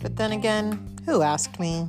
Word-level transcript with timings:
But 0.00 0.16
then 0.16 0.32
again, 0.32 0.98
who 1.06 1.22
asked 1.22 1.60
me? 1.60 1.88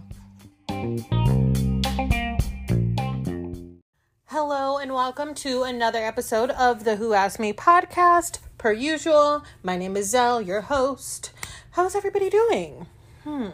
Hello, 4.26 4.78
and 4.78 4.94
welcome 4.94 5.34
to 5.36 5.64
another 5.64 6.06
episode 6.06 6.52
of 6.52 6.84
the 6.84 6.98
Who 6.98 7.14
Asked 7.14 7.40
Me 7.40 7.52
podcast. 7.52 8.38
Per 8.60 8.74
usual, 8.74 9.44
my 9.64 9.76
name 9.76 9.98
is 9.98 10.12
Zell, 10.12 10.40
your 10.40 10.62
host. 10.62 11.32
How's 11.72 11.96
everybody 11.96 12.30
doing? 12.30 12.86
Hmm. 13.24 13.50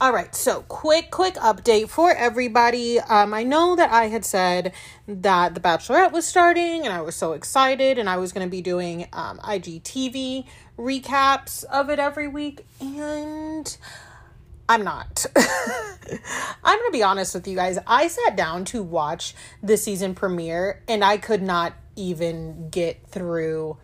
All 0.00 0.12
right, 0.12 0.34
so 0.34 0.62
quick, 0.62 1.12
quick 1.12 1.34
update 1.36 1.88
for 1.88 2.10
everybody. 2.10 2.98
Um, 2.98 3.32
I 3.32 3.44
know 3.44 3.76
that 3.76 3.92
I 3.92 4.08
had 4.08 4.24
said 4.24 4.72
that 5.06 5.54
The 5.54 5.60
Bachelorette 5.60 6.10
was 6.10 6.26
starting, 6.26 6.84
and 6.84 6.92
I 6.92 7.00
was 7.00 7.14
so 7.14 7.32
excited, 7.32 7.96
and 7.96 8.08
I 8.10 8.16
was 8.16 8.32
going 8.32 8.44
to 8.44 8.50
be 8.50 8.60
doing 8.60 9.06
um, 9.12 9.38
IGTV 9.38 10.46
recaps 10.76 11.62
of 11.64 11.90
it 11.90 12.00
every 12.00 12.26
week, 12.26 12.66
and 12.80 13.76
I'm 14.68 14.82
not. 14.82 15.26
I'm 15.36 16.78
going 16.78 16.90
to 16.90 16.92
be 16.92 17.04
honest 17.04 17.32
with 17.32 17.46
you 17.46 17.54
guys. 17.54 17.78
I 17.86 18.08
sat 18.08 18.34
down 18.34 18.64
to 18.66 18.82
watch 18.82 19.32
the 19.62 19.76
season 19.76 20.16
premiere, 20.16 20.82
and 20.88 21.04
I 21.04 21.18
could 21.18 21.42
not 21.42 21.72
even 21.94 22.68
get 22.68 23.06
through 23.06 23.76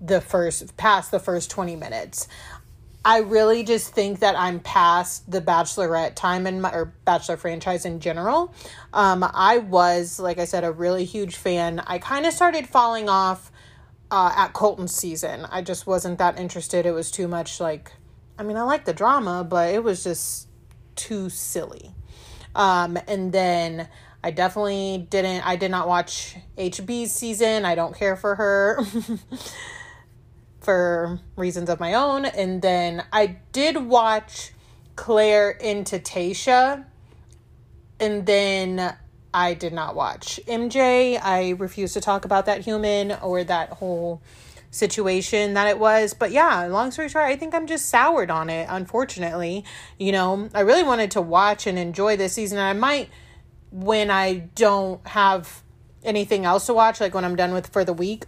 the 0.00 0.20
first 0.20 0.76
past 0.76 1.10
the 1.10 1.18
first 1.18 1.50
20 1.50 1.76
minutes. 1.76 2.28
I 3.04 3.18
really 3.18 3.64
just 3.64 3.92
think 3.92 4.20
that 4.20 4.34
I'm 4.36 4.60
past 4.60 5.30
the 5.30 5.42
Bachelorette 5.42 6.14
time 6.14 6.60
my 6.60 6.72
or 6.72 6.94
Bachelor 7.04 7.36
franchise 7.36 7.84
in 7.84 8.00
general. 8.00 8.54
Um, 8.94 9.22
I 9.22 9.58
was, 9.58 10.18
like 10.18 10.38
I 10.38 10.46
said, 10.46 10.64
a 10.64 10.72
really 10.72 11.04
huge 11.04 11.36
fan. 11.36 11.80
I 11.86 11.98
kind 11.98 12.24
of 12.24 12.32
started 12.32 12.66
falling 12.66 13.10
off 13.10 13.52
uh, 14.10 14.32
at 14.34 14.54
Colton's 14.54 14.94
season. 14.94 15.46
I 15.50 15.60
just 15.60 15.86
wasn't 15.86 16.18
that 16.18 16.38
interested. 16.38 16.86
It 16.86 16.92
was 16.92 17.10
too 17.10 17.28
much 17.28 17.60
like, 17.60 17.92
I 18.38 18.42
mean, 18.42 18.56
I 18.56 18.62
like 18.62 18.86
the 18.86 18.94
drama, 18.94 19.44
but 19.44 19.74
it 19.74 19.84
was 19.84 20.02
just 20.02 20.48
too 20.96 21.28
silly. 21.28 21.94
Um, 22.54 22.96
and 23.06 23.32
then 23.32 23.88
I 24.22 24.30
definitely 24.30 25.06
didn't. 25.10 25.46
I 25.46 25.56
did 25.56 25.70
not 25.70 25.88
watch 25.88 26.36
HB's 26.56 27.12
season. 27.12 27.66
I 27.66 27.74
don't 27.74 27.94
care 27.94 28.16
for 28.16 28.34
her. 28.36 28.80
for 30.64 31.20
reasons 31.36 31.68
of 31.68 31.78
my 31.80 31.94
own. 31.94 32.24
And 32.24 32.62
then 32.62 33.04
I 33.12 33.38
did 33.52 33.76
watch 33.76 34.52
Clare 34.96 35.50
into 35.50 35.98
Tayshia. 35.98 36.84
And 38.00 38.26
then 38.26 38.96
I 39.32 39.54
did 39.54 39.72
not 39.72 39.94
watch 39.94 40.40
MJ. 40.46 41.20
I 41.22 41.50
refuse 41.50 41.92
to 41.94 42.00
talk 42.00 42.24
about 42.24 42.46
that 42.46 42.62
human 42.62 43.12
or 43.12 43.44
that 43.44 43.70
whole 43.70 44.22
situation 44.70 45.54
that 45.54 45.68
it 45.68 45.78
was. 45.78 46.14
But 46.14 46.32
yeah, 46.32 46.66
long 46.66 46.90
story 46.90 47.08
short, 47.08 47.24
I 47.24 47.36
think 47.36 47.54
I'm 47.54 47.66
just 47.66 47.88
soured 47.88 48.30
on 48.30 48.50
it, 48.50 48.66
unfortunately. 48.68 49.64
You 49.98 50.12
know, 50.12 50.48
I 50.54 50.60
really 50.60 50.82
wanted 50.82 51.12
to 51.12 51.20
watch 51.20 51.66
and 51.66 51.78
enjoy 51.78 52.16
this 52.16 52.32
season. 52.32 52.58
I 52.58 52.72
might 52.72 53.08
when 53.70 54.10
I 54.10 54.34
don't 54.54 55.04
have 55.06 55.62
anything 56.04 56.44
else 56.44 56.66
to 56.66 56.74
watch, 56.74 57.00
like 57.00 57.14
when 57.14 57.24
I'm 57.24 57.36
done 57.36 57.52
with 57.52 57.68
for 57.68 57.84
the 57.84 57.92
week, 57.92 58.24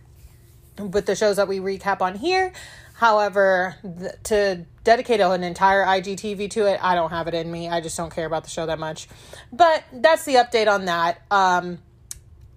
with 0.78 1.06
the 1.06 1.16
shows 1.16 1.36
that 1.36 1.48
we 1.48 1.58
recap 1.58 2.00
on 2.00 2.14
here. 2.14 2.52
However, 2.94 3.76
th- 3.82 4.12
to 4.24 4.64
dedicate 4.84 5.20
an 5.20 5.44
entire 5.44 5.84
IGTV 5.84 6.50
to 6.52 6.66
it, 6.66 6.80
I 6.82 6.94
don't 6.94 7.10
have 7.10 7.28
it 7.28 7.34
in 7.34 7.50
me. 7.50 7.68
I 7.68 7.80
just 7.80 7.96
don't 7.96 8.14
care 8.14 8.26
about 8.26 8.44
the 8.44 8.50
show 8.50 8.66
that 8.66 8.78
much. 8.78 9.08
But 9.52 9.84
that's 9.92 10.24
the 10.24 10.34
update 10.36 10.66
on 10.66 10.86
that. 10.86 11.20
Um, 11.30 11.78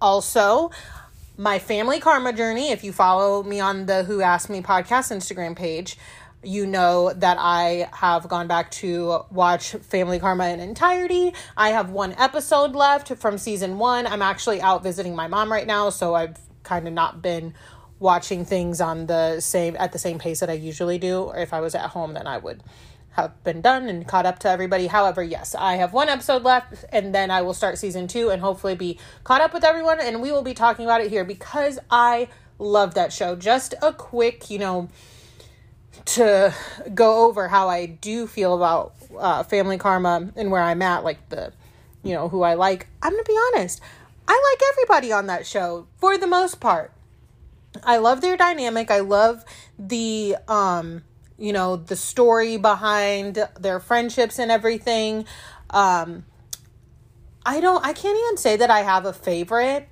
also, 0.00 0.70
my 1.36 1.58
family 1.58 2.00
karma 2.00 2.32
journey. 2.32 2.70
If 2.70 2.84
you 2.84 2.92
follow 2.92 3.42
me 3.42 3.60
on 3.60 3.86
the 3.86 4.04
Who 4.04 4.22
Asked 4.22 4.48
Me 4.48 4.62
podcast 4.62 5.14
Instagram 5.14 5.56
page, 5.56 5.98
you 6.42 6.66
know 6.66 7.12
that 7.12 7.36
I 7.38 7.88
have 7.92 8.28
gone 8.28 8.46
back 8.46 8.70
to 8.72 9.24
watch 9.30 9.72
Family 9.72 10.18
Karma 10.18 10.48
in 10.48 10.60
entirety. 10.60 11.34
I 11.56 11.70
have 11.70 11.90
one 11.90 12.14
episode 12.14 12.74
left 12.74 13.14
from 13.16 13.36
season 13.36 13.78
one. 13.78 14.06
I'm 14.06 14.22
actually 14.22 14.60
out 14.62 14.82
visiting 14.82 15.14
my 15.14 15.28
mom 15.28 15.52
right 15.52 15.66
now, 15.66 15.90
so 15.90 16.14
I've 16.14 16.38
kind 16.62 16.88
of 16.88 16.94
not 16.94 17.20
been 17.20 17.54
watching 18.00 18.44
things 18.44 18.80
on 18.80 19.06
the 19.06 19.38
same 19.40 19.76
at 19.78 19.92
the 19.92 19.98
same 19.98 20.18
pace 20.18 20.40
that 20.40 20.50
I 20.50 20.54
usually 20.54 20.98
do. 20.98 21.20
Or 21.22 21.36
if 21.36 21.52
I 21.52 21.60
was 21.60 21.74
at 21.74 21.90
home, 21.90 22.14
then 22.14 22.26
I 22.26 22.38
would 22.38 22.62
have 23.12 23.42
been 23.44 23.60
done 23.60 23.88
and 23.88 24.06
caught 24.06 24.26
up 24.26 24.38
to 24.40 24.48
everybody. 24.48 24.86
However, 24.86 25.22
yes, 25.22 25.54
I 25.54 25.76
have 25.76 25.92
one 25.92 26.08
episode 26.08 26.42
left 26.42 26.84
and 26.90 27.14
then 27.14 27.30
I 27.30 27.42
will 27.42 27.54
start 27.54 27.78
season 27.78 28.08
2 28.08 28.30
and 28.30 28.40
hopefully 28.40 28.74
be 28.74 28.98
caught 29.24 29.40
up 29.40 29.52
with 29.52 29.64
everyone 29.64 30.00
and 30.00 30.22
we 30.22 30.32
will 30.32 30.42
be 30.42 30.54
talking 30.54 30.84
about 30.84 31.00
it 31.00 31.10
here 31.10 31.24
because 31.24 31.78
I 31.90 32.28
love 32.58 32.94
that 32.94 33.12
show. 33.12 33.36
Just 33.36 33.74
a 33.82 33.92
quick, 33.92 34.48
you 34.48 34.58
know, 34.58 34.88
to 36.06 36.54
go 36.94 37.26
over 37.26 37.48
how 37.48 37.68
I 37.68 37.86
do 37.86 38.26
feel 38.26 38.54
about 38.54 38.94
uh, 39.18 39.42
family 39.42 39.76
karma 39.76 40.30
and 40.36 40.50
where 40.50 40.62
I'm 40.62 40.80
at, 40.82 41.04
like 41.04 41.28
the, 41.30 41.52
you 42.02 42.14
know, 42.14 42.28
who 42.28 42.42
I 42.42 42.54
like. 42.54 42.86
I'm 43.02 43.12
gonna 43.12 43.24
be 43.24 43.38
honest. 43.52 43.80
I 44.28 44.52
like 44.52 44.68
everybody 44.72 45.12
on 45.12 45.26
that 45.26 45.46
show 45.46 45.88
for 45.98 46.16
the 46.16 46.28
most 46.28 46.60
part. 46.60 46.92
I 47.82 47.98
love 47.98 48.20
their 48.20 48.36
dynamic. 48.36 48.90
I 48.90 49.00
love 49.00 49.44
the 49.78 50.36
um 50.48 51.02
you 51.38 51.52
know 51.52 51.76
the 51.76 51.96
story 51.96 52.56
behind 52.56 53.38
their 53.58 53.80
friendships 53.80 54.38
and 54.38 54.50
everything. 54.50 55.24
Um 55.70 56.24
I 57.44 57.60
don't 57.60 57.84
I 57.84 57.92
can't 57.92 58.18
even 58.18 58.36
say 58.36 58.56
that 58.56 58.70
I 58.70 58.80
have 58.80 59.06
a 59.06 59.12
favorite. 59.12 59.88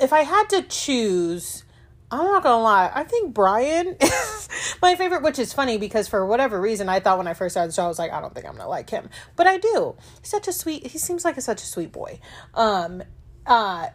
If 0.00 0.12
I 0.12 0.20
had 0.20 0.48
to 0.50 0.62
choose, 0.62 1.64
I'm 2.10 2.24
not 2.24 2.42
gonna 2.42 2.62
lie. 2.62 2.90
I 2.92 3.04
think 3.04 3.32
Brian 3.32 3.96
is 4.00 4.48
my 4.82 4.96
favorite, 4.96 5.22
which 5.22 5.38
is 5.38 5.52
funny 5.52 5.78
because 5.78 6.08
for 6.08 6.26
whatever 6.26 6.60
reason, 6.60 6.88
I 6.88 7.00
thought 7.00 7.18
when 7.18 7.28
I 7.28 7.34
first 7.34 7.54
started 7.54 7.70
the 7.70 7.74
show, 7.74 7.84
I 7.84 7.88
was 7.88 7.98
like, 7.98 8.12
I 8.12 8.20
don't 8.20 8.34
think 8.34 8.46
I'm 8.46 8.56
gonna 8.56 8.68
like 8.68 8.90
him, 8.90 9.08
but 9.36 9.46
I 9.46 9.58
do. 9.58 9.96
He's 10.20 10.30
such 10.30 10.48
a 10.48 10.52
sweet. 10.52 10.86
He 10.86 10.98
seems 10.98 11.24
like 11.24 11.36
a, 11.36 11.40
such 11.40 11.62
a 11.62 11.66
sweet 11.66 11.92
boy. 11.92 12.18
Um, 12.54 13.02
uh, 13.46 13.88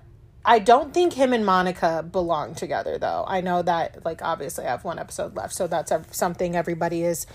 I 0.45 0.59
don't 0.59 0.93
think 0.93 1.13
him 1.13 1.33
and 1.33 1.45
Monica 1.45 2.03
belong 2.03 2.55
together 2.55 2.97
though. 2.97 3.25
I 3.27 3.41
know 3.41 3.61
that 3.61 4.05
like 4.05 4.21
obviously 4.21 4.65
I 4.65 4.71
have 4.71 4.83
one 4.83 4.99
episode 4.99 5.35
left, 5.35 5.53
so 5.53 5.67
that's 5.67 5.91
something 6.11 6.55
everybody 6.55 7.03
is 7.03 7.27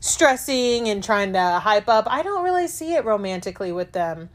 stressing 0.00 0.88
and 0.88 1.02
trying 1.02 1.32
to 1.32 1.58
hype 1.60 1.88
up. 1.88 2.06
I 2.08 2.22
don't 2.22 2.44
really 2.44 2.68
see 2.68 2.94
it 2.94 3.04
romantically 3.04 3.72
with 3.72 3.92
them. 3.92 4.30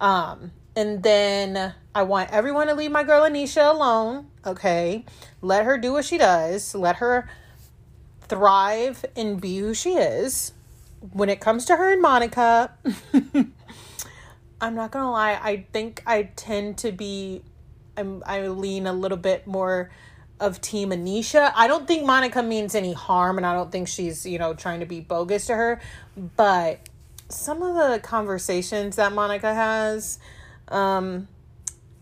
Um 0.00 0.52
and 0.74 1.02
then 1.02 1.74
I 1.94 2.02
want 2.04 2.30
everyone 2.30 2.68
to 2.68 2.74
leave 2.74 2.90
my 2.90 3.04
girl 3.04 3.22
Anisha 3.22 3.70
alone, 3.70 4.28
okay? 4.46 5.04
Let 5.42 5.64
her 5.64 5.76
do 5.76 5.92
what 5.92 6.04
she 6.04 6.18
does. 6.18 6.74
Let 6.74 6.96
her 6.96 7.28
thrive 8.22 9.04
and 9.14 9.40
be 9.40 9.58
who 9.58 9.74
she 9.74 9.94
is. 9.94 10.52
When 11.12 11.28
it 11.28 11.40
comes 11.40 11.64
to 11.66 11.76
her 11.76 11.92
and 11.92 12.00
Monica, 12.00 12.72
I'm 14.60 14.74
not 14.74 14.92
gonna 14.92 15.10
lie, 15.10 15.38
I 15.42 15.66
think 15.72 16.02
I 16.06 16.30
tend 16.36 16.78
to 16.78 16.92
be 16.92 17.42
I'm 17.96 18.22
I 18.26 18.46
lean 18.48 18.86
a 18.86 18.92
little 18.92 19.18
bit 19.18 19.46
more 19.46 19.90
of 20.40 20.60
team 20.60 20.90
Anisha. 20.90 21.52
I 21.54 21.68
don't 21.68 21.86
think 21.86 22.04
Monica 22.04 22.42
means 22.42 22.74
any 22.74 22.92
harm 22.92 23.36
and 23.36 23.46
I 23.46 23.54
don't 23.54 23.70
think 23.70 23.88
she's, 23.88 24.26
you 24.26 24.38
know, 24.38 24.54
trying 24.54 24.80
to 24.80 24.86
be 24.86 25.00
bogus 25.00 25.46
to 25.46 25.54
her, 25.54 25.80
but 26.36 26.80
some 27.28 27.62
of 27.62 27.74
the 27.74 28.00
conversations 28.00 28.96
that 28.96 29.12
Monica 29.12 29.54
has 29.54 30.18
um 30.68 31.28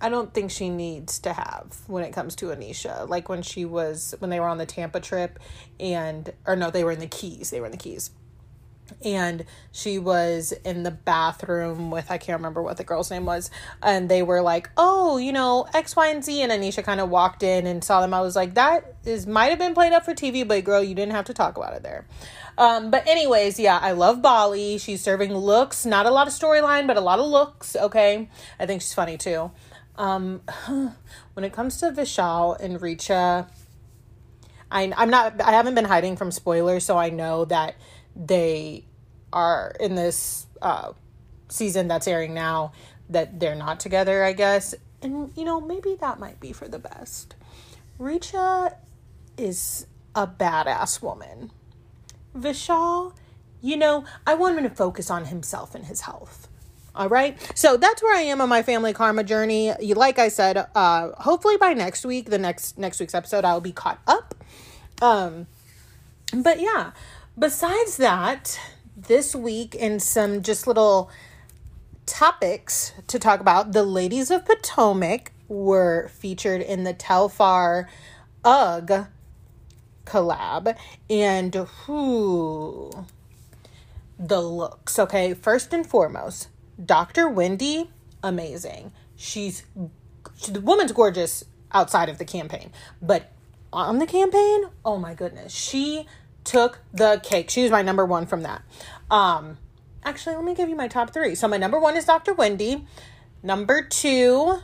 I 0.03 0.09
don't 0.09 0.33
think 0.33 0.50
she 0.50 0.71
needs 0.71 1.19
to 1.21 1.34
have 1.34 1.77
when 1.87 2.05
it 2.05 2.12
comes 2.12 2.34
to 2.37 2.47
Anisha. 2.47 3.06
Like 3.06 3.29
when 3.29 3.43
she 3.43 3.67
was 3.67 4.15
when 4.19 4.31
they 4.31 4.41
were 4.41 4.49
on 4.49 4.59
the 4.59 4.67
Tampa 4.67 5.00
trip 5.00 5.39
and 5.79 6.33
or 6.47 6.56
no, 6.56 6.71
they 6.71 6.84
were 6.84 6.93
in 6.93 7.00
the 7.00 7.06
Keys. 7.06 7.50
They 7.50 7.61
were 7.61 7.67
in 7.67 7.73
the 7.73 7.79
Keys 7.79 8.11
and 9.05 9.45
she 9.73 9.99
was 9.99 10.53
in 10.65 10.83
the 10.83 10.91
bathroom 10.91 11.91
with 11.91 12.11
I 12.11 12.19
can't 12.19 12.39
remember 12.39 12.62
what 12.62 12.77
the 12.77 12.84
girl's 12.84 13.11
name 13.11 13.27
was, 13.27 13.51
and 13.83 14.09
they 14.09 14.23
were 14.23 14.43
like, 14.43 14.71
"Oh, 14.77 15.19
you 15.19 15.33
know 15.33 15.67
X, 15.75 15.97
Y, 15.97 16.09
and 16.09 16.25
Z," 16.25 16.43
and 16.43 16.53
Anisha 16.53 16.84
kind 16.84 17.00
of 17.00 17.09
walked 17.09 17.43
in 17.43 17.67
and 17.67 17.83
saw 17.83 18.00
them. 18.00 18.14
I 18.14 18.20
was 18.20 18.37
like, 18.37 18.55
"That 18.55 18.97
is 19.05 19.26
might 19.26 19.50
have 19.50 19.59
been 19.59 19.75
played 19.75 19.93
up 19.93 20.05
for 20.05 20.14
TV, 20.14 20.47
but 20.47 20.64
girl, 20.64 20.82
you 20.82 20.94
didn't 20.94 21.12
have 21.12 21.26
to 21.26 21.35
talk 21.35 21.56
about 21.56 21.75
it 21.75 21.82
there." 21.82 22.06
Um, 22.59 22.91
but 22.91 23.06
anyways, 23.06 23.59
yeah, 23.59 23.79
I 23.81 23.93
love 23.93 24.20
Bali. 24.20 24.79
She's 24.79 25.03
serving 25.03 25.35
looks, 25.35 25.87
not 25.87 26.06
a 26.06 26.11
lot 26.11 26.26
of 26.26 26.32
storyline, 26.32 26.87
but 26.87 26.97
a 26.97 27.00
lot 27.00 27.19
of 27.19 27.26
looks. 27.26 27.75
Okay, 27.76 28.29
I 28.59 28.67
think 28.67 28.82
she's 28.82 28.94
funny 28.94 29.17
too. 29.17 29.50
Um, 29.97 30.43
when 31.35 31.44
it 31.44 31.53
comes 31.53 31.79
to 31.79 31.91
Vishal 31.91 32.59
and 32.61 32.81
Richa, 32.81 33.49
I 34.70 34.93
I'm 34.97 35.11
not 35.11 35.41
I 35.41 35.53
haven't 35.53 35.75
been 35.75 35.85
hiding 35.85 36.17
from 36.17 36.31
spoilers, 36.31 36.85
so 36.85 36.97
I 36.97 37.11
know 37.11 37.44
that 37.47 37.76
they 38.17 38.85
are 39.32 39.75
in 39.81 39.94
this 39.94 40.47
uh, 40.62 40.93
season 41.49 41.88
that's 41.88 42.06
airing 42.06 42.35
now 42.35 42.73
that 43.09 43.41
they're 43.41 43.55
not 43.55 43.81
together, 43.81 44.25
I 44.25 44.32
guess. 44.32 44.75
And, 45.03 45.32
you 45.37 45.44
know, 45.44 45.61
maybe 45.61 45.97
that 46.00 46.19
might 46.19 46.41
be 46.41 46.53
for 46.53 46.69
the 46.69 46.79
best. 46.79 47.35
Richa 47.99 48.75
is 49.37 49.87
a 50.15 50.27
badass 50.27 51.03
woman. 51.03 51.50
Vishal, 52.37 53.15
you 53.61 53.77
know, 53.77 54.05
I 54.27 54.35
want 54.35 54.59
him 54.59 54.65
to 54.65 54.71
focus 54.71 55.11
on 55.11 55.27
himself 55.27 55.75
and 55.75 55.87
his 55.87 56.03
health. 56.03 56.49
All 56.94 57.09
right. 57.09 57.38
So 57.55 57.76
that's 57.76 58.03
where 58.03 58.17
I 58.17 58.23
am 58.23 58.41
on 58.41 58.49
my 58.49 58.62
family 58.62 58.93
karma 58.93 59.25
journey. 59.25 59.73
Like 59.94 60.19
I 60.19 60.29
said, 60.29 60.67
uh 60.75 61.11
hopefully 61.23 61.56
by 61.56 61.73
next 61.73 62.05
week, 62.05 62.31
the 62.31 62.38
next 62.38 62.79
next 62.79 62.99
week's 62.99 63.15
episode 63.15 63.44
I'll 63.44 63.61
be 63.61 63.73
caught 63.73 64.00
up. 64.06 64.35
Um 65.00 65.47
but 66.35 66.61
yeah, 66.61 66.93
besides 67.38 67.97
that, 67.99 68.59
this 69.06 69.35
week 69.35 69.75
in 69.75 70.00
some 70.00 70.43
just 70.43 70.67
little 70.67 71.11
topics 72.06 72.93
to 73.06 73.19
talk 73.19 73.41
about, 73.41 73.73
the 73.73 73.82
ladies 73.82 74.31
of 74.31 74.44
Potomac 74.44 75.32
were 75.49 76.08
featured 76.08 76.61
in 76.61 76.85
the 76.85 76.94
Telfar 76.94 77.87
UGG 78.44 79.06
collab 80.05 80.76
and 81.08 81.55
who 81.55 82.91
the 84.19 84.41
looks. 84.41 84.99
Okay 84.99 85.35
first 85.35 85.73
and 85.73 85.87
foremost 85.87 86.49
dr 86.85 87.29
wendy 87.29 87.91
amazing. 88.23 88.93
She's 89.17 89.64
she, 90.37 90.50
the 90.50 90.61
woman's 90.61 90.93
gorgeous 90.93 91.44
outside 91.73 92.08
of 92.08 92.19
the 92.19 92.25
campaign 92.25 92.73
but 93.00 93.31
on 93.73 93.99
the 93.99 94.06
campaign 94.06 94.64
oh 94.85 94.97
my 94.97 95.14
goodness 95.14 95.52
she 95.52 96.06
took 96.44 96.81
the 96.92 97.20
cake. 97.22 97.50
She 97.50 97.62
was 97.62 97.70
my 97.70 97.82
number 97.82 98.04
one 98.04 98.26
from 98.26 98.42
that. 98.42 98.62
Um 99.10 99.58
actually 100.02 100.37
let 100.37 100.44
me 100.44 100.54
give 100.54 100.69
you 100.69 100.76
my 100.76 100.88
top 100.88 101.12
three. 101.12 101.34
So 101.34 101.48
my 101.48 101.56
number 101.56 101.78
one 101.78 101.96
is 101.96 102.04
dr 102.04 102.32
wendy. 102.34 102.87
Number 103.42 103.82
two 103.82 104.60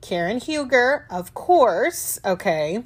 karen 0.00 0.38
huger 0.38 1.06
of 1.10 1.34
course 1.34 2.18
okay. 2.24 2.82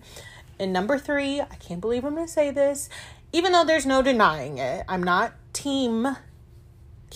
And 0.58 0.72
number 0.72 0.98
three, 0.98 1.40
I 1.40 1.56
can't 1.60 1.80
believe 1.80 2.04
I'm 2.04 2.14
going 2.14 2.26
to 2.26 2.32
say 2.32 2.50
this, 2.50 2.88
even 3.32 3.52
though 3.52 3.64
there's 3.64 3.86
no 3.86 4.02
denying 4.02 4.58
it. 4.58 4.84
I'm 4.88 5.02
not 5.02 5.34
team 5.52 6.16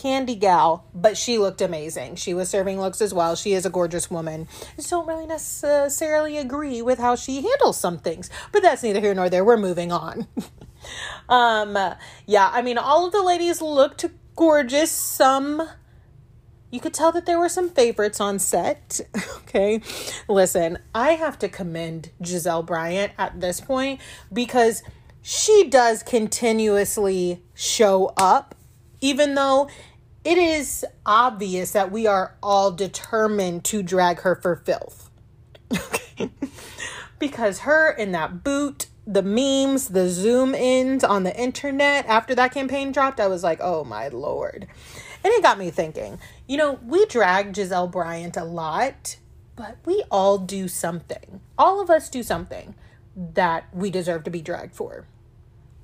Candy 0.01 0.35
Gal, 0.35 0.87
but 0.95 1.19
she 1.19 1.37
looked 1.37 1.61
amazing. 1.61 2.17
She 2.17 2.33
was 2.33 2.49
serving 2.49 2.81
looks 2.81 3.03
as 3.03 3.13
well. 3.13 3.37
She 3.37 3.53
is 3.53 3.67
a 3.67 3.71
gorgeous 3.71 4.11
woman. 4.11 4.49
I 4.63 4.77
just 4.77 4.89
don't 4.89 5.07
really 5.07 5.27
necessarily 5.27 6.39
agree 6.39 6.81
with 6.81 6.99
how 6.99 7.17
she 7.17 7.43
handles 7.43 7.79
some 7.79 7.99
things, 7.99 8.31
but 8.51 8.63
that's 8.63 8.83
neither 8.83 9.01
here 9.01 9.15
nor 9.15 9.29
there. 9.29 9.45
We're 9.45 9.59
moving 9.59 9.93
on. 9.93 10.27
um, 11.29 11.77
yeah, 12.25 12.51
I 12.51 12.63
mean, 12.63 12.79
all 12.79 13.05
of 13.05 13.13
the 13.13 13.23
ladies 13.23 13.61
looked 13.61 14.07
gorgeous. 14.37 14.91
Some 14.91 15.69
you 16.71 16.81
could 16.81 16.95
tell 16.95 17.13
that 17.13 17.27
there 17.27 17.39
were 17.39 17.49
some 17.51 17.69
favorites 17.69 18.21
on 18.21 18.39
set. 18.39 19.01
okay. 19.41 19.83
Listen, 20.29 20.79
I 20.95 21.13
have 21.13 21.39
to 21.41 21.49
commend 21.49 22.11
Gizelle 22.23 22.65
Bryant 22.65 23.13
at 23.19 23.41
this 23.41 23.61
point 23.61 24.01
because 24.33 24.83
she 25.21 25.69
does 25.69 26.03
continuously 26.03 27.43
show 27.55 28.15
up, 28.17 28.55
even 29.01 29.35
though 29.35 29.69
it 30.25 30.39
is 30.39 30.85
obvious 31.07 31.73
that 31.73 31.91
we 31.91 32.07
are 32.07 32.37
all 32.43 32.71
determined 32.71 33.65
to 33.65 33.83
drag 33.83 34.21
her 34.21 34.35
for 34.37 34.57
filth. 34.57 35.11
Because 37.19 37.61
her 37.61 37.91
in 37.93 38.13
that 38.13 38.43
boot, 38.43 38.87
the 39.07 39.23
memes, 39.23 39.89
the 39.89 40.09
zoom 40.09 40.55
ins 40.55 41.05
on 41.05 41.23
the 41.23 41.39
internet 41.39 42.07
after 42.07 42.35
that 42.35 42.53
campaign 42.53 42.93
dropped, 42.93 43.21
I 43.21 43.27
was 43.27 43.45
like, 43.45 43.61
oh 43.63 43.85
my 43.85 44.09
lord. 44.09 44.67
And 45.23 45.33
it 45.35 45.43
got 45.43 45.59
me 45.59 45.71
thinking, 45.71 46.19
you 46.49 46.57
know, 46.57 46.81
we 46.87 47.05
drag 47.07 47.53
Gizelle 47.53 47.93
Bryant 47.93 48.39
a 48.39 48.45
lot, 48.45 49.17
but 49.55 49.77
we 49.85 50.03
all 50.11 50.39
do 50.39 50.67
something. 50.67 51.43
All 51.59 51.81
of 51.83 51.91
us 51.91 52.09
do 52.09 52.23
something 52.23 52.75
that 53.15 53.69
we 53.75 53.91
deserve 53.91 54.25
to 54.25 54.31
be 54.31 54.41
dragged 54.41 54.75
for. 54.75 55.05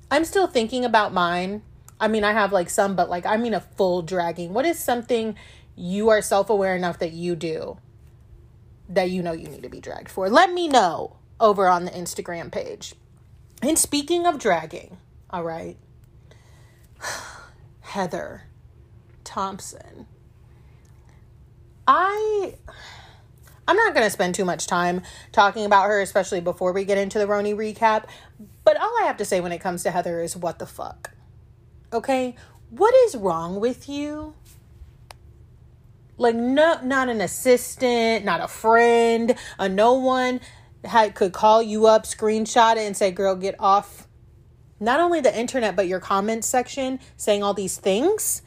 I'm 0.09 0.25
still 0.25 0.47
thinking 0.47 0.83
about 0.83 1.13
mine. 1.13 1.61
I 1.99 2.07
mean, 2.07 2.23
I 2.23 2.33
have 2.33 2.51
like 2.51 2.69
some, 2.69 2.95
but 2.95 3.09
like, 3.09 3.25
I 3.25 3.37
mean, 3.37 3.53
a 3.53 3.59
full 3.59 4.01
dragging. 4.01 4.53
What 4.53 4.65
is 4.65 4.77
something 4.79 5.35
you 5.75 6.09
are 6.09 6.21
self 6.21 6.49
aware 6.49 6.75
enough 6.75 6.99
that 6.99 7.13
you 7.13 7.35
do 7.35 7.77
that 8.89 9.09
you 9.09 9.21
know 9.21 9.33
you 9.33 9.47
need 9.47 9.63
to 9.63 9.69
be 9.69 9.79
dragged 9.79 10.09
for? 10.09 10.29
Let 10.29 10.51
me 10.51 10.67
know 10.67 11.17
over 11.39 11.67
on 11.67 11.85
the 11.85 11.91
Instagram 11.91 12.51
page. 12.51 12.93
And 13.61 13.77
speaking 13.77 14.25
of 14.25 14.37
dragging, 14.37 14.97
all 15.29 15.43
right, 15.43 15.77
Heather. 17.81 18.43
Thompson. 19.27 20.07
I 21.85 22.55
I'm 23.67 23.75
not 23.75 23.93
going 23.93 24.05
to 24.05 24.09
spend 24.09 24.35
too 24.35 24.45
much 24.45 24.67
time 24.67 25.01
talking 25.33 25.65
about 25.65 25.87
her 25.87 25.99
especially 25.99 26.39
before 26.39 26.71
we 26.71 26.85
get 26.85 26.97
into 26.97 27.19
the 27.19 27.25
RHONY 27.25 27.53
recap, 27.53 28.05
but 28.63 28.77
all 28.77 28.93
I 29.01 29.05
have 29.05 29.17
to 29.17 29.25
say 29.25 29.41
when 29.41 29.51
it 29.51 29.59
comes 29.59 29.83
to 29.83 29.91
Heather 29.91 30.21
is 30.21 30.37
what 30.37 30.59
the 30.59 30.65
fuck. 30.65 31.11
Okay? 31.91 32.35
What 32.69 32.93
is 33.05 33.15
wrong 33.15 33.59
with 33.59 33.87
you? 33.87 34.33
Like 36.17 36.35
no 36.35 36.79
not 36.83 37.09
an 37.09 37.21
assistant, 37.21 38.25
not 38.25 38.41
a 38.41 38.47
friend, 38.47 39.35
a 39.59 39.69
no 39.69 39.93
one 39.93 40.41
had 40.83 41.13
could 41.13 41.31
call 41.31 41.61
you 41.61 41.85
up, 41.85 42.03
screenshot 42.03 42.73
it 42.73 42.79
and 42.79 42.97
say, 42.97 43.11
"Girl, 43.11 43.35
get 43.35 43.55
off 43.59 44.07
not 44.79 44.99
only 44.99 45.21
the 45.21 45.37
internet 45.37 45.75
but 45.75 45.87
your 45.87 45.99
comment 45.99 46.43
section 46.43 46.99
saying 47.17 47.43
all 47.43 47.53
these 47.53 47.77
things." 47.77 48.41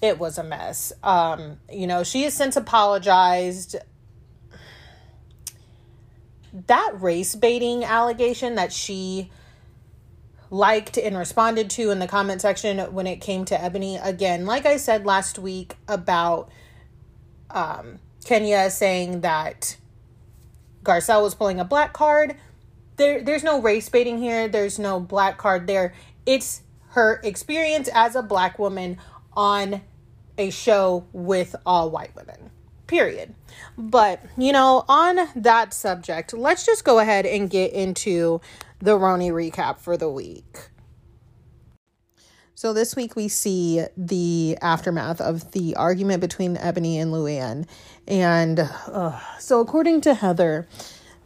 it 0.00 0.18
was 0.18 0.38
a 0.38 0.44
mess. 0.44 0.92
Um, 1.02 1.58
you 1.70 1.86
know, 1.86 2.04
she 2.04 2.22
has 2.22 2.34
since 2.34 2.56
apologized. 2.56 3.76
That 6.66 6.92
race 6.94 7.34
baiting 7.34 7.84
allegation 7.84 8.54
that 8.54 8.72
she 8.72 9.30
liked 10.50 10.96
and 10.96 11.16
responded 11.16 11.70
to 11.70 11.90
in 11.90 11.98
the 11.98 12.06
comment 12.06 12.40
section 12.40 12.78
when 12.92 13.06
it 13.06 13.20
came 13.20 13.44
to 13.46 13.62
Ebony, 13.62 13.96
again, 13.96 14.46
like 14.46 14.66
I 14.66 14.76
said 14.76 15.04
last 15.04 15.38
week 15.38 15.76
about 15.86 16.50
um, 17.50 17.98
Kenya 18.24 18.70
saying 18.70 19.20
that 19.20 19.76
Garcelle 20.82 21.22
was 21.22 21.34
pulling 21.34 21.60
a 21.60 21.64
black 21.64 21.92
card. 21.92 22.36
There, 22.96 23.22
there's 23.22 23.44
no 23.44 23.60
race 23.60 23.88
baiting 23.88 24.18
here. 24.18 24.48
There's 24.48 24.78
no 24.78 25.00
black 25.00 25.38
card 25.38 25.66
there. 25.66 25.94
It's 26.26 26.62
her 26.90 27.20
experience 27.22 27.88
as 27.92 28.16
a 28.16 28.22
black 28.22 28.58
woman 28.58 28.98
on 29.34 29.82
a 30.36 30.50
show 30.50 31.06
with 31.12 31.54
all 31.66 31.90
white 31.90 32.14
women. 32.16 32.50
Period. 32.86 33.34
But, 33.76 34.22
you 34.38 34.52
know, 34.52 34.84
on 34.88 35.28
that 35.36 35.74
subject, 35.74 36.32
let's 36.32 36.64
just 36.64 36.84
go 36.84 36.98
ahead 36.98 37.26
and 37.26 37.50
get 37.50 37.72
into 37.72 38.40
the 38.80 38.98
RHONY 38.98 39.30
recap 39.30 39.78
for 39.78 39.96
the 39.96 40.10
week. 40.10 40.70
So 42.54 42.72
this 42.72 42.96
week 42.96 43.14
we 43.14 43.28
see 43.28 43.84
the 43.96 44.58
aftermath 44.60 45.20
of 45.20 45.52
the 45.52 45.76
argument 45.76 46.20
between 46.20 46.56
Ebony 46.56 46.98
and 46.98 47.12
Luann. 47.12 47.68
And 48.08 48.58
uh, 48.58 49.20
so 49.38 49.60
according 49.60 50.00
to 50.02 50.14
Heather, 50.14 50.66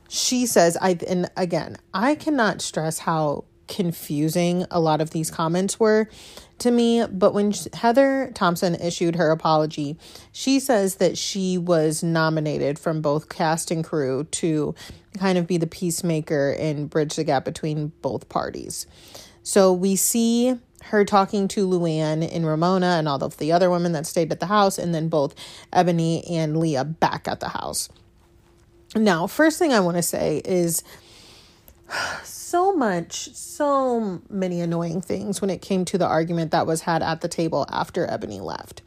she 0.09 0.45
says 0.45 0.77
I 0.79 0.99
and 1.09 1.31
again, 1.35 1.79
I 1.95 2.17
cannot 2.17 2.61
stress 2.61 2.99
how 2.99 3.47
confusing 3.67 4.67
a 4.71 4.79
lot 4.79 5.01
of 5.01 5.11
these 5.11 5.31
comments 5.31 5.81
were 5.81 6.11
to 6.59 6.71
me. 6.71 7.07
But 7.07 7.33
when 7.33 7.55
Heather 7.73 8.31
Thompson 8.35 8.75
issued 8.75 9.17
her 9.17 9.31
apology, 9.31 9.97
she 10.33 10.61
says 10.61 10.97
that 10.97 11.17
she 11.17 11.57
was 11.57 12.03
nominated 12.03 12.79
from 12.79 13.01
both 13.01 13.31
cast 13.31 13.71
and 13.71 13.83
crew 13.83 14.25
to 14.25 14.75
kind 15.19 15.39
of 15.39 15.47
be 15.47 15.57
the 15.57 15.67
peacemaker 15.67 16.57
and 16.59 16.89
bridge 16.89 17.17
the 17.17 17.25
gap 17.25 17.45
between 17.45 17.93
both 18.03 18.29
parties. 18.29 18.87
So 19.43 19.73
we 19.73 19.97
see 19.97 20.59
her 20.85 21.05
talking 21.05 21.49
to 21.49 21.67
Luann 21.67 22.29
and 22.35 22.47
Ramona 22.47 22.97
and 22.99 23.09
all 23.09 23.23
of 23.23 23.37
the 23.39 23.53
other 23.53 23.71
women 23.71 23.93
that 23.93 24.07
stayed 24.07 24.33
at 24.33 24.41
the 24.41 24.47
house, 24.47 24.79
and 24.79 24.95
then 24.95 25.09
both 25.09 25.35
Ebony 25.73 26.25
and 26.27 26.57
Leah 26.57 26.85
back 26.85 27.29
at 27.29 27.41
the 27.41 27.49
house. 27.49 27.89
Now, 28.95 29.27
first 29.27 29.59
thing 29.59 29.73
I 29.73 29.81
want 29.81 29.97
to 29.97 30.03
say 30.03 30.43
is 30.45 30.83
so 32.25 32.73
much, 32.73 33.33
so 33.35 34.21
many 34.29 34.61
annoying 34.61 35.01
things 35.01 35.41
when 35.41 35.51
it 35.51 35.63
came 35.63 35.85
to 35.87 35.99
the 35.99 36.07
argument 36.07 36.51
that 36.51 36.67
was 36.67 36.83
had 36.83 37.03
at 37.03 37.21
the 37.21 37.29
table 37.29 37.67
after 37.71 38.11
Ebony 38.11 38.41
left. 38.41 38.83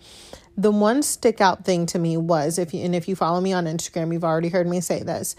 The 0.58 0.72
one 0.72 1.04
stick 1.04 1.42
out 1.42 1.66
thing 1.66 1.86
to 1.88 2.00
me 2.00 2.16
was 2.16 2.58
if 2.58 2.74
you 2.74 2.82
and 2.86 2.96
if 2.96 3.10
you 3.10 3.16
follow 3.16 3.42
me 3.42 3.52
on 3.52 3.66
Instagram, 3.66 4.14
you've 4.14 4.24
already 4.24 4.50
heard 4.50 4.68
me 4.68 4.80
say 4.80 5.04
this. 5.04 5.36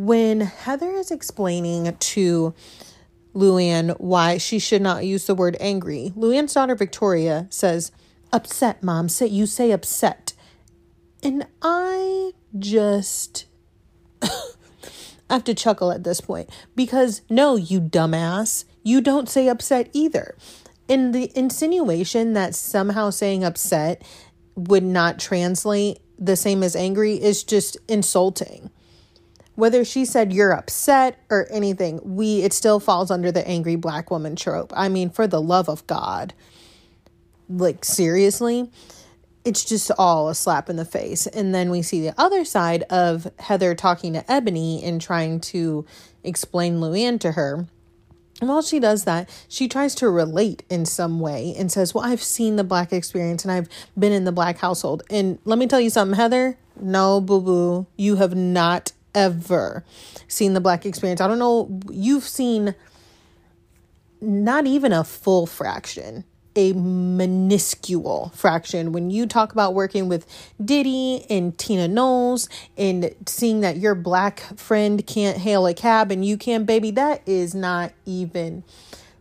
When 0.00 0.40
Heather 0.40 0.92
is 0.92 1.10
explaining 1.10 1.94
to 1.94 2.54
Luann 3.34 4.00
why 4.00 4.38
she 4.38 4.58
should 4.58 4.80
not 4.80 5.04
use 5.04 5.26
the 5.26 5.34
word 5.34 5.58
angry, 5.60 6.14
Luann's 6.16 6.54
daughter 6.54 6.74
Victoria 6.74 7.46
says, 7.50 7.92
Upset, 8.32 8.82
mom. 8.82 9.10
Say 9.10 9.26
you 9.26 9.44
say 9.44 9.72
upset. 9.72 10.32
And 11.22 11.46
I 11.60 12.32
just 12.58 13.44
I 14.22 14.30
have 15.28 15.44
to 15.44 15.52
chuckle 15.52 15.92
at 15.92 16.02
this 16.02 16.22
point 16.22 16.48
because 16.74 17.20
no, 17.28 17.56
you 17.56 17.78
dumbass, 17.78 18.64
you 18.82 19.02
don't 19.02 19.28
say 19.28 19.48
upset 19.48 19.90
either. 19.92 20.34
And 20.88 21.14
the 21.14 21.30
insinuation 21.38 22.32
that 22.32 22.54
somehow 22.54 23.10
saying 23.10 23.44
upset 23.44 24.02
would 24.54 24.82
not 24.82 25.18
translate 25.18 26.00
the 26.18 26.36
same 26.36 26.62
as 26.62 26.74
angry 26.74 27.22
is 27.22 27.44
just 27.44 27.76
insulting. 27.86 28.70
Whether 29.60 29.84
she 29.84 30.06
said 30.06 30.32
you're 30.32 30.52
upset 30.52 31.18
or 31.28 31.46
anything, 31.50 32.00
we 32.02 32.40
it 32.42 32.54
still 32.54 32.80
falls 32.80 33.10
under 33.10 33.30
the 33.30 33.46
angry 33.46 33.76
black 33.76 34.10
woman 34.10 34.34
trope. 34.34 34.72
I 34.74 34.88
mean, 34.88 35.10
for 35.10 35.26
the 35.26 35.40
love 35.40 35.68
of 35.68 35.86
God. 35.86 36.32
Like 37.46 37.84
seriously, 37.84 38.70
it's 39.44 39.62
just 39.62 39.90
all 39.98 40.30
a 40.30 40.34
slap 40.34 40.70
in 40.70 40.76
the 40.76 40.86
face. 40.86 41.26
And 41.26 41.54
then 41.54 41.70
we 41.70 41.82
see 41.82 42.00
the 42.00 42.14
other 42.18 42.42
side 42.42 42.84
of 42.84 43.30
Heather 43.38 43.74
talking 43.74 44.14
to 44.14 44.32
Ebony 44.32 44.82
and 44.82 44.98
trying 44.98 45.40
to 45.40 45.84
explain 46.24 46.80
Luann 46.80 47.20
to 47.20 47.32
her. 47.32 47.66
And 48.40 48.48
while 48.48 48.62
she 48.62 48.80
does 48.80 49.04
that, 49.04 49.28
she 49.46 49.68
tries 49.68 49.94
to 49.96 50.08
relate 50.08 50.62
in 50.70 50.86
some 50.86 51.20
way 51.20 51.54
and 51.58 51.70
says, 51.70 51.92
Well, 51.92 52.04
I've 52.04 52.22
seen 52.22 52.56
the 52.56 52.64
black 52.64 52.94
experience 52.94 53.44
and 53.44 53.52
I've 53.52 53.68
been 53.98 54.12
in 54.12 54.24
the 54.24 54.32
black 54.32 54.56
household. 54.56 55.02
And 55.10 55.38
let 55.44 55.58
me 55.58 55.66
tell 55.66 55.82
you 55.82 55.90
something, 55.90 56.16
Heather. 56.16 56.56
No, 56.80 57.20
boo 57.20 57.42
boo. 57.42 57.86
You 57.98 58.16
have 58.16 58.34
not 58.34 58.92
ever 59.14 59.84
seen 60.28 60.54
the 60.54 60.60
black 60.60 60.86
experience. 60.86 61.20
I 61.20 61.28
don't 61.28 61.38
know. 61.38 61.80
You've 61.90 62.24
seen 62.24 62.74
not 64.20 64.66
even 64.66 64.92
a 64.92 65.04
full 65.04 65.46
fraction 65.46 66.24
a 66.56 66.72
minuscule 66.72 68.32
fraction. 68.34 68.92
When 68.92 69.10
you 69.10 69.26
talk 69.26 69.52
about 69.52 69.74
working 69.74 70.08
with 70.08 70.26
Diddy 70.62 71.24
and 71.30 71.56
Tina 71.56 71.86
Knowles 71.86 72.48
and 72.76 73.14
seeing 73.26 73.60
that 73.60 73.76
your 73.76 73.94
black 73.94 74.40
friend 74.58 75.06
can't 75.06 75.38
hail 75.38 75.66
a 75.66 75.74
cab 75.74 76.10
and 76.10 76.24
you 76.24 76.36
can, 76.36 76.64
baby, 76.64 76.90
that 76.92 77.22
is 77.26 77.54
not 77.54 77.92
even 78.04 78.64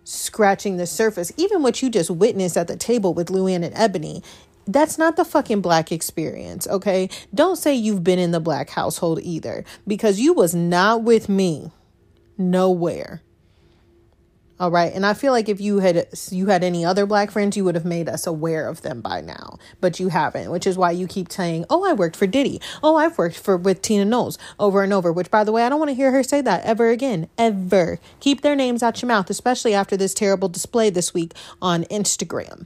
scratching 0.03 0.77
the 0.77 0.87
surface. 0.87 1.31
Even 1.37 1.61
what 1.61 1.81
you 1.83 1.89
just 1.89 2.09
witnessed 2.09 2.57
at 2.57 2.67
the 2.67 2.75
table 2.75 3.13
with 3.13 3.27
Luann 3.27 3.63
and 3.63 3.75
Ebony. 3.75 4.23
That's 4.71 4.97
not 4.97 5.15
the 5.15 5.25
fucking 5.25 5.61
black 5.61 5.91
experience, 5.91 6.67
okay? 6.67 7.09
Don't 7.33 7.55
say 7.55 7.73
you've 7.73 8.03
been 8.03 8.19
in 8.19 8.31
the 8.31 8.39
black 8.39 8.69
household 8.69 9.19
either 9.21 9.65
because 9.87 10.19
you 10.19 10.33
was 10.33 10.53
not 10.53 11.03
with 11.03 11.27
me 11.27 11.71
nowhere 12.37 13.21
all 14.59 14.71
right. 14.71 14.93
And 14.93 15.05
I 15.05 15.13
feel 15.13 15.31
like 15.31 15.47
if 15.47 15.61
you 15.61 15.79
had 15.79 16.09
you 16.31 16.47
had 16.47 16.65
any 16.65 16.83
other 16.83 17.05
black 17.05 17.31
friends, 17.31 17.55
you 17.55 17.63
would 17.63 17.75
have 17.75 17.85
made 17.85 18.09
us 18.09 18.27
aware 18.27 18.67
of 18.67 18.81
them 18.81 18.99
by 18.99 19.21
now. 19.21 19.57
But 19.79 20.01
you 20.01 20.09
haven't, 20.09 20.51
which 20.51 20.67
is 20.67 20.77
why 20.77 20.91
you 20.91 21.07
keep 21.07 21.31
saying, 21.31 21.63
"Oh, 21.69 21.85
I 21.85 21.93
worked 21.93 22.17
for 22.17 22.27
Diddy. 22.27 22.59
Oh, 22.83 22.97
I've 22.97 23.17
worked 23.17 23.37
for 23.39 23.55
with 23.55 23.81
Tina 23.81 24.03
Knowles 24.03 24.37
over 24.59 24.83
and 24.83 24.91
over." 24.91 25.13
Which 25.13 25.31
by 25.31 25.45
the 25.45 25.53
way, 25.53 25.63
I 25.63 25.69
don't 25.69 25.79
want 25.79 25.89
to 25.89 25.95
hear 25.95 26.11
her 26.11 26.23
say 26.23 26.41
that 26.41 26.65
ever 26.65 26.89
again. 26.89 27.29
Ever. 27.37 27.99
Keep 28.19 28.41
their 28.41 28.55
names 28.55 28.83
out 28.83 29.01
your 29.01 29.07
mouth, 29.07 29.29
especially 29.29 29.73
after 29.73 29.95
this 29.95 30.13
terrible 30.13 30.49
display 30.49 30.89
this 30.89 31.13
week 31.13 31.33
on 31.61 31.85
Instagram. 31.85 32.65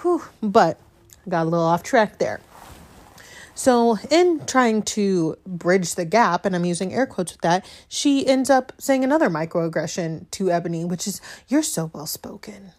Whew. 0.00 0.22
But 0.42 0.80
got 1.28 1.42
a 1.42 1.48
little 1.48 1.66
off 1.66 1.82
track 1.82 2.18
there. 2.18 2.40
So, 3.54 3.96
in 4.10 4.44
trying 4.44 4.82
to 4.82 5.38
bridge 5.46 5.94
the 5.94 6.04
gap, 6.04 6.44
and 6.44 6.54
I'm 6.54 6.66
using 6.66 6.92
air 6.92 7.06
quotes 7.06 7.32
with 7.32 7.40
that, 7.40 7.64
she 7.88 8.26
ends 8.26 8.50
up 8.50 8.72
saying 8.78 9.02
another 9.02 9.30
microaggression 9.30 10.30
to 10.32 10.50
Ebony, 10.50 10.84
which 10.84 11.06
is, 11.06 11.22
You're 11.48 11.62
so 11.62 11.90
well 11.94 12.06
spoken. 12.06 12.72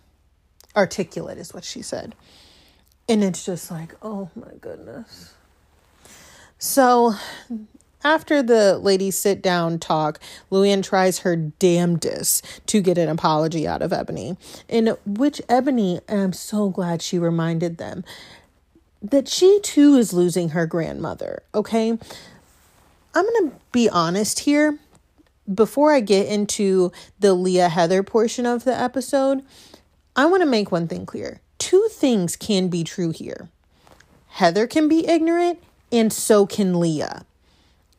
Articulate 0.75 1.39
is 1.39 1.51
what 1.51 1.63
she 1.63 1.82
said. 1.82 2.13
And 3.10 3.24
it's 3.24 3.44
just 3.44 3.72
like, 3.72 3.96
Oh 4.04 4.30
my 4.36 4.51
goodness. 4.62 5.34
So, 6.60 7.16
after 8.04 8.42
the 8.42 8.77
ladies 8.77 9.18
sit 9.18 9.42
down 9.42 9.80
talk, 9.80 10.20
Luann 10.51 10.84
tries 10.84 11.20
her 11.20 11.36
damnedest 11.36 12.66
to 12.68 12.82
get 12.82 12.98
an 12.98 13.10
apology 13.10 13.68
out 13.68 13.82
of 13.82 13.92
Ebony, 13.94 14.38
in 14.68 14.96
which 15.06 15.42
Ebony, 15.50 16.00
I'm 16.08 16.34
so 16.34 16.70
glad 16.70 17.01
she 17.01 17.20
reminded 17.20 17.77
them, 17.77 18.04
that 19.01 19.27
she 19.27 19.60
too 19.62 19.96
is 19.96 20.13
losing 20.13 20.50
her 20.50 20.66
grandmother, 20.66 21.44
okay? 21.54 21.92
I'm 23.13 23.24
going 23.24 23.50
to 23.50 23.56
be 23.72 23.89
honest 23.89 24.39
here. 24.39 24.80
Before 25.54 25.94
I 25.94 26.01
get 26.01 26.27
into 26.27 26.92
the 27.20 27.34
Leah 27.34 27.70
Heather 27.70 28.04
portion 28.04 28.46
of 28.46 28.63
the 28.63 28.77
episode, 28.77 29.44
I 30.16 30.25
want 30.25 30.42
to 30.42 30.50
make 30.50 30.72
one 30.72 30.88
thing 30.88 31.06
clear. 31.06 31.42
Two 31.58 31.88
things 31.92 32.36
can 32.36 32.68
be 32.68 32.84
true 32.84 33.12
here. 33.12 33.50
Heather 34.27 34.68
can 34.68 34.88
be 34.88 35.08
ignorant, 35.08 35.63
and 35.92 36.12
so 36.12 36.46
can 36.46 36.80
Leah. 36.80 37.25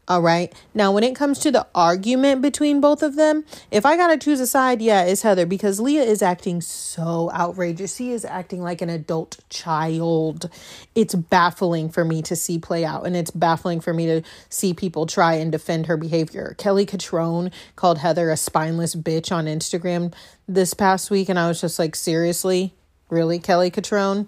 All 0.08 0.22
right. 0.22 0.50
Now, 0.72 0.90
when 0.90 1.04
it 1.04 1.14
comes 1.14 1.38
to 1.40 1.50
the 1.50 1.66
argument 1.74 2.40
between 2.40 2.80
both 2.80 3.02
of 3.02 3.16
them, 3.16 3.44
if 3.70 3.84
I 3.84 3.94
got 3.94 4.08
to 4.08 4.16
choose 4.16 4.40
a 4.40 4.46
side, 4.46 4.80
yeah, 4.80 5.02
it's 5.02 5.20
Heather 5.20 5.44
because 5.44 5.80
Leah 5.80 6.02
is 6.02 6.22
acting 6.22 6.62
so 6.62 7.30
outrageous. 7.34 7.94
She 7.94 8.12
is 8.12 8.24
acting 8.24 8.62
like 8.62 8.80
an 8.80 8.88
adult 8.88 9.38
child. 9.50 10.48
It's 10.94 11.14
baffling 11.14 11.90
for 11.90 12.06
me 12.06 12.22
to 12.22 12.34
see 12.34 12.58
play 12.58 12.86
out, 12.86 13.06
and 13.06 13.14
it's 13.14 13.30
baffling 13.30 13.80
for 13.80 13.92
me 13.92 14.06
to 14.06 14.22
see 14.48 14.72
people 14.72 15.04
try 15.04 15.34
and 15.34 15.52
defend 15.52 15.86
her 15.86 15.98
behavior. 15.98 16.54
Kelly 16.56 16.86
Cutrone 16.86 17.52
called 17.76 17.98
Heather 17.98 18.30
a 18.30 18.36
spineless 18.38 18.94
bitch 18.94 19.30
on 19.30 19.44
Instagram 19.44 20.14
this 20.48 20.72
past 20.72 21.10
week, 21.10 21.28
and 21.28 21.38
I 21.38 21.48
was 21.48 21.60
just 21.60 21.78
like, 21.78 21.94
seriously? 21.94 22.72
Really, 23.10 23.38
Kelly 23.38 23.70
Cutrone? 23.70 24.26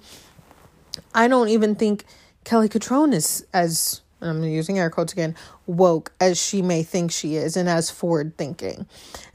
I 1.14 1.26
don't 1.26 1.48
even 1.48 1.74
think 1.74 2.04
Kelly 2.44 2.68
Cutrone 2.68 3.14
is 3.14 3.46
as 3.54 4.02
I'm 4.22 4.44
using 4.44 4.78
air 4.78 4.90
quotes 4.90 5.12
again, 5.12 5.34
woke 5.70 6.12
as 6.20 6.40
she 6.40 6.62
may 6.62 6.82
think 6.82 7.10
she 7.10 7.36
is 7.36 7.56
and 7.56 7.68
as 7.68 7.90
forward 7.90 8.36
thinking. 8.36 8.86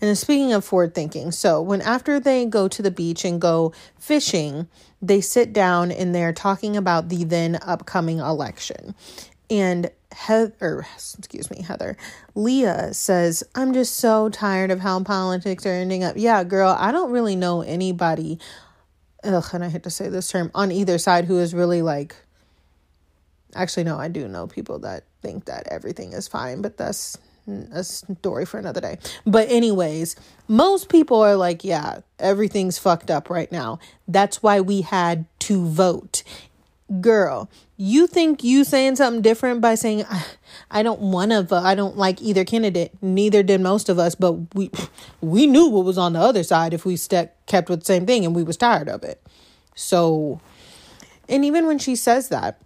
And 0.02 0.18
speaking 0.18 0.54
of 0.54 0.66
forward 0.66 0.94
thinking, 0.94 1.32
so 1.32 1.62
when 1.62 1.82
after 1.82 2.20
they 2.20 2.46
go 2.46 2.68
to 2.68 2.82
the 2.82 2.92
beach 2.92 3.26
and 3.26 3.40
go 3.40 3.74
fishing, 4.00 4.68
they 5.02 5.22
sit 5.22 5.54
down 5.54 5.92
and 5.92 6.14
they're 6.14 6.34
talking 6.34 6.78
about 6.78 7.10
the 7.10 7.24
then 7.24 7.58
upcoming 7.62 8.20
election. 8.20 8.96
And 9.50 9.92
Heather, 10.12 10.86
excuse 10.96 11.52
me, 11.52 11.62
Heather, 11.62 11.98
Leah 12.34 12.94
says, 12.94 13.44
I'm 13.54 13.74
just 13.74 13.98
so 13.98 14.30
tired 14.30 14.72
of 14.72 14.80
how 14.80 15.02
politics 15.04 15.66
are 15.66 15.70
ending 15.70 16.04
up. 16.04 16.16
Yeah, 16.18 16.44
girl, 16.44 16.76
I 16.78 16.92
don't 16.92 17.12
really 17.12 17.36
know 17.36 17.62
anybody, 17.62 18.40
ugh, 19.24 19.46
and 19.54 19.64
I 19.64 19.70
hate 19.70 19.84
to 19.84 19.90
say 19.90 20.10
this 20.10 20.32
term, 20.32 20.52
on 20.56 20.72
either 20.72 20.98
side 20.98 21.26
who 21.26 21.38
is 21.38 21.54
really 21.54 21.82
like 21.82 22.16
Actually, 23.56 23.86
no, 23.86 23.98
I 23.98 24.10
do 24.10 24.28
know 24.28 24.48
people 24.48 24.80
that 24.80 25.06
think 25.26 25.46
that 25.46 25.68
everything 25.72 26.14
is 26.14 26.28
fine, 26.28 26.62
but 26.62 26.78
that's 26.78 27.18
a 27.72 27.84
story 27.84 28.46
for 28.46 28.60
another 28.60 28.82
day. 28.82 29.00
But, 29.26 29.50
anyways, 29.50 30.16
most 30.48 30.90
people 30.90 31.22
are 31.22 31.36
like, 31.36 31.64
yeah, 31.64 32.02
everything's 32.20 32.78
fucked 32.78 33.10
up 33.10 33.30
right 33.30 33.52
now. 33.52 33.80
That's 34.08 34.44
why 34.44 34.62
we 34.62 34.82
had 34.82 35.26
to 35.40 35.66
vote. 35.66 36.24
Girl, 37.02 37.50
you 37.78 38.06
think 38.06 38.44
you 38.44 38.64
saying 38.64 38.98
something 38.98 39.24
different 39.24 39.60
by 39.60 39.74
saying 39.74 40.06
I 40.70 40.84
don't 40.84 41.02
want 41.02 41.32
to 41.32 41.42
vote. 41.42 41.64
I 41.64 41.74
don't 41.74 41.98
like 41.98 42.22
either 42.22 42.46
candidate. 42.46 42.92
Neither 43.02 43.42
did 43.42 43.60
most 43.60 43.90
of 43.90 43.98
us, 43.98 44.14
but 44.14 44.54
we 44.54 44.70
we 45.20 45.48
knew 45.48 45.68
what 45.68 45.84
was 45.84 45.98
on 45.98 46.14
the 46.14 46.20
other 46.20 46.44
side 46.44 46.76
if 46.76 46.86
we 46.86 46.96
stuck 46.96 47.30
kept 47.48 47.70
with 47.70 47.80
the 47.80 47.86
same 47.86 48.06
thing 48.06 48.24
and 48.24 48.36
we 48.36 48.44
was 48.44 48.56
tired 48.56 48.88
of 48.88 49.04
it. 49.04 49.20
So, 49.74 50.40
and 51.28 51.44
even 51.44 51.66
when 51.66 51.80
she 51.80 51.96
says 51.96 52.30
that, 52.30 52.62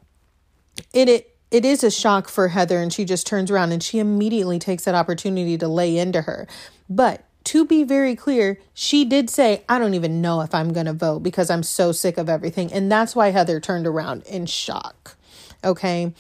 it, 0.94 1.08
it 1.08 1.29
it 1.52 1.66
is 1.66 1.84
a 1.84 1.92
shock 1.92 2.30
for 2.30 2.50
Heather 2.50 2.82
and 2.82 2.94
she 2.94 3.06
just 3.06 3.26
turns 3.26 3.50
around 3.50 3.72
and 3.72 3.82
she 3.82 4.00
immediately 4.00 4.60
takes 4.60 4.86
that 4.86 4.96
opportunity 4.96 5.58
to 5.58 5.68
lay 5.68 5.98
into 5.98 6.22
her. 6.22 6.48
But 6.90 7.24
to 7.46 7.66
be 7.66 7.84
very 7.84 8.16
clear, 8.16 8.60
she 8.74 9.06
did 9.06 9.30
say, 9.30 9.64
I 9.68 9.80
don't 9.80 9.96
even 9.96 10.22
know 10.22 10.42
if 10.42 10.54
I'm 10.54 10.74
going 10.74 10.86
to 10.86 10.94
vote 10.94 11.20
because 11.22 11.50
I'm 11.50 11.64
so 11.64 11.92
sick 11.92 12.18
of 12.18 12.30
everything. 12.30 12.72
And 12.72 12.92
that's 12.92 13.16
why 13.16 13.30
Heather 13.32 13.60
turned 13.60 13.88
around 13.88 14.24
in 14.24 14.46
shock. 14.46 15.16
Okay. 15.64 16.14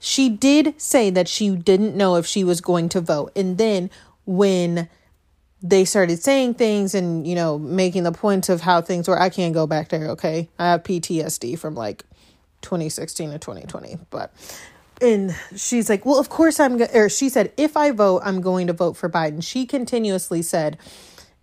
She 0.00 0.28
did 0.28 0.80
say 0.80 1.10
that 1.10 1.28
she 1.28 1.54
didn't 1.54 1.96
know 1.96 2.16
if 2.16 2.26
she 2.26 2.44
was 2.44 2.60
going 2.60 2.88
to 2.90 3.00
vote. 3.00 3.32
And 3.36 3.58
then 3.58 3.90
when 4.24 4.88
they 5.62 5.84
started 5.84 6.22
saying 6.22 6.54
things 6.54 6.94
and, 6.94 7.26
you 7.26 7.34
know, 7.34 7.58
making 7.58 8.04
the 8.04 8.12
point 8.12 8.48
of 8.48 8.62
how 8.62 8.80
things 8.80 9.08
were, 9.08 9.20
I 9.20 9.28
can't 9.28 9.52
go 9.52 9.66
back 9.66 9.88
there. 9.88 10.08
Okay. 10.10 10.48
I 10.58 10.70
have 10.70 10.82
PTSD 10.82 11.58
from 11.58 11.74
like 11.74 12.04
2016 12.66 13.30
to 13.30 13.38
2020 13.38 13.96
but 14.10 14.32
and 15.00 15.36
she's 15.54 15.88
like 15.88 16.04
well 16.04 16.18
of 16.18 16.28
course 16.28 16.58
i'm 16.58 16.76
go-, 16.76 16.88
or 16.92 17.08
she 17.08 17.28
said 17.28 17.52
if 17.56 17.76
i 17.76 17.92
vote 17.92 18.20
i'm 18.24 18.40
going 18.40 18.66
to 18.66 18.72
vote 18.72 18.96
for 18.96 19.08
biden. 19.08 19.42
She 19.42 19.66
continuously 19.66 20.42
said 20.42 20.76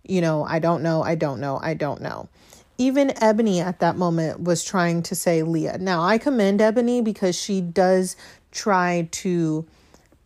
you 0.02 0.20
know 0.20 0.44
i 0.44 0.58
don't 0.58 0.82
know 0.82 1.02
i 1.02 1.14
don't 1.14 1.40
know 1.40 1.58
i 1.62 1.74
don't 1.74 2.00
know. 2.00 2.28
Even 2.76 3.12
ebony 3.22 3.60
at 3.60 3.78
that 3.78 3.96
moment 3.96 4.42
was 4.42 4.64
trying 4.64 5.02
to 5.04 5.14
say 5.14 5.42
leah. 5.42 5.78
Now 5.78 6.02
i 6.02 6.18
commend 6.18 6.60
ebony 6.60 7.00
because 7.00 7.40
she 7.40 7.62
does 7.62 8.16
try 8.50 9.08
to 9.12 9.66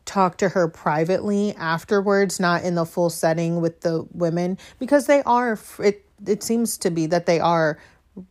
talk 0.04 0.38
to 0.38 0.48
her 0.48 0.66
privately 0.66 1.54
afterwards 1.56 2.40
not 2.40 2.64
in 2.64 2.74
the 2.74 2.86
full 2.86 3.10
setting 3.10 3.60
with 3.60 3.82
the 3.82 4.06
women 4.12 4.58
because 4.78 5.06
they 5.06 5.22
are 5.24 5.58
it 5.78 6.04
it 6.26 6.42
seems 6.42 6.78
to 6.78 6.90
be 6.90 7.06
that 7.06 7.26
they 7.26 7.38
are 7.38 7.78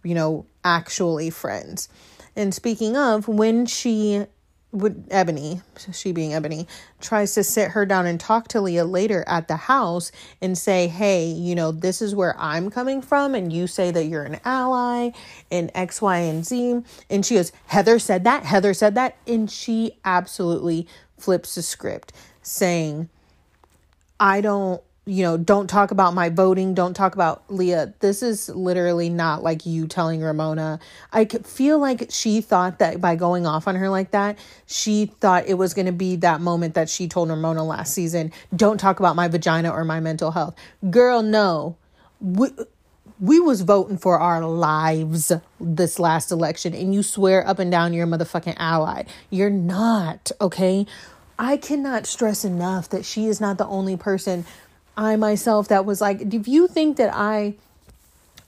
you 0.03 0.15
know 0.15 0.45
actually 0.63 1.29
friends 1.29 1.87
and 2.37 2.53
speaking 2.53 2.95
of, 2.95 3.27
when 3.27 3.65
she 3.65 4.25
would 4.71 5.05
Ebony, 5.09 5.61
she 5.91 6.11
being 6.11 6.33
Ebony, 6.33 6.67
tries 7.01 7.33
to 7.33 7.43
sit 7.43 7.71
her 7.71 7.85
down 7.85 8.05
and 8.05 8.19
talk 8.19 8.47
to 8.49 8.61
Leah 8.61 8.85
later 8.85 9.23
at 9.27 9.47
the 9.47 9.55
house 9.55 10.11
and 10.41 10.57
say, 10.57 10.87
Hey, 10.87 11.25
you 11.25 11.55
know, 11.55 11.71
this 11.71 12.01
is 12.01 12.13
where 12.13 12.35
I'm 12.37 12.69
coming 12.69 13.01
from, 13.01 13.33
and 13.33 13.51
you 13.51 13.65
say 13.65 13.91
that 13.91 14.05
you're 14.05 14.23
an 14.23 14.39
ally 14.45 15.11
in 15.49 15.71
X, 15.73 16.01
Y, 16.01 16.17
and 16.17 16.45
Z. 16.45 16.81
And 17.09 17.25
she 17.25 17.35
goes, 17.35 17.51
Heather 17.67 17.97
said 17.97 18.23
that, 18.25 18.43
Heather 18.43 18.73
said 18.73 18.93
that. 18.95 19.17
And 19.25 19.49
she 19.49 19.97
absolutely 20.05 20.87
flips 21.17 21.55
the 21.55 21.63
script, 21.63 22.13
saying, 22.43 23.09
I 24.19 24.41
don't 24.41 24.81
you 25.07 25.23
know, 25.23 25.37
don't 25.37 25.67
talk 25.67 25.91
about 25.91 26.13
my 26.13 26.27
voting, 26.29 26.73
don't 26.73 26.93
talk 26.93 27.15
about 27.15 27.43
Leah. 27.47 27.93
This 27.99 28.21
is 28.21 28.49
literally 28.49 29.09
not 29.09 29.41
like 29.41 29.65
you 29.65 29.87
telling 29.87 30.21
Ramona. 30.21 30.79
I 31.13 31.25
feel 31.25 31.79
like 31.79 32.09
she 32.11 32.41
thought 32.41 32.79
that 32.79 32.99
by 32.99 33.15
going 33.15 33.47
off 33.47 33.69
on 33.69 33.75
her 33.75 33.89
like 33.89 34.11
that, 34.11 34.37
she 34.65 35.05
thought 35.21 35.47
it 35.47 35.53
was 35.53 35.73
going 35.73 35.85
to 35.85 35.93
be 35.93 36.17
that 36.17 36.41
moment 36.41 36.73
that 36.73 36.89
she 36.89 37.07
told 37.07 37.29
Ramona 37.29 37.63
last 37.63 37.93
season, 37.93 38.33
don't 38.53 38.79
talk 38.79 38.99
about 38.99 39.15
my 39.15 39.29
vagina 39.29 39.71
or 39.71 39.85
my 39.85 40.01
mental 40.01 40.31
health. 40.31 40.55
Girl, 40.89 41.23
no. 41.23 41.77
We, 42.19 42.49
we 43.21 43.39
was 43.39 43.61
voting 43.61 43.97
for 43.97 44.19
our 44.19 44.45
lives 44.45 45.31
this 45.59 45.99
last 45.99 46.31
election 46.31 46.73
and 46.73 46.93
you 46.93 47.01
swear 47.01 47.47
up 47.47 47.59
and 47.59 47.71
down 47.71 47.93
you're 47.93 48.05
a 48.05 48.09
motherfucking 48.09 48.55
ally. 48.57 49.03
You're 49.29 49.49
not, 49.49 50.31
okay? 50.41 50.85
I 51.39 51.57
cannot 51.57 52.07
stress 52.07 52.43
enough 52.43 52.89
that 52.89 53.05
she 53.05 53.27
is 53.27 53.39
not 53.39 53.57
the 53.57 53.67
only 53.67 53.95
person 53.95 54.45
I 54.97 55.15
myself 55.15 55.67
that 55.67 55.85
was 55.85 56.01
like, 56.01 56.21
if 56.33 56.47
you 56.47 56.67
think 56.67 56.97
that 56.97 57.13
I 57.13 57.53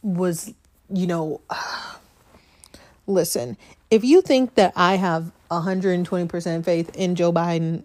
was, 0.02 0.54
you 0.92 1.06
know, 1.06 1.42
listen, 3.08 3.56
if 3.92 4.04
you 4.04 4.22
think 4.22 4.56
that 4.56 4.74
I 4.76 4.96
have 4.96 5.32
120% 5.52 6.66
faith 6.66 6.96
in 6.96 7.16
Joe 7.16 7.32
Biden, 7.32 7.84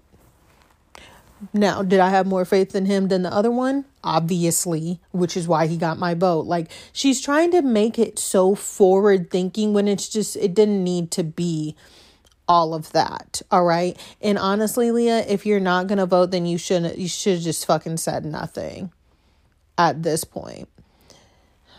now, 1.53 1.83
did 1.83 2.01
I 2.01 2.09
have 2.09 2.27
more 2.27 2.47
faith 2.47 2.75
in 2.75 2.87
him 2.87 3.09
than 3.09 3.23
the 3.23 3.33
other 3.33 3.51
one? 3.51 3.85
Obviously, 4.03 5.01
which 5.11 5.37
is 5.37 5.47
why 5.47 5.67
he 5.67 5.77
got 5.77 5.99
my 5.99 6.15
vote. 6.15 6.47
Like, 6.47 6.71
she's 6.93 7.21
trying 7.21 7.51
to 7.51 7.61
make 7.61 7.99
it 7.99 8.19
so 8.19 8.55
forward 8.55 9.31
thinking 9.31 9.75
when 9.75 9.87
it's 9.87 10.09
just, 10.09 10.37
it 10.37 10.55
didn't 10.55 10.83
need 10.83 11.11
to 11.13 11.23
be 11.23 11.77
all 12.47 12.75
of 12.75 12.93
that. 12.93 13.43
All 13.51 13.65
right. 13.65 13.99
And 14.21 14.39
honestly, 14.39 14.91
Leah, 14.91 15.25
if 15.27 15.47
you're 15.47 15.61
not 15.61 15.87
gonna 15.87 16.07
vote, 16.07 16.31
then 16.31 16.47
you 16.47 16.59
shouldn't 16.59 16.99
you 16.99 17.09
should 17.09 17.41
just 17.41 17.67
fucking 17.67 17.97
said 17.99 18.25
nothing 18.25 18.93
at 19.79 20.03
this 20.03 20.25
point. 20.25 20.69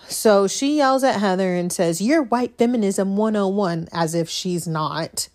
So 0.07 0.47
she 0.47 0.77
yells 0.77 1.03
at 1.03 1.19
Heather 1.19 1.55
and 1.55 1.71
says, 1.71 2.01
You're 2.01 2.23
white 2.23 2.57
feminism 2.57 3.17
101, 3.17 3.87
as 3.91 4.13
if 4.13 4.29
she's 4.29 4.67
not. 4.67 5.29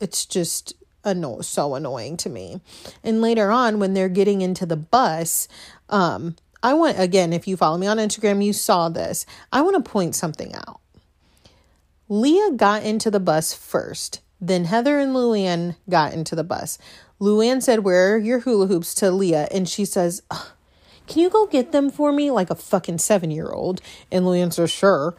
It's 0.00 0.26
just 0.26 0.74
anno- 1.04 1.40
so 1.40 1.74
annoying 1.74 2.16
to 2.18 2.28
me. 2.28 2.60
And 3.04 3.20
later 3.20 3.50
on, 3.50 3.78
when 3.78 3.94
they're 3.94 4.08
getting 4.08 4.42
into 4.42 4.66
the 4.66 4.76
bus, 4.76 5.46
um, 5.88 6.36
I 6.62 6.74
want, 6.74 6.98
again, 6.98 7.32
if 7.32 7.46
you 7.46 7.56
follow 7.56 7.78
me 7.78 7.86
on 7.86 7.98
Instagram, 7.98 8.44
you 8.44 8.52
saw 8.52 8.88
this. 8.88 9.26
I 9.52 9.62
want 9.62 9.82
to 9.82 9.90
point 9.90 10.14
something 10.14 10.54
out. 10.54 10.80
Leah 12.08 12.52
got 12.52 12.82
into 12.82 13.10
the 13.10 13.20
bus 13.20 13.54
first. 13.54 14.20
Then 14.42 14.64
Heather 14.64 14.98
and 14.98 15.14
Luann 15.14 15.76
got 15.88 16.12
into 16.12 16.34
the 16.34 16.42
bus. 16.42 16.76
Luann 17.20 17.62
said, 17.62 17.84
Where 17.84 18.14
are 18.14 18.18
your 18.18 18.40
hula 18.40 18.66
hoops 18.66 18.92
to 18.96 19.12
Leah? 19.12 19.46
And 19.52 19.68
she 19.68 19.84
says, 19.84 20.20
Can 21.06 21.22
you 21.22 21.30
go 21.30 21.46
get 21.46 21.70
them 21.70 21.88
for 21.88 22.12
me? 22.12 22.32
Like 22.32 22.50
a 22.50 22.56
fucking 22.56 22.98
seven 22.98 23.30
year 23.30 23.50
old. 23.50 23.80
And 24.10 24.24
Luann 24.24 24.52
says, 24.52 24.72
Sure. 24.72 25.14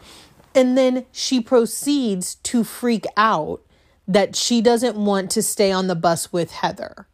And 0.53 0.77
then 0.77 1.05
she 1.13 1.39
proceeds 1.39 2.35
to 2.35 2.65
freak 2.65 3.05
out 3.15 3.61
that 4.05 4.35
she 4.35 4.61
doesn't 4.61 4.97
want 4.97 5.31
to 5.31 5.41
stay 5.41 5.71
on 5.71 5.87
the 5.87 5.95
bus 5.95 6.33
with 6.33 6.51
Heather. 6.51 7.07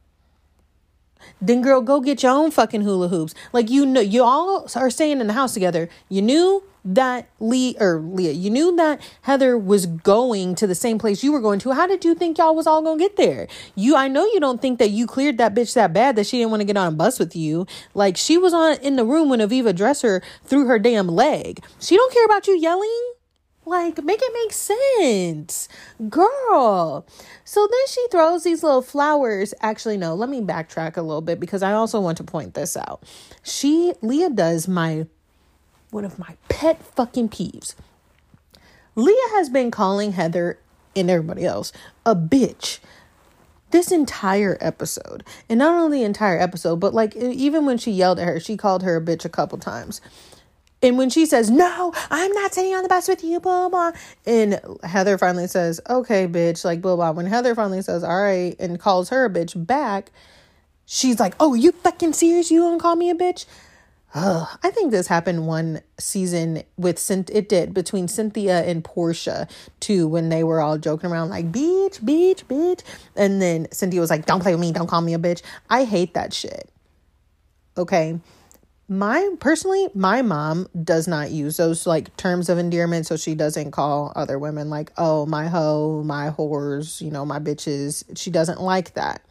Then, 1.41 1.61
girl, 1.61 1.81
go 1.81 2.01
get 2.01 2.23
your 2.23 2.31
own 2.31 2.51
fucking 2.51 2.81
hula 2.81 3.07
hoops. 3.07 3.33
Like, 3.53 3.69
you 3.69 3.85
know, 3.85 4.01
you 4.01 4.23
all 4.23 4.67
are 4.75 4.89
staying 4.89 5.21
in 5.21 5.27
the 5.27 5.33
house 5.33 5.53
together. 5.53 5.89
You 6.09 6.21
knew 6.21 6.63
that 6.85 7.29
Lee 7.39 7.75
or 7.79 7.99
Leah, 7.99 8.31
you 8.31 8.49
knew 8.49 8.75
that 8.77 9.01
Heather 9.23 9.57
was 9.57 9.85
going 9.85 10.55
to 10.55 10.67
the 10.67 10.75
same 10.75 10.97
place 10.97 11.23
you 11.23 11.31
were 11.31 11.41
going 11.41 11.59
to. 11.59 11.71
How 11.73 11.87
did 11.87 12.05
you 12.05 12.15
think 12.15 12.37
y'all 12.37 12.55
was 12.55 12.67
all 12.67 12.81
gonna 12.81 12.97
get 12.99 13.17
there? 13.17 13.47
You, 13.75 13.95
I 13.95 14.07
know 14.07 14.25
you 14.25 14.39
don't 14.39 14.61
think 14.61 14.79
that 14.79 14.89
you 14.89 15.05
cleared 15.05 15.37
that 15.37 15.53
bitch 15.53 15.73
that 15.73 15.93
bad 15.93 16.15
that 16.15 16.25
she 16.25 16.37
didn't 16.37 16.51
want 16.51 16.61
to 16.61 16.65
get 16.65 16.77
on 16.77 16.87
a 16.87 16.95
bus 16.95 17.19
with 17.19 17.35
you. 17.35 17.67
Like 17.93 18.17
she 18.17 18.37
was 18.37 18.53
on 18.53 18.77
in 18.77 18.95
the 18.95 19.05
room 19.05 19.29
when 19.29 19.39
Aviva 19.39 19.73
Drescher 19.73 20.21
threw 20.43 20.65
her 20.65 20.79
damn 20.79 21.07
leg. 21.07 21.63
She 21.79 21.95
don't 21.95 22.13
care 22.13 22.25
about 22.25 22.47
you 22.47 22.57
yelling. 22.57 23.13
Like, 23.69 24.03
make 24.03 24.19
it 24.19 24.33
make 24.33 24.51
sense. 24.51 25.69
Girl. 26.09 27.05
So 27.43 27.67
then 27.69 27.87
she 27.87 28.03
throws 28.09 28.43
these 28.43 28.63
little 28.63 28.81
flowers. 28.81 29.53
Actually, 29.61 29.95
no, 29.95 30.15
let 30.15 30.27
me 30.27 30.41
backtrack 30.41 30.97
a 30.97 31.03
little 31.03 31.21
bit 31.21 31.39
because 31.39 31.61
I 31.61 31.73
also 31.73 31.99
want 31.99 32.17
to 32.17 32.23
point 32.23 32.55
this 32.55 32.75
out. 32.75 33.03
She, 33.43 33.93
Leah, 34.01 34.31
does 34.31 34.67
my 34.67 35.05
one 35.91 36.03
of 36.03 36.17
my 36.17 36.35
pet 36.49 36.83
fucking 36.83 37.29
peeves. 37.29 37.75
Leah 38.95 39.29
has 39.33 39.49
been 39.49 39.69
calling 39.69 40.13
Heather 40.13 40.57
and 40.95 41.09
everybody 41.09 41.45
else 41.45 41.71
a 42.07 42.15
bitch 42.15 42.79
this 43.69 43.91
entire 43.91 44.57
episode. 44.61 45.23
And 45.47 45.59
not 45.59 45.75
only 45.75 45.99
the 45.99 46.05
entire 46.05 46.39
episode, 46.39 46.79
but 46.79 46.95
like 46.95 47.15
even 47.15 47.67
when 47.67 47.77
she 47.77 47.91
yelled 47.91 48.17
at 48.17 48.27
her, 48.27 48.39
she 48.39 48.57
called 48.57 48.81
her 48.81 48.95
a 48.95 49.01
bitch 49.01 49.25
a 49.25 49.29
couple 49.29 49.59
times. 49.59 50.01
And 50.81 50.97
when 50.97 51.09
she 51.09 51.25
says, 51.25 51.49
No, 51.49 51.93
I'm 52.09 52.31
not 52.33 52.53
sitting 52.53 52.73
on 52.73 52.83
the 52.83 52.89
bus 52.89 53.07
with 53.07 53.23
you, 53.23 53.39
blah, 53.39 53.69
blah. 53.69 53.91
And 54.25 54.59
Heather 54.83 55.17
finally 55.17 55.47
says, 55.47 55.81
Okay, 55.89 56.27
bitch, 56.27 56.63
like, 56.63 56.81
blah, 56.81 56.95
blah. 56.95 57.11
When 57.11 57.25
Heather 57.25 57.55
finally 57.55 57.81
says, 57.81 58.03
All 58.03 58.21
right, 58.21 58.55
and 58.59 58.79
calls 58.79 59.09
her 59.09 59.25
a 59.25 59.29
bitch 59.29 59.65
back, 59.65 60.11
she's 60.85 61.19
like, 61.19 61.35
Oh, 61.39 61.53
you 61.53 61.71
fucking 61.71 62.13
serious? 62.13 62.49
You 62.51 62.61
gonna 62.61 62.79
call 62.79 62.95
me 62.95 63.09
a 63.09 63.15
bitch? 63.15 63.45
Ugh, 64.15 64.47
I 64.63 64.71
think 64.71 64.89
this 64.89 65.05
happened 65.05 65.45
one 65.45 65.81
season 65.99 66.63
with 66.77 66.97
Cynthia. 66.97 67.37
It 67.37 67.49
did 67.49 67.73
between 67.75 68.07
Cynthia 68.07 68.63
and 68.63 68.83
Porsha 68.83 69.47
too, 69.79 70.07
when 70.07 70.29
they 70.29 70.43
were 70.43 70.61
all 70.61 70.79
joking 70.79 71.11
around 71.11 71.29
like 71.29 71.51
"bitch, 71.51 71.99
bitch, 72.01 72.43
bitch," 72.45 72.81
and 73.15 73.39
then 73.39 73.67
Cynthia 73.71 74.01
was 74.01 74.09
like, 74.09 74.25
"Don't 74.25 74.41
play 74.41 74.55
with 74.55 74.61
me, 74.61 74.71
don't 74.71 74.87
call 74.87 75.01
me 75.01 75.13
a 75.13 75.19
bitch." 75.19 75.43
I 75.69 75.83
hate 75.83 76.15
that 76.15 76.33
shit. 76.33 76.71
Okay, 77.77 78.19
my 78.89 79.29
personally, 79.39 79.87
my 79.93 80.23
mom 80.23 80.67
does 80.83 81.07
not 81.07 81.29
use 81.29 81.57
those 81.57 81.85
like 81.85 82.15
terms 82.17 82.49
of 82.49 82.57
endearment, 82.57 83.05
so 83.05 83.15
she 83.15 83.35
doesn't 83.35 83.71
call 83.71 84.11
other 84.15 84.39
women 84.39 84.69
like, 84.71 84.91
"Oh, 84.97 85.27
my 85.27 85.47
hoe, 85.47 86.01
my 86.03 86.31
whores," 86.31 86.99
you 86.99 87.11
know, 87.11 87.23
my 87.25 87.39
bitches. 87.39 88.03
She 88.17 88.31
doesn't 88.31 88.59
like 88.59 88.95
that. 88.95 89.21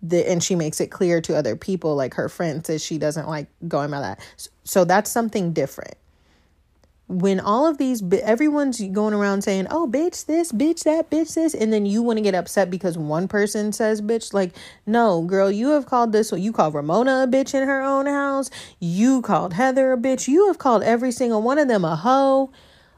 The, 0.00 0.28
and 0.28 0.42
she 0.42 0.56
makes 0.56 0.80
it 0.80 0.88
clear 0.88 1.20
to 1.20 1.36
other 1.36 1.54
people 1.54 1.94
like 1.94 2.14
her 2.14 2.28
friends 2.28 2.66
that 2.68 2.80
she 2.80 2.98
doesn't 2.98 3.28
like 3.28 3.48
going 3.68 3.90
by 3.90 4.00
that. 4.00 4.20
So 4.64 4.84
that's 4.84 5.10
something 5.10 5.52
different 5.52 5.94
when 7.08 7.40
all 7.40 7.66
of 7.66 7.78
these 7.78 8.02
everyone's 8.22 8.80
going 8.88 9.12
around 9.12 9.42
saying 9.42 9.66
oh 9.70 9.86
bitch 9.86 10.24
this 10.26 10.50
bitch 10.50 10.84
that 10.84 11.10
bitch 11.10 11.34
this 11.34 11.52
and 11.52 11.72
then 11.72 11.84
you 11.84 12.00
want 12.00 12.16
to 12.16 12.22
get 12.22 12.34
upset 12.34 12.70
because 12.70 12.96
one 12.96 13.28
person 13.28 13.70
says 13.72 14.00
bitch 14.00 14.32
like 14.32 14.52
no 14.86 15.20
girl 15.22 15.50
you 15.50 15.70
have 15.70 15.84
called 15.84 16.12
this 16.12 16.32
you 16.32 16.52
called 16.52 16.72
ramona 16.72 17.22
a 17.22 17.26
bitch 17.26 17.54
in 17.54 17.66
her 17.66 17.82
own 17.82 18.06
house. 18.06 18.50
You 18.80 19.22
called 19.22 19.54
heather 19.54 19.92
a 19.92 19.96
bitch. 19.96 20.28
You 20.28 20.46
have 20.48 20.58
called 20.58 20.82
every 20.82 21.12
single 21.12 21.42
one 21.42 21.58
of 21.58 21.68
them 21.68 21.84
a 21.84 21.96
hoe. 21.96 22.50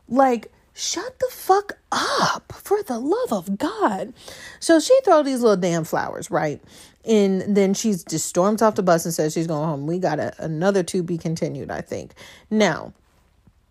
Like 0.09 0.51
shut 0.73 1.19
the 1.21 1.29
fuck 1.31 1.79
up 1.93 2.53
for 2.53 2.83
the 2.83 2.99
love 2.99 3.33
of 3.33 3.59
god. 3.59 4.13
So 4.61 4.81
she 4.81 4.99
throw 5.05 5.23
these 5.23 5.41
little 5.41 5.57
damn 5.57 5.85
flowers 5.85 6.31
right? 6.31 6.61
And 7.05 7.55
then 7.55 7.75
she's 7.75 8.03
just 8.03 8.27
storms 8.27 8.63
off 8.63 8.77
the 8.77 8.83
bus 8.83 9.05
and 9.05 9.13
says 9.13 9.35
she's 9.35 9.47
going 9.47 9.69
home. 9.69 9.87
We 9.87 9.99
got 9.99 10.19
a, 10.19 10.35
another 10.43 10.83
to 10.85 11.03
be 11.03 11.19
continued, 11.19 11.71
I 11.71 11.83
think. 11.83 12.13
Now, 12.51 12.95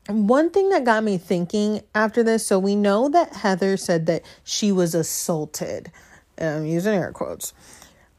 one 0.08 0.50
thing 0.50 0.70
that 0.70 0.84
got 0.84 1.04
me 1.04 1.18
thinking 1.18 1.82
after 1.96 2.24
this 2.24 2.46
so 2.46 2.60
we 2.60 2.76
know 2.76 3.10
that 3.10 3.34
Heather 3.34 3.78
said 3.78 4.06
that 4.08 4.24
she 4.44 4.72
was 4.72 4.94
assaulted. 4.94 5.92
I'm 6.38 6.66
using 6.66 6.94
air 6.94 7.12
quotes. 7.12 7.54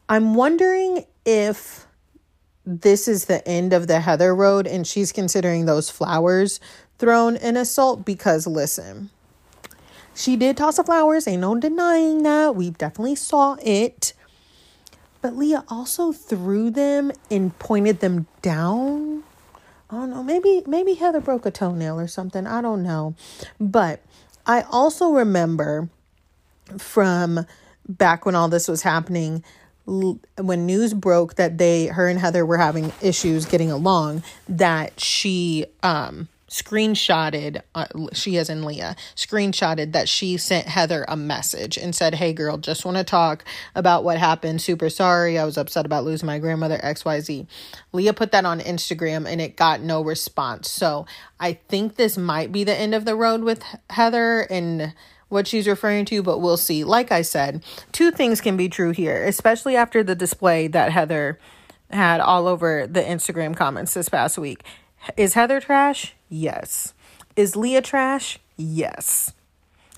I'm 0.09 0.33
wondering 0.33 1.05
if 1.25 1.85
this 2.65 3.07
is 3.07 3.25
the 3.25 3.47
end 3.47 3.73
of 3.73 3.87
the 3.87 3.99
Heather 3.99 4.33
road 4.35 4.65
and 4.65 4.87
she's 4.87 5.11
considering 5.11 5.65
those 5.65 5.89
flowers 5.89 6.59
thrown 6.97 7.37
an 7.37 7.57
assault 7.57 8.05
because 8.05 8.47
listen, 8.47 9.11
she 10.15 10.35
did 10.35 10.57
toss 10.57 10.77
the 10.77 10.83
flowers, 10.83 11.27
ain't 11.27 11.41
no 11.41 11.55
denying 11.55 12.23
that. 12.23 12.55
We 12.55 12.71
definitely 12.71 13.15
saw 13.15 13.57
it. 13.61 14.13
But 15.21 15.35
Leah 15.35 15.65
also 15.67 16.11
threw 16.11 16.69
them 16.69 17.11
and 17.29 17.57
pointed 17.59 17.99
them 17.99 18.27
down. 18.41 19.23
I 19.89 19.95
don't 19.95 20.09
know. 20.09 20.23
Maybe 20.23 20.63
maybe 20.65 20.95
Heather 20.95 21.21
broke 21.21 21.45
a 21.45 21.51
toenail 21.51 21.99
or 21.99 22.07
something. 22.07 22.47
I 22.47 22.61
don't 22.61 22.83
know. 22.83 23.15
But 23.59 24.01
I 24.45 24.61
also 24.71 25.11
remember 25.11 25.89
from 26.77 27.45
back 27.87 28.25
when 28.25 28.35
all 28.35 28.47
this 28.47 28.67
was 28.67 28.81
happening 28.81 29.43
when 29.85 30.65
news 30.65 30.93
broke 30.93 31.35
that 31.35 31.57
they 31.59 31.87
her 31.87 32.07
and 32.07 32.19
Heather 32.19 32.45
were 32.45 32.57
having 32.57 32.91
issues 33.01 33.45
getting 33.45 33.71
along 33.71 34.23
that 34.49 34.99
she 34.99 35.65
um 35.83 36.27
screenshotted, 36.55 37.61
uh, 37.75 37.85
she 38.13 38.37
as 38.37 38.49
in 38.49 38.63
Leah, 38.63 38.95
screenshotted 39.15 39.91
that 39.91 40.07
she 40.07 40.37
sent 40.37 40.67
Heather 40.67 41.03
a 41.09 41.17
message 41.17 41.77
and 41.77 41.93
said, 41.93 42.15
Hey 42.15 42.31
girl, 42.31 42.57
just 42.57 42.85
want 42.85 42.95
to 42.95 43.03
talk 43.03 43.43
about 43.75 44.05
what 44.05 44.17
happened. 44.17 44.61
Super 44.61 44.89
sorry. 44.89 45.37
I 45.37 45.43
was 45.43 45.57
upset 45.57 45.85
about 45.85 46.05
losing 46.05 46.27
my 46.27 46.39
grandmother, 46.39 46.77
XYZ. 46.77 47.45
Leah 47.91 48.13
put 48.13 48.31
that 48.31 48.45
on 48.45 48.61
Instagram 48.61 49.29
and 49.29 49.41
it 49.41 49.57
got 49.57 49.81
no 49.81 50.01
response. 50.01 50.69
So 50.69 51.05
I 51.41 51.53
think 51.67 51.95
this 51.95 52.17
might 52.17 52.53
be 52.53 52.63
the 52.63 52.75
end 52.75 52.95
of 52.95 53.03
the 53.03 53.17
road 53.17 53.41
with 53.41 53.61
Heather 53.89 54.47
and 54.49 54.93
what 55.27 55.47
she's 55.47 55.67
referring 55.67 56.05
to, 56.05 56.23
but 56.23 56.39
we'll 56.39 56.55
see. 56.55 56.85
Like 56.85 57.11
I 57.11 57.21
said, 57.21 57.65
two 57.91 58.11
things 58.11 58.39
can 58.39 58.55
be 58.55 58.69
true 58.69 58.91
here, 58.91 59.25
especially 59.25 59.75
after 59.75 60.03
the 60.03 60.15
display 60.15 60.67
that 60.69 60.93
Heather 60.93 61.37
had 61.89 62.21
all 62.21 62.47
over 62.47 62.87
the 62.87 63.01
Instagram 63.01 63.57
comments 63.57 63.93
this 63.93 64.07
past 64.07 64.37
week. 64.37 64.63
Is 65.17 65.33
Heather 65.33 65.59
trash? 65.59 66.14
Yes. 66.29 66.93
Is 67.35 67.55
Leah 67.55 67.81
trash? 67.81 68.39
Yes. 68.57 69.33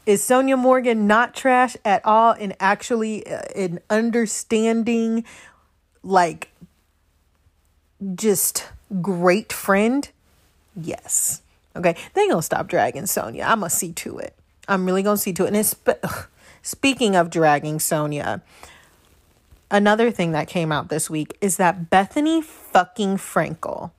Is 0.05 0.21
Sonja 0.21 0.57
Morgan 0.57 1.05
not 1.05 1.35
trash 1.35 1.75
at 1.83 2.03
all 2.05 2.31
and 2.31 2.55
actually 2.59 3.27
uh, 3.27 3.41
an 3.55 3.79
understanding, 3.89 5.25
like, 6.01 6.49
just 8.15 8.69
great 9.01 9.51
friend? 9.51 10.09
Yes. 10.75 11.41
Okay. 11.75 11.95
They 12.13 12.27
gonna 12.27 12.41
stop 12.41 12.67
dragging 12.67 13.03
Sonja. 13.03 13.43
I'm 13.43 13.59
gonna 13.59 13.69
see 13.69 13.91
to 13.93 14.17
it. 14.19 14.33
I'm 14.67 14.85
really 14.85 15.03
gonna 15.03 15.17
see 15.17 15.33
to 15.33 15.43
it. 15.43 15.47
And 15.47 15.57
it's, 15.57 15.75
speaking 16.61 17.15
of 17.15 17.29
dragging 17.29 17.77
Sonja, 17.77 18.41
another 19.69 20.09
thing 20.09 20.31
that 20.31 20.47
came 20.47 20.71
out 20.71 20.89
this 20.89 21.09
week 21.09 21.37
is 21.41 21.57
that 21.57 21.89
Bethenny 21.89 22.43
fucking 22.43 23.17
Frankel 23.17 23.91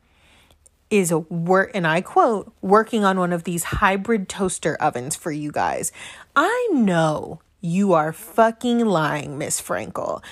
is 0.90 1.10
a 1.10 1.18
work 1.18 1.70
and 1.74 1.86
I 1.86 2.00
quote 2.00 2.52
working 2.62 3.04
on 3.04 3.18
one 3.18 3.32
of 3.32 3.44
these 3.44 3.64
hybrid 3.64 4.28
toaster 4.28 4.76
ovens 4.80 5.16
for 5.16 5.30
you 5.30 5.52
guys. 5.52 5.92
I 6.34 6.68
know 6.72 7.40
you 7.60 7.92
are 7.92 8.12
fucking 8.12 8.86
lying, 8.86 9.36
Miss 9.38 9.60
Frankel. 9.60 10.22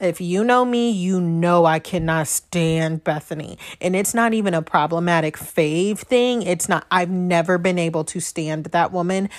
If 0.00 0.20
you 0.20 0.44
know 0.44 0.64
me, 0.64 0.90
you 0.90 1.20
know 1.20 1.64
I 1.64 1.78
cannot 1.78 2.26
stand 2.26 3.04
Bethenny. 3.04 3.56
And 3.80 3.94
it's 3.94 4.12
not 4.12 4.34
even 4.34 4.52
a 4.52 4.60
problematic 4.60 5.36
fave 5.36 5.98
thing. 5.98 6.42
It's 6.42 6.68
not, 6.68 6.86
I've 6.90 7.10
never 7.10 7.58
been 7.58 7.78
able 7.78 8.04
to 8.04 8.20
stand 8.20 8.66
that 8.66 8.92
woman. 8.92 9.30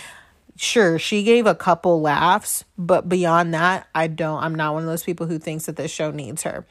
Sure, 0.55 0.97
she 0.97 1.23
gave 1.23 1.45
a 1.45 1.53
couple 1.53 2.01
laughs, 2.01 2.63
but 2.77 3.09
beyond 3.09 3.53
that, 3.53 3.87
I 3.93 4.07
don't, 4.07 4.41
I'm 4.41 4.55
not 4.55 4.73
one 4.73 4.83
of 4.83 4.87
those 4.87 5.03
people 5.03 5.27
who 5.27 5.37
thinks 5.37 5.65
that 5.65 5.75
this 5.75 5.91
show 5.91 6.11
needs 6.11 6.43
her. 6.43 6.65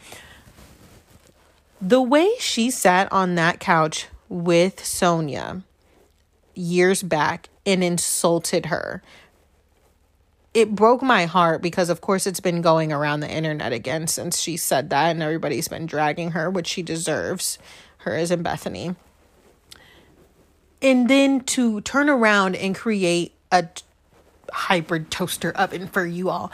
The 1.87 2.01
way 2.01 2.33
she 2.39 2.71
sat 2.71 3.13
on 3.13 3.35
that 3.35 3.61
couch 3.61 4.07
with 4.31 4.77
Sonja 4.77 5.65
years 6.55 7.03
back 7.03 7.51
and 7.67 7.85
insulted 7.85 8.67
her, 8.67 9.03
it 10.55 10.75
broke 10.75 11.03
my 11.03 11.27
heart 11.27 11.61
because, 11.61 11.91
of 11.91 12.01
course, 12.01 12.27
it's 12.27 12.41
been 12.41 12.63
going 12.63 12.91
around 12.91 13.21
the 13.21 13.31
internet 13.31 13.75
again 13.75 14.07
since 14.07 14.41
she 14.41 14.57
said 14.57 14.89
that, 14.89 15.11
and 15.11 15.23
everybody's 15.23 15.69
been 15.69 15.85
dragging 15.85 16.31
her, 16.31 16.49
which 16.49 16.69
she 16.69 16.83
deserves. 16.83 17.59
Her 17.99 18.15
as 18.15 18.31
in 18.31 18.43
Bethenny. 18.43 18.97
And 20.81 21.11
then 21.11 21.41
to 21.41 21.83
turn 21.83 22.09
around 22.09 22.57
and 22.57 22.75
create 22.75 23.35
a 23.53 23.69
hybrid 24.51 25.11
toaster 25.11 25.53
oven 25.53 25.89
for 25.89 26.07
you 26.07 26.31
all. 26.31 26.51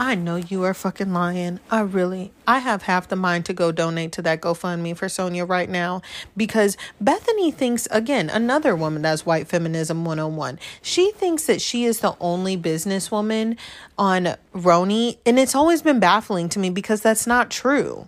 I 0.00 0.14
know 0.14 0.36
you 0.36 0.62
are 0.62 0.74
fucking 0.74 1.12
lying. 1.12 1.58
I 1.72 1.80
really, 1.80 2.30
I 2.46 2.60
have 2.60 2.82
half 2.82 3.08
the 3.08 3.16
mind 3.16 3.44
to 3.46 3.52
go 3.52 3.72
donate 3.72 4.12
to 4.12 4.22
that 4.22 4.40
GoFundMe 4.40 4.96
for 4.96 5.06
Sonja 5.06 5.48
right 5.48 5.68
now 5.68 6.02
because 6.36 6.76
Bethenny 7.02 7.52
thinks, 7.52 7.88
again, 7.90 8.30
another 8.30 8.76
woman 8.76 9.02
that's 9.02 9.26
white 9.26 9.48
feminism 9.48 10.04
101. 10.04 10.60
She 10.82 11.10
thinks 11.10 11.46
that 11.46 11.60
she 11.60 11.84
is 11.84 11.98
the 11.98 12.14
only 12.20 12.56
businesswoman 12.56 13.58
on 13.98 14.36
RHONY. 14.54 15.18
and 15.26 15.36
it's 15.36 15.56
always 15.56 15.82
been 15.82 15.98
baffling 15.98 16.48
to 16.50 16.60
me 16.60 16.70
because 16.70 17.00
that's 17.00 17.26
not 17.26 17.50
true. 17.50 18.06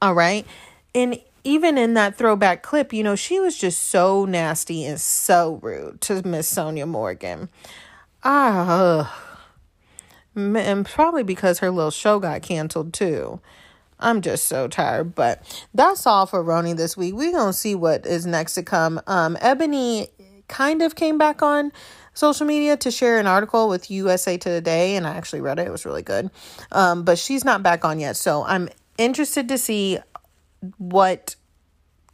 All 0.00 0.14
right. 0.14 0.44
And 0.92 1.20
even 1.44 1.78
in 1.78 1.94
that 1.94 2.16
throwback 2.16 2.64
clip, 2.64 2.92
you 2.92 3.04
know, 3.04 3.14
she 3.14 3.38
was 3.38 3.56
just 3.56 3.80
so 3.80 4.24
nasty 4.24 4.84
and 4.84 5.00
so 5.00 5.60
rude 5.62 6.00
to 6.00 6.26
Miss 6.26 6.52
Sonja 6.52 6.86
Morgan. 6.86 7.48
Ah. 8.24 9.31
And 10.34 10.86
probably 10.86 11.22
because 11.22 11.58
her 11.58 11.70
little 11.70 11.90
show 11.90 12.18
got 12.18 12.42
canceled 12.42 12.92
too. 12.92 13.40
I'm 13.98 14.20
just 14.20 14.46
so 14.46 14.66
tired, 14.66 15.14
but 15.14 15.66
that's 15.72 16.06
all 16.06 16.26
for 16.26 16.42
RHONY 16.42 16.76
this 16.76 16.96
week. 16.96 17.14
We're 17.14 17.32
gonna 17.32 17.52
see 17.52 17.74
what 17.74 18.04
is 18.04 18.26
next 18.26 18.54
to 18.54 18.62
come. 18.62 19.00
Um, 19.06 19.38
Ebony 19.40 20.08
kind 20.48 20.82
of 20.82 20.96
came 20.96 21.18
back 21.18 21.40
on 21.40 21.72
social 22.14 22.46
media 22.46 22.76
to 22.76 22.90
share 22.90 23.18
an 23.18 23.26
article 23.26 23.68
with 23.68 23.90
USA 23.90 24.36
Today, 24.36 24.96
and 24.96 25.06
I 25.06 25.14
actually 25.14 25.40
read 25.40 25.58
it. 25.58 25.66
It 25.66 25.70
was 25.70 25.86
really 25.86 26.02
good. 26.02 26.30
Um, 26.72 27.04
but 27.04 27.18
she's 27.18 27.44
not 27.44 27.62
back 27.62 27.84
on 27.84 28.00
yet, 28.00 28.16
so 28.16 28.44
I'm 28.44 28.68
interested 28.98 29.48
to 29.48 29.58
see 29.58 29.98
what 30.78 31.36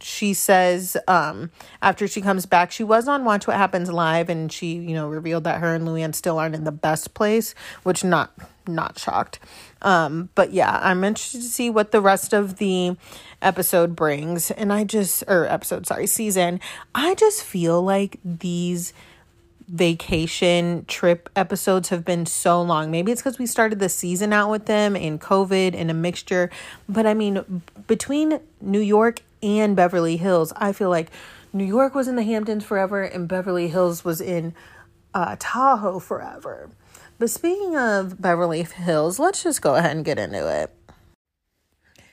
she 0.01 0.33
says 0.33 0.95
um, 1.07 1.51
after 1.81 2.07
she 2.07 2.21
comes 2.21 2.45
back 2.45 2.71
she 2.71 2.83
was 2.83 3.07
on 3.07 3.25
watch 3.25 3.47
what 3.47 3.57
happens 3.57 3.91
live 3.91 4.29
and 4.29 4.51
she 4.51 4.73
you 4.73 4.93
know 4.93 5.07
revealed 5.07 5.43
that 5.43 5.59
her 5.59 5.75
and 5.75 5.87
luann 5.87 6.13
still 6.13 6.39
aren't 6.39 6.55
in 6.55 6.63
the 6.63 6.71
best 6.71 7.13
place 7.13 7.53
which 7.83 8.03
not 8.03 8.31
not 8.67 8.97
shocked 8.99 9.39
um, 9.81 10.29
but 10.35 10.51
yeah 10.53 10.79
i'm 10.81 11.03
interested 11.03 11.41
to 11.41 11.47
see 11.47 11.69
what 11.69 11.91
the 11.91 12.01
rest 12.01 12.33
of 12.33 12.57
the 12.57 12.95
episode 13.41 13.95
brings 13.95 14.51
and 14.51 14.71
i 14.71 14.83
just 14.83 15.23
or 15.27 15.45
episode 15.45 15.85
sorry 15.87 16.07
season 16.07 16.59
i 16.93 17.15
just 17.15 17.43
feel 17.43 17.81
like 17.81 18.19
these 18.23 18.93
vacation 19.69 20.83
trip 20.87 21.29
episodes 21.35 21.89
have 21.89 22.03
been 22.03 22.25
so 22.25 22.61
long. 22.61 22.89
Maybe 22.89 23.11
it's 23.11 23.21
because 23.21 23.37
we 23.37 23.45
started 23.45 23.79
the 23.79 23.89
season 23.89 24.33
out 24.33 24.49
with 24.49 24.65
them 24.65 24.95
and 24.95 25.21
COVID 25.21 25.75
and 25.75 25.91
a 25.91 25.93
mixture. 25.93 26.49
But 26.87 27.05
I 27.05 27.13
mean, 27.13 27.61
between 27.87 28.39
New 28.61 28.79
York 28.79 29.21
and 29.41 29.75
Beverly 29.75 30.17
Hills. 30.17 30.53
I 30.55 30.73
feel 30.73 30.89
like 30.89 31.11
New 31.53 31.65
York 31.65 31.95
was 31.95 32.07
in 32.07 32.15
the 32.15 32.23
Hamptons 32.23 32.63
forever 32.63 33.03
and 33.03 33.27
Beverly 33.27 33.69
Hills 33.69 34.03
was 34.05 34.21
in 34.21 34.53
uh, 35.13 35.35
Tahoe 35.39 35.99
forever. 35.99 36.69
But 37.17 37.29
speaking 37.29 37.75
of 37.75 38.21
Beverly 38.21 38.63
Hills, 38.63 39.19
let's 39.19 39.43
just 39.43 39.61
go 39.61 39.75
ahead 39.75 39.95
and 39.95 40.05
get 40.05 40.19
into 40.19 40.47
it. 40.47 40.73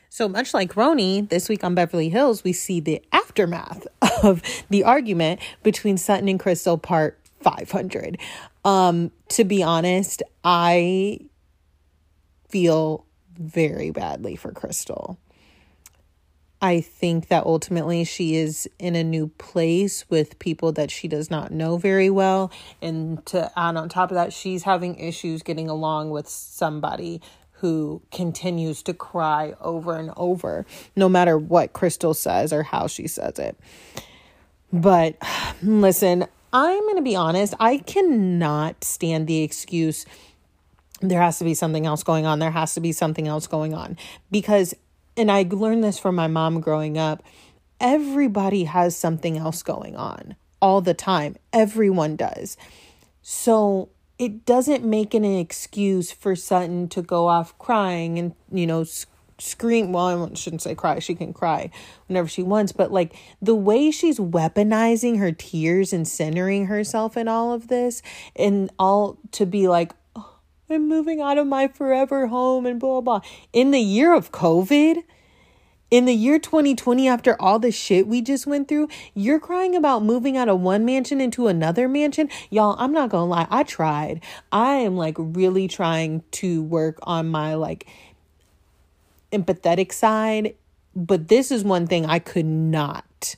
So 0.09 0.29
much 0.29 0.55
like 0.55 0.75
RHONY, 0.75 1.29
this 1.29 1.49
week 1.49 1.63
on 1.63 1.75
Beverly 1.75 2.09
Hills, 2.09 2.43
we 2.43 2.55
see 2.55 2.81
the 2.81 3.03
aftermath 3.13 3.87
of 4.23 4.43
the 4.71 4.83
argument 4.83 5.41
between 5.63 5.99
Sutton 5.99 6.29
and 6.29 6.41
Crystal, 6.41 6.79
part 6.79 7.21
500. 7.43 8.19
Um, 8.65 9.13
to 9.29 9.45
be 9.45 9.63
honest, 9.63 10.23
I 10.43 11.21
feel 12.49 13.05
very 13.39 13.91
badly 13.91 14.37
for 14.37 14.53
Crystal. 14.53 15.19
I 16.61 16.81
think 16.81 17.29
that 17.29 17.45
ultimately 17.45 18.05
she 18.05 18.37
is 18.37 18.69
in 18.79 18.97
a 18.97 19.05
new 19.05 19.29
place 19.39 20.09
with 20.09 20.39
people 20.39 20.73
that 20.73 20.91
she 20.91 21.07
does 21.07 21.31
not 21.31 21.53
know 21.53 21.77
very 21.77 22.09
well. 22.09 22.51
And 22.81 23.25
to 23.27 23.51
add 23.59 23.77
on 23.77 23.89
top 23.89 24.11
of 24.11 24.15
that, 24.15 24.33
she's 24.33 24.63
having 24.63 24.99
issues 24.99 25.43
getting 25.43 25.69
along 25.69 26.11
with 26.11 26.29
somebody 26.29 27.21
who 27.61 28.03
continues 28.11 28.83
to 28.83 28.95
cry 28.95 29.55
over 29.61 29.97
and 29.97 30.13
over, 30.17 30.65
no 30.95 31.09
matter 31.09 31.39
what 31.39 31.73
Crystal 31.73 32.15
says 32.15 32.53
or 32.53 32.63
how 32.63 32.87
she 32.87 33.07
says 33.07 33.39
it. 33.39 33.57
But 34.73 35.17
listen, 35.63 36.27
I'm 36.53 36.81
going 36.81 36.97
to 36.97 37.03
be 37.03 37.17
honest, 37.17 37.55
I 37.61 37.79
cannot 37.79 38.83
stand 38.83 39.27
the 39.27 39.43
excuse 39.43 40.07
there 41.03 41.21
has 41.21 41.39
to 41.39 41.45
be 41.45 41.55
something 41.55 41.85
else 41.85 42.03
going 42.03 42.25
on. 42.25 42.39
There 42.39 42.51
has 42.51 42.75
to 42.75 42.81
be 42.81 42.93
something 42.93 43.29
else 43.29 43.47
going 43.47 43.75
on 43.75 43.99
because 44.31 44.75
and 45.17 45.31
I 45.31 45.47
learned 45.49 45.85
this 45.85 45.99
from 45.99 46.15
my 46.15 46.27
mom 46.27 46.61
growing 46.61 46.99
up. 46.99 47.23
Everybody 47.81 48.65
has 48.65 48.97
something 48.97 49.37
else 49.37 49.63
going 49.63 49.97
on 49.97 50.37
all 50.61 50.81
the 50.81 50.95
time. 50.95 51.37
Everyone 51.53 52.17
does. 52.17 52.57
So 53.23 53.91
it 54.19 54.47
doesn't 54.47 54.85
make 54.85 55.15
it 55.15 55.19
an 55.19 55.37
excuse 55.37 56.11
for 56.13 56.35
Sutton 56.35 56.89
to 56.89 57.03
go 57.03 57.29
off 57.29 57.59
crying 57.59 58.19
and, 58.19 58.35
you 58.51 58.67
know, 58.67 58.85
scream. 59.39 59.93
Well, 59.93 60.31
I 60.31 60.35
shouldn't 60.35 60.63
say 60.63 60.75
cry. 60.75 60.99
She 61.01 61.15
can 61.15 61.33
cry 61.33 61.71
whenever 62.07 62.29
she 62.29 62.43
wants, 62.43 62.73
but 62.73 62.91
like 62.93 63.15
the 63.43 63.55
way 63.55 63.91
she's 63.91 64.19
weaponizing 64.19 65.19
her 65.19 65.33
tears 65.33 65.93
and 65.93 66.09
centering 66.09 66.67
herself 66.67 67.17
in 67.17 67.29
all 67.29 67.53
of 67.53 67.69
this 67.69 68.03
and 68.35 68.71
all 68.79 69.19
to 69.33 69.45
be 69.45 69.69
like, 69.69 69.93
I'm 70.69 70.89
moving 70.89 71.21
out 71.21 71.39
of 71.39 71.47
my 71.47 71.69
forever 71.69 72.27
home 72.27 72.67
and 72.67 72.81
blah, 72.81 73.01
blah. 73.01 73.21
In 73.53 73.71
the 73.71 73.81
year 73.81 74.13
of 74.13 74.33
COVID, 74.33 75.05
in 75.93 76.05
the 76.07 76.13
year 76.13 76.41
2020, 76.41 77.09
after 77.09 77.41
all 77.41 77.61
the 77.61 77.71
shit 77.71 78.09
we 78.09 78.21
just 78.21 78.49
went 78.49 78.67
through, 78.67 78.89
you're 79.15 79.39
crying 79.39 79.77
about 79.77 80.03
moving 80.03 80.37
out 80.37 80.49
of 80.49 80.61
one 80.61 80.85
mansion 80.85 81.21
into 81.21 81.47
another 81.47 81.89
mansion. 81.89 82.29
Y'all, 82.51 82.75
I'm 82.81 82.93
not 82.93 83.11
gonna 83.11 83.27
lie, 83.27 83.47
I 83.49 83.63
tried. 83.63 84.21
I 84.51 84.75
am 84.75 84.97
like 84.97 85.15
really 85.19 85.69
trying 85.69 86.25
to 86.33 86.63
work 86.65 86.99
on 87.05 87.29
my 87.29 87.55
like 87.55 87.87
empathetic 89.31 89.93
side, 89.93 90.57
but 90.97 91.29
this 91.29 91.53
is 91.53 91.63
one 91.63 91.87
thing 91.87 92.07
I 92.07 92.19
could 92.19 92.47
not, 92.47 93.37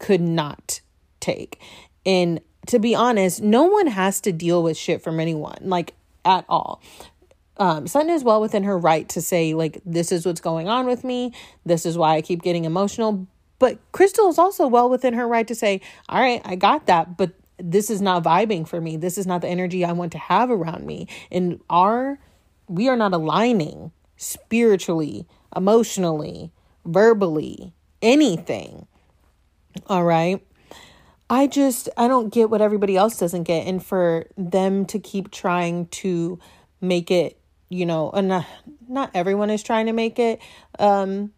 could 0.00 0.20
not 0.20 0.80
take. 1.20 1.60
And 2.04 2.40
to 2.66 2.80
be 2.80 2.96
honest, 2.96 3.40
no 3.40 3.62
one 3.62 3.86
has 3.86 4.20
to 4.22 4.32
deal 4.32 4.64
with 4.64 4.76
shit 4.76 5.00
from 5.02 5.20
anyone. 5.20 5.58
Like, 5.60 5.94
at 6.26 6.44
all. 6.48 6.82
Um, 7.56 7.86
Sutton 7.86 8.10
is 8.10 8.22
well 8.22 8.40
within 8.40 8.64
her 8.64 8.76
right 8.76 9.08
to 9.10 9.22
say, 9.22 9.54
like, 9.54 9.80
this 9.86 10.12
is 10.12 10.26
what's 10.26 10.42
going 10.42 10.68
on 10.68 10.86
with 10.86 11.04
me. 11.04 11.32
This 11.64 11.86
is 11.86 11.96
why 11.96 12.16
I 12.16 12.20
keep 12.20 12.42
getting 12.42 12.66
emotional. 12.66 13.26
But 13.58 13.78
Crystal 13.92 14.28
is 14.28 14.38
also 14.38 14.66
well 14.66 14.90
within 14.90 15.14
her 15.14 15.26
right 15.26 15.48
to 15.48 15.54
say, 15.54 15.80
all 16.08 16.20
right, 16.20 16.42
I 16.44 16.56
got 16.56 16.86
that, 16.86 17.16
but 17.16 17.32
this 17.58 17.88
is 17.88 18.02
not 18.02 18.22
vibing 18.22 18.68
for 18.68 18.80
me. 18.80 18.98
This 18.98 19.16
is 19.16 19.26
not 19.26 19.40
the 19.40 19.48
energy 19.48 19.84
I 19.84 19.92
want 19.92 20.12
to 20.12 20.18
have 20.18 20.50
around 20.50 20.84
me. 20.84 21.08
And 21.30 21.60
our, 21.70 22.18
we 22.68 22.88
are 22.88 22.96
not 22.96 23.14
aligning 23.14 23.92
spiritually, 24.18 25.26
emotionally, 25.54 26.52
verbally, 26.84 27.72
anything. 28.02 28.86
All 29.86 30.04
right. 30.04 30.46
I 31.28 31.46
just, 31.48 31.88
I 31.96 32.06
don't 32.06 32.32
get 32.32 32.50
what 32.50 32.60
everybody 32.60 32.96
else 32.96 33.18
doesn't 33.18 33.44
get. 33.44 33.66
And 33.66 33.84
for 33.84 34.26
them 34.36 34.84
to 34.86 34.98
keep 34.98 35.30
trying 35.30 35.86
to 35.88 36.38
make 36.80 37.10
it, 37.10 37.38
you 37.68 37.84
know, 37.84 38.10
and 38.10 38.28
not, 38.28 38.46
not 38.88 39.10
everyone 39.12 39.50
is 39.50 39.62
trying 39.62 39.86
to 39.86 39.92
make 39.92 40.18
it 40.18 40.40
um, 40.78 41.32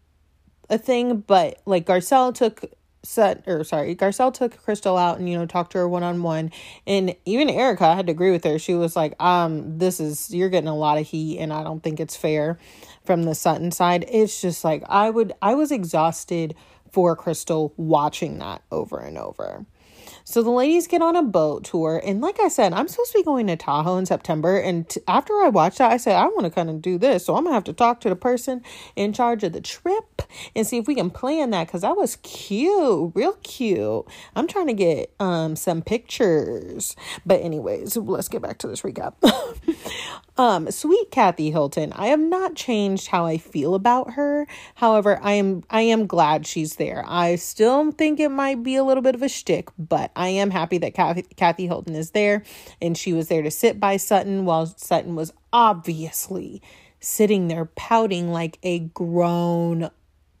a 0.69 0.77
thing, 0.77 1.21
but 1.21 1.61
like 1.65 1.85
Garcelle 1.85 2.33
took 2.33 2.65
set 3.01 3.43
or 3.47 3.63
sorry 3.63 3.95
garcelle 3.95 4.33
took 4.33 4.61
crystal 4.61 4.97
out 4.97 5.17
and 5.17 5.29
you 5.29 5.37
know 5.37 5.45
talked 5.45 5.71
to 5.71 5.77
her 5.77 5.87
one-on-one 5.87 6.51
and 6.85 7.15
even 7.23 7.49
erica 7.49 7.95
had 7.95 8.07
to 8.07 8.11
agree 8.11 8.31
with 8.31 8.43
her 8.43 8.59
she 8.59 8.73
was 8.73 8.93
like 8.93 9.13
um 9.21 9.77
this 9.77 10.01
is 10.01 10.33
you're 10.33 10.49
getting 10.49 10.67
a 10.67 10.75
lot 10.75 10.97
of 10.97 11.07
heat 11.07 11.39
and 11.39 11.53
i 11.53 11.63
don't 11.63 11.81
think 11.81 11.99
it's 11.99 12.17
fair 12.17 12.59
from 13.05 13.23
the 13.23 13.33
sutton 13.33 13.71
side 13.71 14.03
it's 14.09 14.41
just 14.41 14.65
like 14.65 14.83
i 14.89 15.09
would 15.09 15.31
i 15.41 15.55
was 15.55 15.71
exhausted 15.71 16.53
for 16.91 17.15
crystal 17.15 17.73
watching 17.77 18.37
that 18.39 18.61
over 18.69 18.99
and 18.99 19.17
over 19.17 19.65
so 20.29 20.43
the 20.43 20.51
ladies 20.51 20.85
get 20.85 21.01
on 21.01 21.15
a 21.15 21.23
boat 21.23 21.63
tour. 21.63 21.99
And 22.05 22.21
like 22.21 22.39
I 22.39 22.49
said, 22.49 22.71
I'm 22.71 22.87
supposed 22.87 23.13
to 23.13 23.17
be 23.17 23.23
going 23.23 23.47
to 23.47 23.55
Tahoe 23.55 23.97
in 23.97 24.05
September. 24.05 24.59
And 24.59 24.87
t- 24.87 25.01
after 25.07 25.33
I 25.41 25.49
watched 25.49 25.79
that, 25.79 25.91
I 25.91 25.97
said, 25.97 26.15
I 26.15 26.25
want 26.25 26.43
to 26.43 26.51
kind 26.51 26.69
of 26.69 26.83
do 26.83 26.99
this. 26.99 27.25
So 27.25 27.35
I'm 27.35 27.45
going 27.45 27.51
to 27.51 27.55
have 27.55 27.63
to 27.63 27.73
talk 27.73 27.99
to 28.01 28.09
the 28.09 28.15
person 28.15 28.61
in 28.95 29.11
charge 29.11 29.43
of 29.43 29.53
the 29.53 29.59
trip 29.61 30.21
and 30.55 30.67
see 30.67 30.77
if 30.77 30.85
we 30.85 30.93
can 30.93 31.09
plan 31.09 31.49
that 31.49 31.65
because 31.65 31.81
that 31.81 31.97
was 31.97 32.17
cute, 32.17 33.11
real 33.15 33.39
cute. 33.41 34.05
I'm 34.35 34.45
trying 34.45 34.67
to 34.67 34.73
get 34.73 35.11
um 35.19 35.55
some 35.55 35.81
pictures. 35.81 36.95
But, 37.25 37.41
anyways, 37.41 37.97
let's 37.97 38.27
get 38.29 38.43
back 38.43 38.59
to 38.59 38.67
this 38.67 38.83
recap. 38.83 39.15
um, 40.39 40.71
sweet 40.71 41.11
Kathy 41.11 41.51
Hilton. 41.51 41.91
I 41.91 42.07
have 42.07 42.19
not 42.19 42.55
changed 42.55 43.07
how 43.07 43.25
I 43.25 43.37
feel 43.37 43.75
about 43.75 44.13
her. 44.13 44.47
However, 44.75 45.19
I 45.21 45.33
am 45.33 45.65
I 45.69 45.81
am 45.81 46.07
glad 46.07 46.47
she's 46.47 46.77
there. 46.77 47.03
I 47.05 47.35
still 47.35 47.91
think 47.91 48.21
it 48.21 48.29
might 48.29 48.63
be 48.63 48.77
a 48.77 48.85
little 48.85 49.03
bit 49.03 49.15
of 49.15 49.21
a 49.21 49.27
shtick, 49.27 49.67
but 49.77 50.11
I 50.15 50.29
am 50.29 50.49
happy 50.49 50.77
that 50.77 50.93
Kathy, 50.93 51.23
Kathy 51.35 51.67
Hilton 51.67 51.93
is 51.93 52.11
there 52.11 52.43
and 52.81 52.97
she 52.97 53.11
was 53.11 53.27
there 53.27 53.41
to 53.41 53.51
sit 53.51 53.81
by 53.81 53.97
Sutton 53.97 54.45
while 54.45 54.65
Sutton 54.65 55.13
was 55.13 55.33
obviously 55.51 56.61
sitting 57.01 57.49
there 57.49 57.65
pouting 57.65 58.31
like 58.31 58.59
a 58.63 58.79
grown 58.79 59.89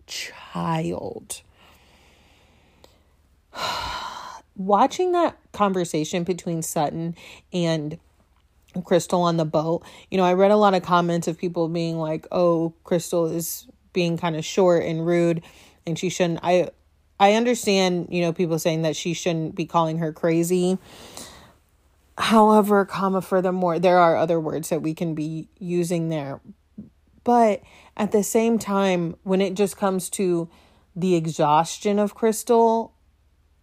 child. 0.07 1.41
Watching 4.55 5.11
that 5.11 5.37
conversation 5.51 6.23
between 6.23 6.61
Sutton 6.61 7.15
and 7.51 7.99
Crystal 8.83 9.21
on 9.21 9.37
the 9.37 9.45
boat, 9.45 9.83
you 10.11 10.17
know, 10.17 10.23
I 10.23 10.33
read 10.33 10.51
a 10.51 10.57
lot 10.57 10.73
of 10.73 10.83
comments 10.83 11.27
of 11.27 11.37
people 11.37 11.67
being 11.67 11.97
like, 11.97 12.27
oh, 12.31 12.73
Crystal 12.83 13.25
is 13.25 13.67
being 13.93 14.17
kind 14.17 14.35
of 14.35 14.45
short 14.45 14.83
and 14.83 15.05
rude 15.05 15.41
and 15.85 15.97
she 15.97 16.09
shouldn't. 16.09 16.39
I 16.43 16.69
I 17.19 17.33
understand, 17.33 18.07
you 18.11 18.21
know, 18.21 18.31
people 18.31 18.57
saying 18.59 18.83
that 18.83 18.95
she 18.95 19.13
shouldn't 19.13 19.55
be 19.55 19.65
calling 19.65 19.97
her 19.97 20.13
crazy. 20.13 20.77
However, 22.17 22.85
comma 22.85 23.21
furthermore, 23.21 23.79
there 23.79 23.97
are 23.97 24.15
other 24.15 24.39
words 24.39 24.69
that 24.69 24.81
we 24.81 24.93
can 24.93 25.15
be 25.15 25.49
using 25.57 26.09
there. 26.09 26.39
But 27.23 27.61
at 27.97 28.11
the 28.11 28.23
same 28.23 28.57
time, 28.57 29.15
when 29.23 29.41
it 29.41 29.53
just 29.53 29.77
comes 29.77 30.09
to 30.11 30.49
the 30.95 31.15
exhaustion 31.15 31.99
of 31.99 32.15
Crystal, 32.15 32.93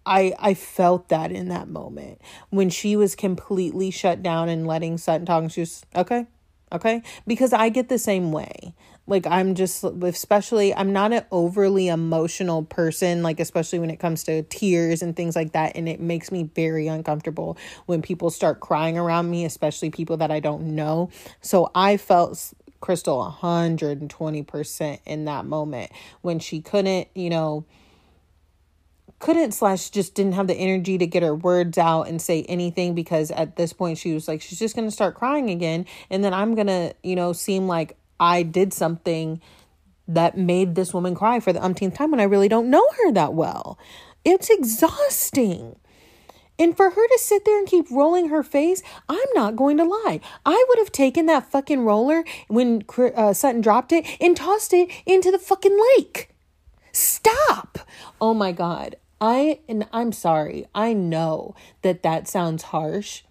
I 0.06 0.34
I 0.38 0.54
felt 0.54 1.08
that 1.08 1.32
in 1.32 1.48
that 1.48 1.68
moment. 1.68 2.20
When 2.50 2.70
she 2.70 2.96
was 2.96 3.14
completely 3.14 3.90
shut 3.90 4.22
down 4.22 4.48
and 4.48 4.66
letting 4.66 4.96
Sutton 4.98 5.26
talk. 5.26 5.50
She 5.50 5.60
was 5.60 5.84
okay, 5.94 6.26
okay, 6.72 7.02
because 7.26 7.52
I 7.52 7.68
get 7.68 7.88
the 7.88 7.98
same 7.98 8.32
way. 8.32 8.74
Like 9.08 9.24
i'm 9.24 9.54
just 9.54 9.84
especially 9.84 10.74
i'm 10.74 10.92
not 10.92 11.12
an 11.12 11.24
overly 11.30 11.86
emotional 11.86 12.64
person 12.64 13.22
like 13.22 13.38
especially 13.38 13.78
when 13.78 13.88
it 13.88 13.98
comes 14.00 14.24
to 14.24 14.42
tears 14.42 15.00
and 15.00 15.14
things 15.14 15.36
like 15.36 15.52
that 15.52 15.76
and 15.76 15.88
it 15.88 16.00
makes 16.00 16.32
me 16.32 16.50
very 16.56 16.88
uncomfortable 16.88 17.56
when 17.86 18.02
people 18.02 18.30
start 18.30 18.58
crying 18.58 18.98
around 18.98 19.30
me 19.30 19.44
especially 19.44 19.90
people 19.90 20.16
that 20.16 20.32
i 20.32 20.40
don't 20.40 20.74
know. 20.74 21.08
So 21.40 21.70
i 21.72 21.96
felt 21.96 22.52
crystal 22.80 23.36
120% 23.40 24.98
in 25.06 25.24
that 25.26 25.46
moment 25.46 25.92
when 26.22 26.40
she 26.40 26.60
couldn't 26.60 27.06
you 27.14 27.30
know 27.30 27.64
couldn't 29.18 29.52
slash 29.52 29.90
just 29.90 30.14
didn't 30.14 30.32
have 30.32 30.46
the 30.46 30.54
energy 30.54 30.98
to 30.98 31.06
get 31.06 31.22
her 31.22 31.34
words 31.34 31.78
out 31.78 32.02
and 32.02 32.20
say 32.20 32.42
anything 32.44 32.94
because 32.94 33.30
at 33.30 33.56
this 33.56 33.72
point 33.72 33.96
she 33.96 34.12
was 34.12 34.28
like 34.28 34.42
she's 34.42 34.58
just 34.58 34.76
going 34.76 34.86
to 34.86 34.92
start 34.92 35.14
crying 35.14 35.48
again 35.48 35.86
and 36.10 36.22
then 36.22 36.34
i'm 36.34 36.54
going 36.54 36.66
to 36.66 36.94
you 37.02 37.16
know 37.16 37.32
seem 37.32 37.66
like 37.66 37.96
I 38.18 38.42
did 38.42 38.72
something 38.72 39.40
that 40.08 40.36
made 40.36 40.74
this 40.74 40.94
woman 40.94 41.14
cry 41.14 41.40
for 41.40 41.52
the 41.52 41.62
umpteenth 41.62 41.94
time 41.94 42.10
when 42.10 42.20
I 42.20 42.24
really 42.24 42.48
don't 42.48 42.70
know 42.70 42.86
her 42.98 43.12
that 43.12 43.34
well. 43.34 43.78
It's 44.24 44.50
exhausting. 44.50 45.76
And 46.58 46.74
for 46.74 46.88
her 46.88 47.08
to 47.08 47.18
sit 47.20 47.44
there 47.44 47.58
and 47.58 47.68
keep 47.68 47.90
rolling 47.90 48.28
her 48.28 48.42
face, 48.42 48.82
I'm 49.08 49.28
not 49.34 49.56
going 49.56 49.76
to 49.76 49.84
lie. 49.84 50.20
I 50.46 50.64
would 50.68 50.78
have 50.78 50.92
taken 50.92 51.26
that 51.26 51.50
fucking 51.50 51.84
roller 51.84 52.24
when 52.48 52.84
uh, 52.98 53.34
Sutton 53.34 53.60
dropped 53.60 53.92
it 53.92 54.06
and 54.20 54.36
tossed 54.36 54.72
it 54.72 54.90
into 55.04 55.30
the 55.30 55.38
fucking 55.38 55.78
lake. 55.96 56.30
Stop. 56.92 57.80
Oh 58.20 58.32
my 58.32 58.52
God. 58.52 58.96
I, 59.20 59.60
and 59.68 59.86
I'm 59.92 60.12
sorry. 60.12 60.66
I 60.74 60.92
know 60.92 61.54
that 61.82 62.02
that 62.02 62.28
sounds 62.28 62.64
harsh, 62.64 63.22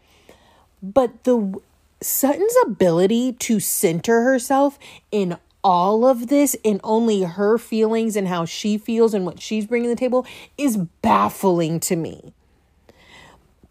but 0.81 1.23
the 1.23 1.59
Sutton's 2.01 2.55
ability 2.65 3.33
to 3.33 3.59
center 3.59 4.23
herself 4.23 4.77
in 5.11 5.37
all 5.63 6.05
of 6.05 6.27
this 6.27 6.55
in 6.63 6.79
only 6.83 7.23
her 7.23 7.57
feelings 7.57 8.15
and 8.15 8.27
how 8.27 8.45
she 8.45 8.77
feels 8.77 9.13
and 9.15 9.25
what 9.25 9.41
she's 9.41 9.65
bringing 9.65 9.89
to 9.89 9.95
the 9.95 9.99
table 9.99 10.25
is 10.57 10.77
baffling 11.01 11.79
to 11.79 11.95
me. 11.95 12.33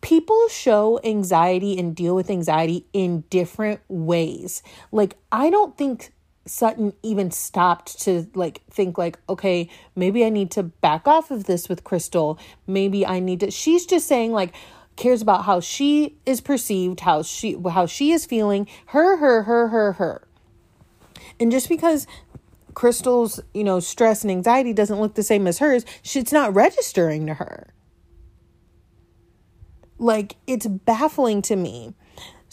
People 0.01 0.49
show 0.49 1.01
anxiety 1.05 1.79
and 1.79 1.95
deal 1.95 2.15
with 2.15 2.31
anxiety 2.31 2.85
in 2.93 3.23
different 3.31 3.81
ways. 3.89 4.63
Like, 4.91 5.17
I 5.31 5.51
don't 5.51 5.79
think 5.79 6.13
Sutton 6.47 6.93
even 7.03 7.31
stopped 7.31 8.01
to 8.03 8.27
like 8.35 8.63
think 8.71 8.99
like 8.99 9.19
okay 9.29 9.69
maybe 9.97 10.25
I 10.25 10.29
need 10.29 10.51
to 10.53 10.63
back 10.63 11.09
off 11.09 11.31
of 11.31 11.45
this 11.45 11.69
with 11.69 11.85
Crystal 11.85 12.39
maybe 12.67 13.07
I 13.07 13.19
need 13.19 13.41
to 13.41 13.51
she's 13.51 13.87
just 13.87 14.07
saying 14.07 14.33
like 14.33 14.53
cares 14.97 15.23
about 15.23 15.45
how 15.45 15.61
she 15.61 16.17
is 16.25 16.41
perceived, 16.41 17.01
how 17.01 17.23
she 17.23 17.57
how 17.71 17.87
she 17.87 18.13
is 18.13 18.27
feeling, 18.27 18.67
her 18.87 19.17
her 19.17 19.43
her 19.43 19.69
her 19.69 19.93
her. 19.95 20.27
And 21.41 21.51
just 21.51 21.69
because 21.69 22.07
Crystal's, 22.75 23.41
you 23.53 23.65
know, 23.65 23.81
stress 23.81 24.23
and 24.23 24.31
anxiety 24.31 24.73
doesn't 24.73 25.01
look 25.01 25.15
the 25.15 25.23
same 25.23 25.47
as 25.47 25.59
hers, 25.59 25.85
it's 26.03 26.33
not 26.33 26.55
registering 26.55 27.27
to 27.27 27.35
her. 27.35 27.73
Like 29.99 30.37
it's 30.47 30.67
baffling 30.67 31.43
to 31.43 31.57
me 31.57 31.95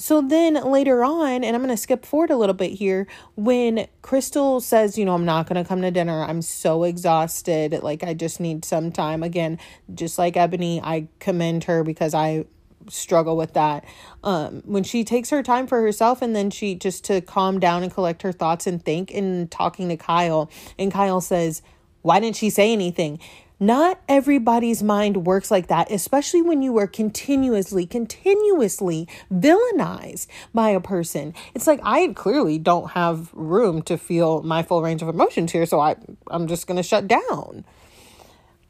so 0.01 0.19
then 0.19 0.55
later 0.55 1.03
on, 1.03 1.43
and 1.43 1.55
I'm 1.55 1.61
going 1.61 1.69
to 1.69 1.77
skip 1.77 2.07
forward 2.07 2.31
a 2.31 2.35
little 2.35 2.55
bit 2.55 2.71
here, 2.71 3.05
when 3.35 3.85
Crystal 4.01 4.59
says, 4.59 4.97
you 4.97 5.05
know, 5.05 5.13
I'm 5.13 5.25
not 5.25 5.47
going 5.47 5.63
to 5.63 5.67
come 5.67 5.83
to 5.83 5.91
dinner, 5.91 6.23
I'm 6.23 6.41
so 6.41 6.83
exhausted, 6.85 7.83
like 7.83 8.03
I 8.03 8.15
just 8.15 8.39
need 8.39 8.65
some 8.65 8.91
time. 8.91 9.21
Again, 9.21 9.59
just 9.93 10.17
like 10.17 10.35
Ebony, 10.35 10.81
I 10.81 11.07
commend 11.19 11.65
her 11.65 11.83
because 11.83 12.15
I 12.15 12.45
struggle 12.89 13.37
with 13.37 13.53
that. 13.53 13.85
Um, 14.23 14.63
when 14.65 14.83
she 14.83 15.03
takes 15.03 15.29
her 15.29 15.43
time 15.43 15.67
for 15.67 15.81
herself 15.81 16.23
and 16.23 16.35
then 16.35 16.49
she 16.49 16.73
just 16.73 17.03
to 17.05 17.21
calm 17.21 17.59
down 17.59 17.83
and 17.83 17.93
collect 17.93 18.23
her 18.23 18.31
thoughts 18.31 18.65
and 18.65 18.83
think 18.83 19.13
and 19.13 19.51
talking 19.51 19.87
to 19.89 19.97
Kyle, 19.97 20.49
and 20.79 20.91
Kyle 20.91 21.21
says, 21.21 21.61
Why 22.01 22.19
didn't 22.19 22.37
she 22.37 22.49
say 22.49 22.73
anything? 22.73 23.19
Not 23.61 24.01
everybody's 24.09 24.81
mind 24.81 25.27
works 25.27 25.51
like 25.51 25.67
that, 25.67 25.91
especially 25.91 26.41
when 26.41 26.63
you 26.63 26.75
are 26.79 26.87
continuously, 26.87 27.85
continuously 27.85 29.07
villainized 29.31 30.25
by 30.51 30.69
a 30.69 30.79
person. 30.79 31.35
It's 31.53 31.67
like 31.67 31.79
I 31.83 32.07
clearly 32.15 32.57
don't 32.57 32.89
have 32.91 33.31
room 33.33 33.83
to 33.83 33.99
feel 33.99 34.41
my 34.41 34.63
full 34.63 34.81
range 34.81 35.03
of 35.03 35.09
emotions 35.09 35.51
here, 35.51 35.67
so 35.67 35.79
I, 35.79 35.95
I'm 36.31 36.47
just 36.47 36.65
going 36.65 36.77
to 36.77 36.83
shut 36.83 37.07
down. 37.07 37.63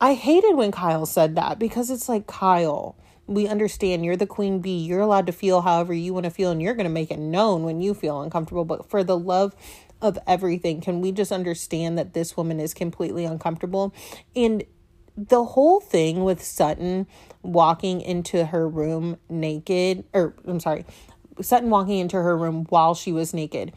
I 0.01 0.13
hated 0.13 0.57
when 0.57 0.73
Kyle 0.73 1.05
said 1.05 1.37
that 1.37 1.57
because 1.57 1.89
it's 1.89 2.09
like, 2.09 2.27
Kyle, 2.27 2.97
we 3.27 3.47
understand 3.47 4.03
you're 4.03 4.17
the 4.17 4.27
queen 4.27 4.59
bee. 4.59 4.79
You're 4.79 4.99
allowed 4.99 5.27
to 5.27 5.31
feel 5.31 5.61
however 5.61 5.93
you 5.93 6.13
want 6.13 6.25
to 6.25 6.31
feel, 6.31 6.51
and 6.51 6.61
you're 6.61 6.73
going 6.73 6.83
to 6.83 6.89
make 6.89 7.11
it 7.11 7.19
known 7.19 7.63
when 7.63 7.79
you 7.79 7.93
feel 7.93 8.21
uncomfortable. 8.21 8.65
But 8.65 8.89
for 8.89 9.05
the 9.05 9.17
love 9.17 9.55
of 10.01 10.19
everything, 10.27 10.81
can 10.81 10.99
we 10.99 11.13
just 11.13 11.31
understand 11.31 11.97
that 11.97 12.11
this 12.13 12.35
woman 12.35 12.59
is 12.59 12.73
completely 12.73 13.23
uncomfortable? 13.23 13.93
And 14.35 14.65
the 15.17 15.43
whole 15.43 15.79
thing 15.79 16.23
with 16.23 16.43
Sutton 16.43 17.07
walking 17.43 18.01
into 18.01 18.45
her 18.45 18.67
room 18.67 19.17
naked, 19.29 20.05
or 20.13 20.33
I'm 20.45 20.59
sorry, 20.59 20.85
Sutton 21.41 21.69
walking 21.69 21.99
into 21.99 22.17
her 22.17 22.37
room 22.37 22.65
while 22.69 22.95
she 22.95 23.11
was 23.11 23.33
naked. 23.33 23.73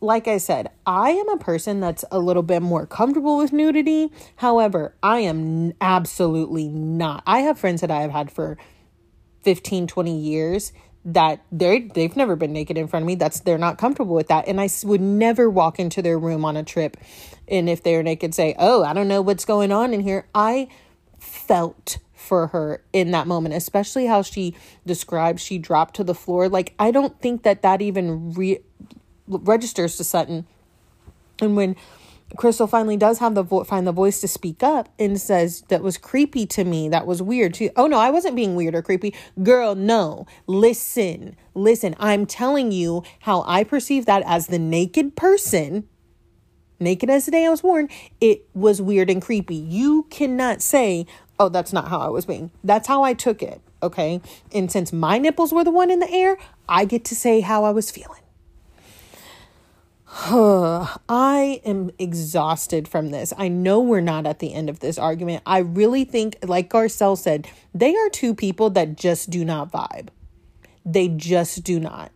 Like 0.00 0.26
I 0.26 0.38
said, 0.38 0.68
I 0.84 1.10
am 1.10 1.28
a 1.28 1.36
person 1.36 1.78
that's 1.78 2.04
a 2.10 2.18
little 2.18 2.42
bit 2.42 2.60
more 2.60 2.86
comfortable 2.86 3.38
with 3.38 3.52
nudity. 3.52 4.10
However, 4.36 4.94
I 5.02 5.20
am 5.20 5.74
absolutely 5.80 6.68
not. 6.68 7.22
I 7.24 7.40
have 7.40 7.58
friends 7.58 7.80
that 7.82 7.90
I 7.90 8.00
have 8.00 8.10
had 8.10 8.30
for 8.30 8.58
15, 9.42 9.86
20 9.86 10.18
years 10.18 10.72
that 11.04 11.40
they 11.50 11.80
they've 11.80 12.16
never 12.16 12.36
been 12.36 12.52
naked 12.52 12.78
in 12.78 12.86
front 12.86 13.02
of 13.02 13.06
me. 13.06 13.14
That's 13.14 13.40
they're 13.40 13.58
not 13.58 13.78
comfortable 13.78 14.14
with 14.14 14.28
that, 14.28 14.46
and 14.46 14.60
I 14.60 14.68
would 14.84 15.00
never 15.00 15.50
walk 15.50 15.78
into 15.78 16.02
their 16.02 16.18
room 16.18 16.44
on 16.44 16.56
a 16.56 16.62
trip, 16.62 16.96
and 17.48 17.68
if 17.68 17.82
they're 17.82 18.02
naked, 18.02 18.34
say, 18.34 18.54
"Oh, 18.58 18.84
I 18.84 18.92
don't 18.92 19.08
know 19.08 19.22
what's 19.22 19.44
going 19.44 19.72
on 19.72 19.92
in 19.92 20.00
here." 20.00 20.26
I 20.34 20.68
felt 21.18 21.98
for 22.14 22.48
her 22.48 22.82
in 22.92 23.10
that 23.10 23.26
moment, 23.26 23.54
especially 23.54 24.06
how 24.06 24.22
she 24.22 24.54
describes 24.86 25.42
she 25.42 25.58
dropped 25.58 25.96
to 25.96 26.04
the 26.04 26.14
floor. 26.14 26.48
Like 26.48 26.74
I 26.78 26.90
don't 26.92 27.20
think 27.20 27.42
that 27.42 27.62
that 27.62 27.82
even 27.82 28.32
re- 28.32 28.60
registers 29.26 29.96
to 29.96 30.04
Sutton, 30.04 30.46
and 31.40 31.56
when 31.56 31.74
Crystal 32.36 32.66
finally 32.66 32.96
does 32.96 33.18
have 33.18 33.34
the 33.34 33.42
vo- 33.42 33.64
find 33.64 33.86
the 33.86 33.92
voice 33.92 34.20
to 34.20 34.28
speak 34.28 34.62
up 34.62 34.88
and 34.98 35.20
says 35.20 35.62
that 35.68 35.82
was 35.82 35.98
creepy 35.98 36.46
to 36.46 36.64
me. 36.64 36.88
That 36.88 37.06
was 37.06 37.22
weird. 37.22 37.54
too. 37.54 37.70
oh 37.76 37.86
no, 37.86 37.98
I 37.98 38.10
wasn't 38.10 38.36
being 38.36 38.54
weird 38.54 38.74
or 38.74 38.82
creepy. 38.82 39.14
Girl, 39.42 39.74
no. 39.74 40.26
Listen. 40.46 41.36
Listen. 41.54 41.94
I'm 41.98 42.26
telling 42.26 42.72
you 42.72 43.02
how 43.20 43.44
I 43.46 43.64
perceive 43.64 44.06
that 44.06 44.22
as 44.26 44.46
the 44.46 44.58
naked 44.58 45.16
person. 45.16 45.88
Naked 46.80 47.10
as 47.10 47.26
the 47.26 47.30
day 47.30 47.46
I 47.46 47.50
was 47.50 47.60
born, 47.60 47.88
it 48.20 48.44
was 48.54 48.82
weird 48.82 49.08
and 49.08 49.22
creepy. 49.22 49.54
You 49.54 50.04
cannot 50.10 50.62
say, 50.62 51.06
"Oh, 51.38 51.48
that's 51.48 51.72
not 51.72 51.88
how 51.88 52.00
I 52.00 52.08
was 52.08 52.26
being." 52.26 52.50
That's 52.64 52.88
how 52.88 53.04
I 53.04 53.14
took 53.14 53.40
it, 53.40 53.60
okay? 53.84 54.20
And 54.52 54.70
since 54.70 54.92
my 54.92 55.18
nipples 55.18 55.52
were 55.52 55.62
the 55.62 55.70
one 55.70 55.92
in 55.92 56.00
the 56.00 56.10
air, 56.10 56.38
I 56.68 56.84
get 56.84 57.04
to 57.04 57.14
say 57.14 57.38
how 57.38 57.62
I 57.62 57.70
was 57.70 57.92
feeling. 57.92 58.21
I 60.14 61.62
am 61.64 61.90
exhausted 61.98 62.86
from 62.86 63.10
this. 63.10 63.32
I 63.38 63.48
know 63.48 63.80
we're 63.80 64.00
not 64.00 64.26
at 64.26 64.40
the 64.40 64.52
end 64.52 64.68
of 64.68 64.80
this 64.80 64.98
argument. 64.98 65.42
I 65.46 65.58
really 65.58 66.04
think, 66.04 66.36
like 66.42 66.68
Garcelle 66.68 67.16
said, 67.16 67.48
they 67.74 67.96
are 67.96 68.10
two 68.10 68.34
people 68.34 68.68
that 68.70 68.96
just 68.96 69.30
do 69.30 69.44
not 69.44 69.72
vibe. 69.72 70.08
They 70.84 71.08
just 71.08 71.64
do 71.64 71.80
not. 71.80 72.12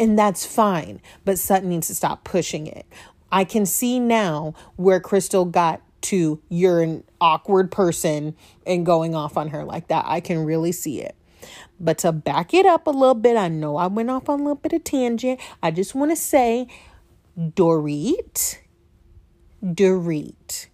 And 0.00 0.18
that's 0.18 0.46
fine. 0.46 1.02
But 1.24 1.38
Sutton 1.38 1.68
needs 1.68 1.88
to 1.88 1.94
stop 1.94 2.24
pushing 2.24 2.66
it. 2.66 2.86
I 3.30 3.44
can 3.44 3.66
see 3.66 4.00
now 4.00 4.54
where 4.76 5.00
Crystal 5.00 5.44
got 5.44 5.82
to 6.00 6.40
you're 6.48 6.80
an 6.80 7.04
awkward 7.20 7.70
person 7.70 8.36
and 8.66 8.86
going 8.86 9.14
off 9.14 9.36
on 9.36 9.48
her 9.48 9.64
like 9.64 9.88
that. 9.88 10.04
I 10.06 10.20
can 10.20 10.44
really 10.44 10.72
see 10.72 11.02
it. 11.02 11.14
But 11.80 11.98
to 11.98 12.12
back 12.12 12.54
it 12.54 12.66
up 12.66 12.86
a 12.86 12.90
little 12.90 13.14
bit, 13.14 13.36
I 13.36 13.48
know 13.48 13.76
I 13.76 13.86
went 13.86 14.10
off 14.10 14.28
on 14.28 14.40
a 14.40 14.42
little 14.42 14.56
bit 14.56 14.72
of 14.72 14.84
tangent. 14.84 15.40
I 15.62 15.70
just 15.70 15.94
want 15.94 16.10
to 16.10 16.16
say 16.16 16.68
Dorit. 17.38 18.58
Dorit. 19.62 20.66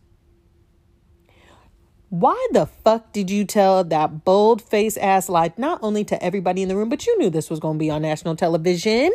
Why 2.08 2.46
the 2.52 2.64
fuck 2.64 3.12
did 3.12 3.28
you 3.28 3.44
tell 3.44 3.84
that 3.84 4.24
bold 4.24 4.62
face 4.62 4.96
ass 4.96 5.28
lie 5.28 5.52
not 5.58 5.80
only 5.82 6.04
to 6.04 6.22
everybody 6.22 6.62
in 6.62 6.68
the 6.68 6.76
room, 6.76 6.88
but 6.88 7.06
you 7.06 7.18
knew 7.18 7.28
this 7.28 7.50
was 7.50 7.60
going 7.60 7.76
to 7.76 7.78
be 7.78 7.90
on 7.90 8.00
national 8.02 8.36
television? 8.36 9.10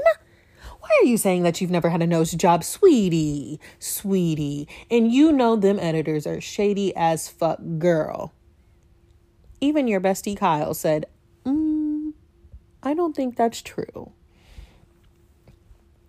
Why 0.79 0.89
are 1.01 1.05
you 1.05 1.17
saying 1.17 1.43
that 1.43 1.59
you've 1.59 1.71
never 1.71 1.89
had 1.89 2.03
a 2.03 2.07
nose 2.07 2.31
job, 2.33 2.63
sweetie? 2.63 3.59
Sweetie. 3.79 4.67
And 4.91 5.11
you 5.11 5.31
know 5.31 5.55
them 5.55 5.79
editors 5.79 6.27
are 6.27 6.41
shady 6.41 6.95
as 6.95 7.29
fuck, 7.29 7.59
girl. 7.79 8.33
Even 9.59 9.87
your 9.87 10.01
bestie 10.01 10.37
Kyle 10.37 10.73
said, 10.73 11.07
mm, 11.45 12.13
I 12.83 12.93
don't 12.93 13.15
think 13.15 13.35
that's 13.35 13.61
true. 13.61 14.13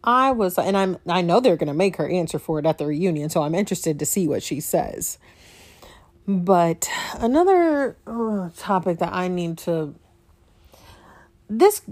I 0.02 0.30
was, 0.30 0.58
and 0.58 0.76
I'm, 0.76 0.98
I 1.06 1.20
know 1.22 1.40
they're 1.40 1.56
going 1.56 1.68
to 1.68 1.74
make 1.74 1.96
her 1.96 2.08
answer 2.08 2.38
for 2.38 2.58
it 2.58 2.66
at 2.66 2.78
the 2.78 2.86
reunion, 2.86 3.28
so 3.28 3.42
I'm 3.42 3.54
interested 3.54 3.98
to 3.98 4.06
see 4.06 4.26
what 4.26 4.42
she 4.42 4.60
says. 4.60 5.18
But 6.26 6.88
another 7.14 7.96
uh, 8.06 8.50
topic 8.56 8.98
that 8.98 9.12
I 9.12 9.28
need 9.28 9.58
to, 9.58 9.94
this, 11.48 11.82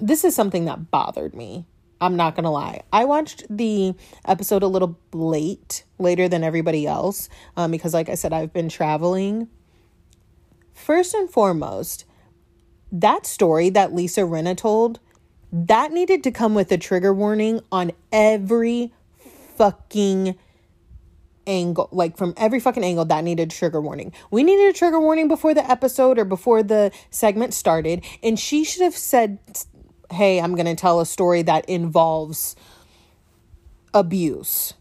this 0.00 0.24
is 0.24 0.34
something 0.34 0.64
that 0.64 0.90
bothered 0.90 1.34
me. 1.34 1.66
I'm 2.00 2.16
not 2.16 2.34
going 2.34 2.44
to 2.44 2.50
lie. 2.50 2.82
I 2.92 3.04
watched 3.04 3.44
the 3.48 3.94
episode 4.24 4.62
a 4.62 4.68
little 4.68 4.98
late, 5.12 5.84
later 5.98 6.28
than 6.28 6.42
everybody 6.42 6.86
else, 6.86 7.28
um, 7.56 7.70
because, 7.70 7.94
like 7.94 8.08
I 8.08 8.14
said, 8.14 8.32
I've 8.32 8.52
been 8.52 8.68
traveling. 8.68 9.48
First 10.74 11.14
and 11.14 11.30
foremost, 11.30 12.04
that 12.90 13.24
story 13.24 13.70
that 13.70 13.94
Lisa 13.94 14.22
Rinna 14.22 14.56
told 14.56 14.98
that 15.52 15.92
needed 15.92 16.24
to 16.24 16.30
come 16.30 16.54
with 16.54 16.72
a 16.72 16.78
trigger 16.78 17.12
warning 17.12 17.60
on 17.70 17.92
every 18.10 18.92
fucking 19.56 20.36
angle 21.46 21.88
like 21.90 22.16
from 22.16 22.32
every 22.36 22.60
fucking 22.60 22.84
angle 22.84 23.04
that 23.04 23.24
needed 23.24 23.48
a 23.48 23.54
trigger 23.54 23.80
warning 23.80 24.12
we 24.30 24.44
needed 24.44 24.68
a 24.68 24.72
trigger 24.72 25.00
warning 25.00 25.26
before 25.26 25.52
the 25.54 25.70
episode 25.70 26.16
or 26.18 26.24
before 26.24 26.62
the 26.62 26.90
segment 27.10 27.52
started 27.52 28.04
and 28.22 28.38
she 28.38 28.62
should 28.62 28.82
have 28.82 28.96
said 28.96 29.38
hey 30.12 30.40
i'm 30.40 30.54
going 30.54 30.66
to 30.66 30.76
tell 30.76 31.00
a 31.00 31.06
story 31.06 31.42
that 31.42 31.68
involves 31.68 32.54
abuse 33.92 34.74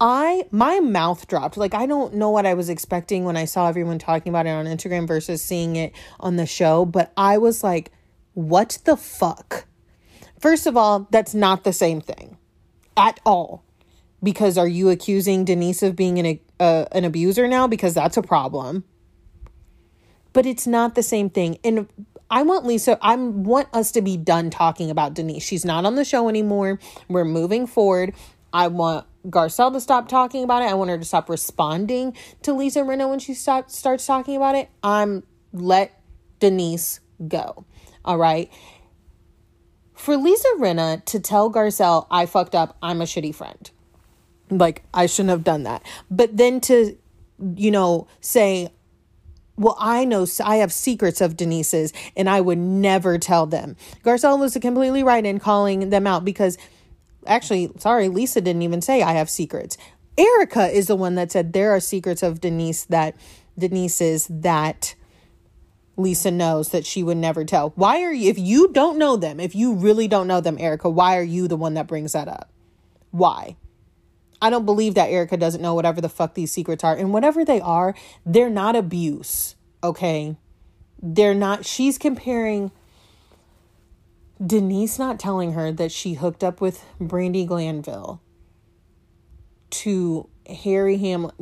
I 0.00 0.44
my 0.50 0.80
mouth 0.80 1.26
dropped. 1.28 1.56
Like 1.56 1.72
I 1.72 1.86
don't 1.86 2.14
know 2.14 2.28
what 2.28 2.44
I 2.44 2.54
was 2.54 2.68
expecting 2.68 3.24
when 3.24 3.36
I 3.36 3.44
saw 3.44 3.68
everyone 3.68 3.98
talking 3.98 4.30
about 4.30 4.44
it 4.44 4.50
on 4.50 4.66
Instagram 4.66 5.06
versus 5.06 5.40
seeing 5.40 5.76
it 5.76 5.94
on 6.20 6.36
the 6.36 6.44
show, 6.46 6.84
but 6.84 7.12
I 7.16 7.38
was 7.38 7.62
like 7.62 7.92
what 8.34 8.78
the 8.84 8.96
fuck? 8.96 9.66
First 10.38 10.66
of 10.66 10.76
all, 10.76 11.08
that's 11.10 11.34
not 11.34 11.64
the 11.64 11.72
same 11.72 12.00
thing 12.00 12.36
at 12.96 13.18
all. 13.24 13.64
Because 14.22 14.56
are 14.56 14.68
you 14.68 14.88
accusing 14.90 15.44
Denise 15.44 15.82
of 15.82 15.96
being 15.96 16.18
an 16.18 16.40
uh, 16.58 16.86
an 16.92 17.04
abuser 17.04 17.46
now? 17.46 17.66
Because 17.66 17.94
that's 17.94 18.16
a 18.16 18.22
problem. 18.22 18.84
But 20.32 20.46
it's 20.46 20.66
not 20.66 20.94
the 20.94 21.02
same 21.02 21.30
thing. 21.30 21.58
And 21.62 21.88
I 22.30 22.42
want 22.42 22.64
Lisa, 22.64 22.98
I 23.02 23.14
want 23.16 23.68
us 23.72 23.92
to 23.92 24.02
be 24.02 24.16
done 24.16 24.50
talking 24.50 24.90
about 24.90 25.14
Denise. 25.14 25.44
She's 25.44 25.64
not 25.64 25.84
on 25.84 25.94
the 25.94 26.04
show 26.04 26.28
anymore. 26.28 26.80
We're 27.08 27.24
moving 27.24 27.66
forward. 27.66 28.14
I 28.52 28.68
want 28.68 29.06
Garcelle 29.26 29.72
to 29.72 29.80
stop 29.80 30.08
talking 30.08 30.42
about 30.42 30.62
it. 30.62 30.66
I 30.66 30.74
want 30.74 30.90
her 30.90 30.98
to 30.98 31.04
stop 31.04 31.28
responding 31.28 32.16
to 32.42 32.52
Lisa 32.52 32.80
Rinna 32.80 33.08
when 33.08 33.18
she 33.18 33.34
start, 33.34 33.70
starts 33.70 34.06
talking 34.06 34.36
about 34.36 34.54
it. 34.54 34.68
I'm 34.82 35.22
let 35.52 36.00
Denise 36.40 37.00
go. 37.28 37.64
All 38.04 38.18
right. 38.18 38.50
For 39.94 40.16
Lisa 40.16 40.48
Rinna 40.58 41.04
to 41.06 41.20
tell 41.20 41.50
Garcelle, 41.50 42.06
I 42.10 42.26
fucked 42.26 42.54
up, 42.54 42.76
I'm 42.82 43.00
a 43.00 43.04
shitty 43.04 43.34
friend. 43.34 43.70
Like, 44.50 44.84
I 44.92 45.06
shouldn't 45.06 45.30
have 45.30 45.44
done 45.44 45.62
that. 45.62 45.82
But 46.10 46.36
then 46.36 46.60
to, 46.62 46.96
you 47.56 47.70
know, 47.70 48.06
say, 48.20 48.70
well, 49.56 49.76
I 49.78 50.04
know 50.04 50.26
I 50.44 50.56
have 50.56 50.72
secrets 50.72 51.20
of 51.20 51.36
Denise's 51.36 51.92
and 52.16 52.28
I 52.28 52.40
would 52.40 52.58
never 52.58 53.18
tell 53.18 53.46
them. 53.46 53.76
Garcelle 54.04 54.38
was 54.38 54.56
completely 54.60 55.02
right 55.02 55.24
in 55.24 55.38
calling 55.38 55.90
them 55.90 56.06
out 56.06 56.24
because 56.24 56.58
actually, 57.26 57.70
sorry, 57.78 58.08
Lisa 58.08 58.40
didn't 58.40 58.62
even 58.62 58.82
say 58.82 59.02
I 59.02 59.12
have 59.12 59.30
secrets. 59.30 59.78
Erica 60.18 60.68
is 60.68 60.86
the 60.86 60.96
one 60.96 61.14
that 61.14 61.32
said 61.32 61.52
there 61.52 61.74
are 61.74 61.80
secrets 61.80 62.22
of 62.22 62.40
Denise 62.40 62.84
that 62.86 63.16
Denise's 63.58 64.26
that 64.28 64.94
Lisa 65.96 66.30
knows 66.30 66.70
that 66.70 66.84
she 66.84 67.02
would 67.02 67.16
never 67.16 67.44
tell. 67.44 67.70
Why 67.76 68.02
are 68.02 68.12
you, 68.12 68.28
if 68.30 68.38
you 68.38 68.68
don't 68.72 68.98
know 68.98 69.16
them, 69.16 69.38
if 69.38 69.54
you 69.54 69.74
really 69.74 70.08
don't 70.08 70.26
know 70.26 70.40
them, 70.40 70.56
Erica, 70.58 70.90
why 70.90 71.16
are 71.16 71.22
you 71.22 71.46
the 71.46 71.56
one 71.56 71.74
that 71.74 71.86
brings 71.86 72.12
that 72.12 72.28
up? 72.28 72.50
Why? 73.10 73.56
I 74.42 74.50
don't 74.50 74.66
believe 74.66 74.94
that 74.94 75.10
Erica 75.10 75.36
doesn't 75.36 75.62
know 75.62 75.74
whatever 75.74 76.00
the 76.00 76.08
fuck 76.08 76.34
these 76.34 76.52
secrets 76.52 76.84
are. 76.84 76.96
And 76.96 77.12
whatever 77.12 77.44
they 77.44 77.60
are, 77.60 77.94
they're 78.26 78.50
not 78.50 78.76
abuse, 78.76 79.54
okay? 79.82 80.36
They're 81.00 81.34
not, 81.34 81.64
she's 81.64 81.96
comparing 81.96 82.72
Denise 84.44 84.98
not 84.98 85.20
telling 85.20 85.52
her 85.52 85.70
that 85.72 85.92
she 85.92 86.14
hooked 86.14 86.42
up 86.42 86.60
with 86.60 86.84
Brandi 87.00 87.46
Glanville 87.46 88.20
to 89.70 90.28
Harry 90.48 90.96
Hamlin. 90.98 91.34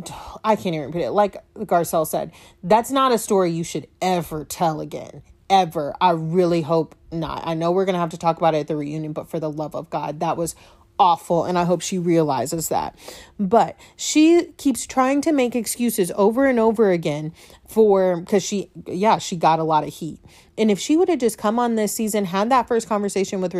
I 0.44 0.56
can't 0.56 0.74
even 0.74 0.88
repeat 0.88 1.04
it. 1.04 1.10
Like 1.10 1.42
Garcelle 1.56 2.06
said, 2.06 2.32
that's 2.62 2.90
not 2.90 3.12
a 3.12 3.18
story 3.18 3.50
you 3.50 3.64
should 3.64 3.88
ever 4.00 4.44
tell 4.44 4.80
again. 4.80 5.22
Ever. 5.50 5.94
I 6.00 6.10
really 6.10 6.62
hope 6.62 6.94
not. 7.10 7.42
I 7.46 7.54
know 7.54 7.72
we're 7.72 7.84
going 7.84 7.94
to 7.94 8.00
have 8.00 8.10
to 8.10 8.18
talk 8.18 8.38
about 8.38 8.54
it 8.54 8.58
at 8.60 8.68
the 8.68 8.76
reunion, 8.76 9.12
but 9.12 9.28
for 9.28 9.38
the 9.38 9.50
love 9.50 9.74
of 9.74 9.90
God, 9.90 10.20
that 10.20 10.36
was 10.36 10.54
awful 10.98 11.44
and 11.44 11.58
I 11.58 11.64
hope 11.64 11.80
she 11.80 11.98
realizes 11.98 12.68
that. 12.68 12.96
But 13.38 13.76
she 13.96 14.52
keeps 14.56 14.86
trying 14.86 15.20
to 15.22 15.32
make 15.32 15.56
excuses 15.56 16.12
over 16.14 16.46
and 16.46 16.60
over 16.60 16.90
again 16.90 17.32
for 17.66 18.20
because 18.20 18.42
she 18.42 18.70
yeah, 18.86 19.18
she 19.18 19.36
got 19.36 19.58
a 19.58 19.64
lot 19.64 19.84
of 19.84 19.92
heat. 19.92 20.20
And 20.58 20.70
if 20.70 20.78
she 20.78 20.96
would 20.96 21.08
have 21.08 21.18
just 21.18 21.38
come 21.38 21.58
on 21.58 21.76
this 21.76 21.92
season, 21.94 22.26
had 22.26 22.50
that 22.50 22.68
first 22.68 22.86
conversation 22.86 23.40
with 23.40 23.54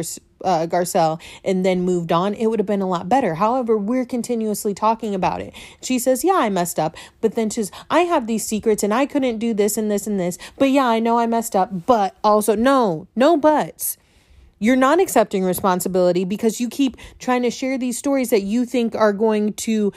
uh, 0.45 0.67
Garcelle, 0.67 1.21
and 1.43 1.65
then 1.65 1.83
moved 1.83 2.13
on, 2.13 2.35
it 2.35 2.49
would 2.49 2.59
have 2.59 2.67
been 2.67 2.83
a 2.83 2.89
lot 2.89 3.09
better. 3.09 3.37
However, 3.37 3.79
we're 3.79 4.05
continuously 4.05 4.75
talking 4.75 5.15
about 5.15 5.41
it. 5.41 5.55
She 5.81 5.99
says, 5.99 6.23
Yeah, 6.23 6.37
I 6.37 6.51
messed 6.51 6.79
up. 6.79 6.97
But 7.21 7.35
then 7.35 7.49
she's, 7.49 7.71
I 7.89 8.01
have 8.01 8.27
these 8.27 8.45
secrets 8.45 8.83
and 8.83 8.93
I 8.93 9.07
couldn't 9.07 9.39
do 9.39 9.55
this 9.55 9.77
and 9.77 9.91
this 9.91 10.07
and 10.07 10.21
this. 10.21 10.37
But 10.59 10.71
yeah, 10.71 10.87
I 10.87 10.99
know 10.99 11.19
I 11.19 11.27
messed 11.27 11.57
up. 11.57 11.87
But 11.87 12.17
also, 12.23 12.55
no, 12.55 13.07
no 13.17 13.37
buts. 13.37 13.97
You're 14.59 14.77
not 14.77 15.01
accepting 15.01 15.43
responsibility 15.43 16.25
because 16.25 16.61
you 16.61 16.69
keep 16.69 16.97
trying 17.19 17.43
to 17.43 17.51
share 17.51 17.79
these 17.79 17.99
stories 17.99 18.31
that 18.31 18.43
you 18.43 18.65
think 18.65 18.95
are 18.95 19.13
going 19.13 19.55
to 19.55 19.93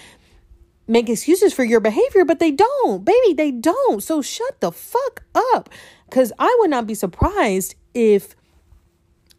make 0.87 1.09
excuses 1.09 1.53
for 1.53 1.63
your 1.63 1.79
behavior, 1.79 2.25
but 2.25 2.39
they 2.39 2.51
don't. 2.51 3.05
Baby, 3.05 3.33
they 3.33 3.51
don't. 3.51 4.01
So 4.01 4.21
shut 4.21 4.59
the 4.61 4.71
fuck 4.71 5.23
up. 5.53 5.69
Because 6.09 6.31
I 6.39 6.55
would 6.59 6.69
not 6.69 6.87
be 6.87 6.93
surprised 6.93 7.75
if 7.93 8.35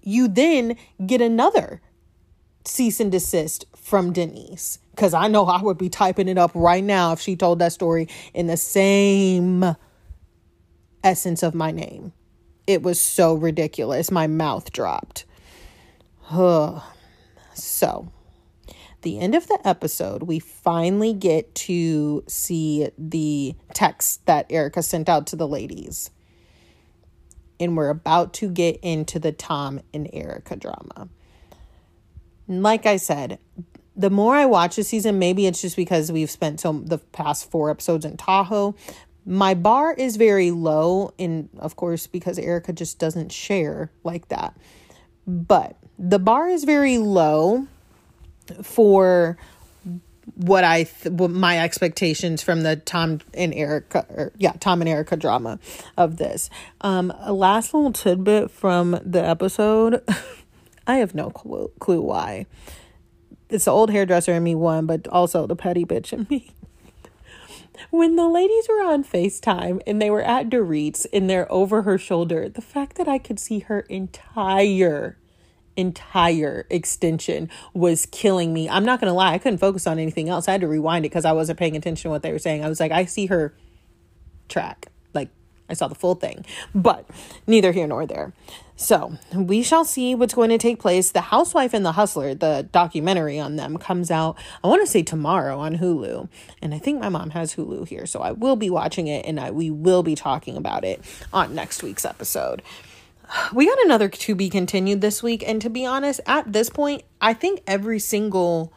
you 0.02 0.28
then 0.28 0.76
get 1.04 1.20
another 1.20 1.80
cease 2.64 3.00
and 3.00 3.10
desist 3.10 3.64
from 3.76 4.12
Denise. 4.12 4.78
Because 4.90 5.14
I 5.14 5.28
know 5.28 5.44
I 5.44 5.62
would 5.62 5.78
be 5.78 5.88
typing 5.88 6.28
it 6.28 6.38
up 6.38 6.52
right 6.54 6.82
now 6.82 7.12
if 7.12 7.20
she 7.20 7.36
told 7.36 7.58
that 7.58 7.72
story 7.72 8.08
in 8.34 8.46
the 8.46 8.56
same 8.56 9.76
essence 11.04 11.42
of 11.42 11.54
my 11.54 11.70
name. 11.70 12.12
It 12.66 12.82
was 12.82 13.00
so 13.00 13.34
ridiculous. 13.34 14.10
My 14.10 14.26
mouth 14.26 14.72
dropped. 14.72 15.24
so, 16.30 16.82
the 19.02 19.18
end 19.20 19.34
of 19.36 19.46
the 19.46 19.60
episode, 19.64 20.24
we 20.24 20.40
finally 20.40 21.12
get 21.12 21.54
to 21.54 22.24
see 22.26 22.88
the 22.98 23.54
text 23.72 24.26
that 24.26 24.46
Erica 24.50 24.82
sent 24.82 25.08
out 25.08 25.28
to 25.28 25.36
the 25.36 25.46
ladies. 25.46 26.10
And 27.58 27.76
we're 27.76 27.90
about 27.90 28.34
to 28.34 28.50
get 28.50 28.78
into 28.82 29.18
the 29.18 29.32
Tom 29.32 29.80
and 29.94 30.08
Erica 30.12 30.56
drama. 30.56 31.08
Like 32.48 32.86
I 32.86 32.96
said, 32.96 33.38
the 33.96 34.10
more 34.10 34.34
I 34.34 34.44
watch 34.44 34.76
this 34.76 34.88
season, 34.88 35.18
maybe 35.18 35.46
it's 35.46 35.62
just 35.62 35.74
because 35.74 36.12
we've 36.12 36.30
spent 36.30 36.60
so 36.60 36.72
the 36.72 36.98
past 36.98 37.50
four 37.50 37.70
episodes 37.70 38.04
in 38.04 38.16
Tahoe. 38.16 38.74
My 39.24 39.54
bar 39.54 39.92
is 39.94 40.16
very 40.16 40.50
low, 40.50 41.12
and 41.18 41.48
of 41.58 41.74
course, 41.76 42.06
because 42.06 42.38
Erica 42.38 42.72
just 42.72 42.98
doesn't 42.98 43.32
share 43.32 43.90
like 44.04 44.28
that. 44.28 44.56
But 45.26 45.76
the 45.98 46.18
bar 46.18 46.48
is 46.48 46.64
very 46.64 46.98
low 46.98 47.66
for 48.62 49.38
what 50.36 50.64
I 50.64 50.84
th- 50.84 51.14
what 51.14 51.30
my 51.30 51.58
expectations 51.58 52.42
from 52.42 52.62
the 52.62 52.76
Tom 52.76 53.20
and 53.34 53.54
Erica 53.54 54.06
or 54.10 54.32
yeah 54.36 54.52
Tom 54.60 54.82
and 54.82 54.88
Erica 54.88 55.16
drama 55.16 55.58
of 55.96 56.18
this. 56.18 56.50
Um, 56.82 57.12
a 57.20 57.32
last 57.32 57.72
little 57.74 57.92
tidbit 57.92 58.50
from 58.50 59.00
the 59.04 59.24
episode. 59.24 60.02
I 60.86 60.96
have 60.96 61.14
no 61.14 61.30
clue, 61.30 61.72
clue 61.80 62.00
why. 62.00 62.46
It's 63.48 63.64
the 63.64 63.70
old 63.70 63.90
hairdresser 63.90 64.32
in 64.34 64.44
me 64.44 64.54
one, 64.54 64.86
but 64.86 65.08
also 65.08 65.46
the 65.46 65.56
petty 65.56 65.84
bitch 65.84 66.12
in 66.12 66.26
me. 66.28 66.52
when 67.90 68.16
the 68.16 68.28
ladies 68.28 68.68
were 68.68 68.82
on 68.82 69.04
FaceTime 69.04 69.80
and 69.86 70.00
they 70.00 70.10
were 70.10 70.22
at 70.22 70.48
Dorit's 70.48 71.06
and 71.12 71.28
they're 71.28 71.50
over 71.50 71.82
her 71.82 71.98
shoulder, 71.98 72.48
the 72.48 72.60
fact 72.60 72.96
that 72.98 73.08
I 73.08 73.18
could 73.18 73.40
see 73.40 73.60
her 73.60 73.80
entire 73.80 75.16
entire 75.76 76.66
extension 76.70 77.50
was 77.74 78.06
killing 78.06 78.52
me. 78.52 78.68
I'm 78.68 78.84
not 78.84 79.00
going 79.00 79.10
to 79.10 79.14
lie, 79.14 79.32
I 79.32 79.38
couldn't 79.38 79.58
focus 79.58 79.86
on 79.86 79.98
anything 79.98 80.28
else. 80.28 80.48
I 80.48 80.52
had 80.52 80.60
to 80.62 80.68
rewind 80.68 81.04
it 81.04 81.10
because 81.10 81.24
I 81.24 81.32
wasn't 81.32 81.58
paying 81.58 81.76
attention 81.76 82.08
to 82.08 82.10
what 82.10 82.22
they 82.22 82.32
were 82.32 82.38
saying. 82.38 82.64
I 82.64 82.68
was 82.68 82.80
like, 82.80 82.92
I 82.92 83.04
see 83.04 83.26
her 83.26 83.54
track. 84.48 84.86
Like, 85.14 85.28
I 85.68 85.74
saw 85.74 85.88
the 85.88 85.94
full 85.94 86.14
thing, 86.14 86.44
but 86.74 87.08
neither 87.46 87.72
here 87.72 87.86
nor 87.86 88.06
there. 88.06 88.32
So, 88.78 89.16
we 89.34 89.62
shall 89.62 89.86
see 89.86 90.14
what's 90.14 90.34
going 90.34 90.50
to 90.50 90.58
take 90.58 90.78
place. 90.78 91.10
The 91.10 91.22
Housewife 91.22 91.72
and 91.72 91.84
the 91.84 91.92
Hustler, 91.92 92.34
the 92.34 92.68
documentary 92.72 93.38
on 93.38 93.56
them, 93.56 93.78
comes 93.78 94.10
out, 94.10 94.36
I 94.62 94.68
want 94.68 94.82
to 94.82 94.86
say 94.86 95.02
tomorrow 95.02 95.58
on 95.58 95.78
Hulu. 95.78 96.28
And 96.60 96.74
I 96.74 96.78
think 96.78 97.00
my 97.00 97.08
mom 97.08 97.30
has 97.30 97.54
Hulu 97.54 97.88
here, 97.88 98.04
so 98.04 98.20
I 98.20 98.32
will 98.32 98.56
be 98.56 98.68
watching 98.68 99.06
it 99.06 99.24
and 99.24 99.40
I, 99.40 99.50
we 99.50 99.70
will 99.70 100.02
be 100.02 100.14
talking 100.14 100.58
about 100.58 100.84
it 100.84 101.00
on 101.32 101.54
next 101.54 101.82
week's 101.82 102.04
episode 102.04 102.62
we 103.52 103.66
got 103.66 103.78
another 103.84 104.08
to 104.08 104.34
be 104.34 104.48
continued 104.48 105.00
this 105.00 105.22
week 105.22 105.42
and 105.46 105.60
to 105.62 105.70
be 105.70 105.84
honest 105.84 106.20
at 106.26 106.52
this 106.52 106.70
point 106.70 107.02
i 107.20 107.32
think 107.32 107.62
every 107.66 107.98
single 107.98 108.72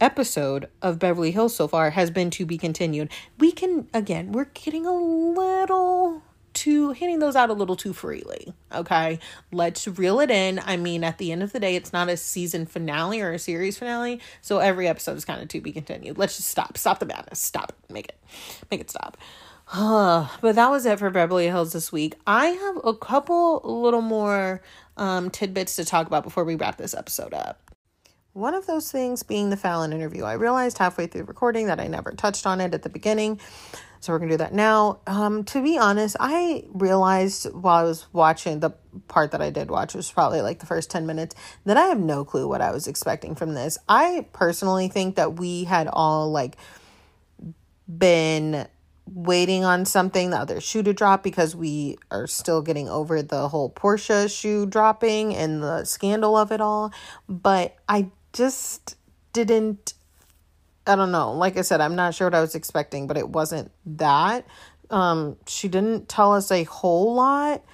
episode 0.00 0.68
of 0.82 0.98
beverly 0.98 1.30
hills 1.30 1.54
so 1.54 1.68
far 1.68 1.90
has 1.90 2.10
been 2.10 2.30
to 2.30 2.44
be 2.44 2.58
continued. 2.58 3.10
We 3.38 3.52
can 3.52 3.88
again 3.94 4.32
we're 4.32 4.46
getting 4.46 4.86
a 4.86 4.94
little 4.94 6.22
too 6.52 6.92
hitting 6.92 7.18
those 7.18 7.36
out 7.36 7.50
a 7.50 7.52
little 7.52 7.76
too 7.76 7.92
freely 7.92 8.54
okay? 8.74 9.18
Let's 9.52 9.86
reel 9.86 10.20
it 10.20 10.30
in. 10.30 10.60
I 10.64 10.76
mean 10.76 11.04
at 11.04 11.18
the 11.18 11.32
end 11.32 11.42
of 11.42 11.52
the 11.52 11.60
day 11.60 11.76
it's 11.76 11.92
not 11.92 12.08
a 12.08 12.16
season 12.16 12.66
finale 12.66 13.20
or 13.20 13.32
a 13.32 13.38
series 13.38 13.78
finale 13.78 14.20
so 14.40 14.58
every 14.58 14.88
episode 14.88 15.16
is 15.16 15.24
kind 15.24 15.42
of 15.42 15.48
to 15.48 15.60
be 15.60 15.72
continued. 15.72 16.18
Let's 16.18 16.36
just 16.36 16.48
stop. 16.48 16.78
Stop 16.78 16.98
the 16.98 17.06
madness. 17.06 17.40
Stop. 17.40 17.72
Make 17.90 18.06
it. 18.06 18.18
Make 18.70 18.80
it 18.80 18.90
stop 18.90 19.16
but 20.40 20.52
that 20.54 20.70
was 20.70 20.86
it 20.86 20.98
for 20.98 21.10
Beverly 21.10 21.46
Hills 21.46 21.72
this 21.72 21.90
week. 21.90 22.14
I 22.26 22.46
have 22.46 22.78
a 22.84 22.94
couple 22.94 23.60
little 23.64 24.00
more 24.00 24.62
um, 24.96 25.28
tidbits 25.28 25.76
to 25.76 25.84
talk 25.84 26.06
about 26.06 26.22
before 26.22 26.44
we 26.44 26.54
wrap 26.54 26.76
this 26.76 26.94
episode 26.94 27.34
up. 27.34 27.60
One 28.32 28.54
of 28.54 28.66
those 28.66 28.92
things 28.92 29.22
being 29.22 29.50
the 29.50 29.56
Falynn 29.56 29.92
interview. 29.92 30.22
I 30.22 30.34
realized 30.34 30.78
halfway 30.78 31.06
through 31.06 31.24
recording 31.24 31.66
that 31.66 31.80
I 31.80 31.88
never 31.88 32.12
touched 32.12 32.46
on 32.46 32.60
it 32.60 32.74
at 32.74 32.82
the 32.82 32.88
beginning. 32.88 33.40
So 33.98 34.12
we're 34.12 34.18
going 34.18 34.28
to 34.28 34.34
do 34.34 34.38
that 34.38 34.54
now. 34.54 35.00
Um, 35.06 35.42
to 35.44 35.62
be 35.62 35.78
honest, 35.78 36.16
I 36.20 36.64
realized 36.68 37.46
while 37.52 37.76
I 37.78 37.82
was 37.82 38.06
watching 38.12 38.60
the 38.60 38.70
part 39.08 39.32
that 39.32 39.42
I 39.42 39.50
did 39.50 39.68
watch, 39.70 39.94
was 39.94 40.12
probably 40.12 40.42
like 40.42 40.60
the 40.60 40.66
first 40.66 40.90
10 40.90 41.06
minutes, 41.06 41.34
that 41.64 41.76
I 41.76 41.86
have 41.86 41.98
no 41.98 42.24
clue 42.24 42.46
what 42.46 42.60
I 42.60 42.70
was 42.70 42.86
expecting 42.86 43.34
from 43.34 43.54
this. 43.54 43.78
I 43.88 44.26
personally 44.32 44.88
think 44.88 45.16
that 45.16 45.40
we 45.40 45.64
had 45.64 45.88
all 45.90 46.30
like 46.30 46.56
been 47.88 48.68
waiting 49.06 49.64
on 49.64 49.84
something, 49.84 50.30
the 50.30 50.36
other 50.36 50.60
shoe 50.60 50.82
to 50.82 50.92
drop, 50.92 51.22
because 51.22 51.54
we 51.54 51.96
are 52.10 52.26
still 52.26 52.60
getting 52.60 52.88
over 52.88 53.22
the 53.22 53.48
whole 53.48 53.70
Porsha 53.70 54.28
shoe 54.28 54.66
dropping 54.66 55.34
and 55.34 55.62
the 55.62 55.84
scandal 55.84 56.36
of 56.36 56.50
it 56.50 56.60
all. 56.60 56.92
But 57.28 57.76
I 57.88 58.10
just 58.32 58.96
didn't, 59.32 59.94
I 60.86 60.96
don't 60.96 61.12
know. 61.12 61.32
Like 61.32 61.56
I 61.56 61.62
said, 61.62 61.80
I'm 61.80 61.94
not 61.94 62.14
sure 62.14 62.26
what 62.26 62.34
I 62.34 62.40
was 62.40 62.54
expecting, 62.54 63.06
but 63.06 63.16
it 63.16 63.28
wasn't 63.28 63.70
that. 63.86 64.46
Um, 64.90 65.36
she 65.46 65.68
didn't 65.68 66.08
tell 66.08 66.32
us 66.32 66.50
a 66.50 66.64
whole 66.64 67.14
lot. 67.14 67.64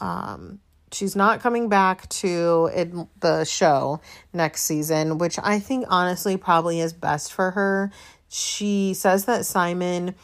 Um, 0.00 0.60
she's 0.92 1.14
not 1.14 1.40
coming 1.40 1.68
back 1.68 2.08
to 2.08 2.70
it, 2.74 2.92
the 3.20 3.44
show 3.44 4.00
next 4.32 4.62
season, 4.62 5.18
which 5.18 5.38
I 5.42 5.58
think 5.58 5.84
honestly 5.88 6.36
probably 6.36 6.80
is 6.80 6.92
best 6.92 7.32
for 7.32 7.50
her. 7.52 7.92
She 8.28 8.94
says 8.94 9.26
that 9.26 9.44
Simon 9.44 10.14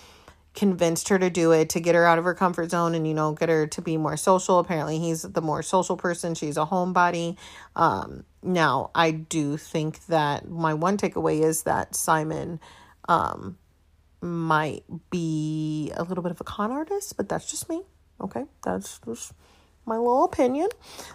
convinced 0.56 1.08
her 1.10 1.18
to 1.18 1.30
do 1.30 1.52
it 1.52 1.68
to 1.70 1.80
get 1.80 1.94
her 1.94 2.06
out 2.06 2.18
of 2.18 2.24
her 2.24 2.34
comfort 2.34 2.70
zone 2.70 2.94
and 2.94 3.06
you 3.06 3.14
know 3.14 3.32
get 3.32 3.48
her 3.48 3.66
to 3.66 3.82
be 3.82 3.96
more 3.96 4.16
social. 4.16 4.58
Apparently 4.58 4.98
he's 4.98 5.22
the 5.22 5.42
more 5.42 5.62
social 5.62 5.96
person. 5.96 6.34
She's 6.34 6.56
a 6.56 6.66
homebody. 6.66 7.36
Um 7.76 8.24
now 8.46 8.90
i 8.94 9.10
do 9.10 9.56
think 9.56 10.06
that 10.06 10.48
my 10.48 10.72
one 10.72 10.96
takeaway 10.96 11.42
is 11.42 11.64
that 11.64 11.96
simon 11.96 12.60
um 13.08 13.58
might 14.22 14.84
be 15.10 15.92
a 15.96 16.04
little 16.04 16.22
bit 16.22 16.30
of 16.30 16.40
a 16.40 16.44
con 16.44 16.70
artist 16.70 17.16
but 17.16 17.28
that's 17.28 17.50
just 17.50 17.68
me 17.68 17.82
okay? 18.20 18.44
That's 18.64 18.98
just 19.04 19.32
my 19.84 19.96
little 19.96 20.24
opinion. 20.24 20.68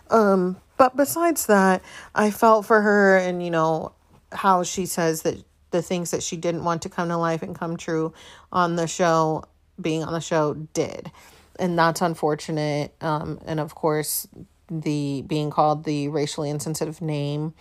Um 0.09 0.57
but 0.77 0.95
besides 0.95 1.45
that 1.47 1.81
i 2.13 2.31
felt 2.31 2.65
for 2.65 2.81
her 2.81 3.17
and 3.17 3.43
you 3.43 3.51
know 3.51 3.93
how 4.31 4.63
she 4.63 4.85
says 4.85 5.23
that 5.23 5.43
the 5.71 5.81
things 5.81 6.11
that 6.11 6.23
she 6.23 6.37
didn't 6.37 6.63
want 6.63 6.83
to 6.83 6.89
come 6.89 7.09
to 7.09 7.17
life 7.17 7.41
and 7.41 7.57
come 7.57 7.77
true 7.77 8.13
on 8.51 8.75
the 8.75 8.87
show, 8.87 9.43
being 9.79 10.03
on 10.03 10.13
the 10.13 10.21
show, 10.21 10.53
did. 10.73 11.11
And 11.59 11.77
that's 11.77 12.01
unfortunate. 12.01 12.93
Um, 13.01 13.39
and 13.45 13.59
of 13.59 13.75
course, 13.75 14.27
the 14.69 15.23
being 15.27 15.49
called 15.49 15.83
the 15.83 16.07
racially 16.07 16.49
insensitive 16.49 17.01
name 17.01 17.53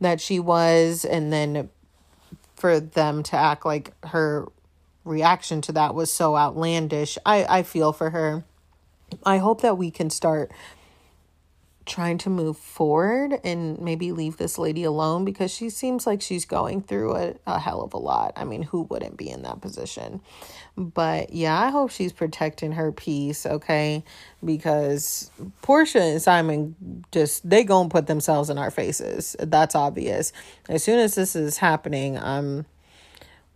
that 0.00 0.20
she 0.20 0.40
was, 0.40 1.04
and 1.04 1.32
then 1.32 1.68
for 2.56 2.80
them 2.80 3.22
to 3.22 3.36
act 3.36 3.64
like 3.64 3.92
her 4.06 4.46
reaction 5.04 5.60
to 5.62 5.72
that 5.72 5.94
was 5.94 6.12
so 6.12 6.36
outlandish. 6.36 7.18
I, 7.24 7.44
I 7.44 7.62
feel 7.62 7.92
for 7.92 8.10
her. 8.10 8.44
I 9.24 9.38
hope 9.38 9.62
that 9.62 9.78
we 9.78 9.90
can 9.90 10.10
start 10.10 10.52
trying 11.88 12.18
to 12.18 12.30
move 12.30 12.56
forward 12.56 13.40
and 13.42 13.80
maybe 13.80 14.12
leave 14.12 14.36
this 14.36 14.58
lady 14.58 14.84
alone 14.84 15.24
because 15.24 15.52
she 15.52 15.70
seems 15.70 16.06
like 16.06 16.22
she's 16.22 16.44
going 16.44 16.82
through 16.82 17.16
a, 17.16 17.34
a 17.46 17.58
hell 17.58 17.80
of 17.82 17.94
a 17.94 17.98
lot. 17.98 18.32
I 18.36 18.44
mean, 18.44 18.62
who 18.62 18.82
wouldn't 18.82 19.16
be 19.16 19.28
in 19.28 19.42
that 19.42 19.60
position? 19.60 20.20
But 20.76 21.32
yeah, 21.32 21.60
I 21.60 21.70
hope 21.70 21.90
she's 21.90 22.12
protecting 22.12 22.72
her 22.72 22.92
peace, 22.92 23.44
okay? 23.44 24.04
Because 24.44 25.30
Porsha 25.62 26.00
and 26.00 26.22
Simon 26.22 27.04
just 27.10 27.48
they 27.48 27.64
gonna 27.64 27.88
put 27.88 28.06
themselves 28.06 28.50
in 28.50 28.58
our 28.58 28.70
faces. 28.70 29.34
That's 29.40 29.74
obvious. 29.74 30.32
As 30.68 30.84
soon 30.84 31.00
as 31.00 31.16
this 31.16 31.34
is 31.34 31.58
happening, 31.58 32.16
I'm 32.16 32.66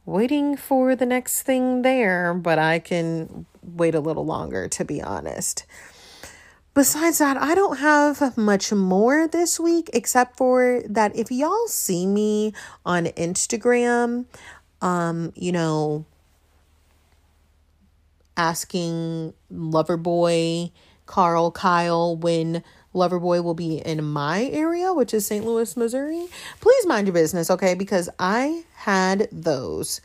waiting 0.05 0.57
for 0.57 0.97
the 0.97 1.07
next 1.07 1.43
thing 1.43 1.83
there, 1.83 2.35
but 2.35 2.59
I 2.59 2.80
can 2.80 3.47
wait 3.62 3.95
a 3.95 4.01
little 4.01 4.26
longer 4.26 4.66
to 4.68 4.85
be 4.85 5.01
honest 5.01 5.64
besides 6.74 7.18
that, 7.18 7.36
I 7.36 7.54
don't 7.54 7.78
have 7.78 8.36
much 8.36 8.72
more 8.72 9.28
this 9.28 9.58
week 9.60 9.90
except 9.92 10.36
for 10.36 10.82
that 10.88 11.16
if 11.16 11.30
y'all 11.30 11.68
see 11.68 12.06
me 12.06 12.52
on 12.84 13.06
Instagram, 13.06 14.26
um, 14.80 15.32
you 15.36 15.52
know, 15.52 16.06
asking 18.36 19.34
Loverboy, 19.52 20.70
Carl, 21.06 21.50
Kyle 21.50 22.16
when 22.16 22.62
Loverboy 22.94 23.42
will 23.42 23.54
be 23.54 23.78
in 23.78 24.04
my 24.04 24.44
area, 24.44 24.92
which 24.92 25.14
is 25.14 25.26
St. 25.26 25.44
Louis, 25.44 25.76
Missouri, 25.76 26.26
please 26.60 26.86
mind 26.86 27.06
your 27.06 27.14
business, 27.14 27.50
okay? 27.50 27.74
Because 27.74 28.08
I 28.18 28.64
had 28.74 29.28
those 29.32 30.00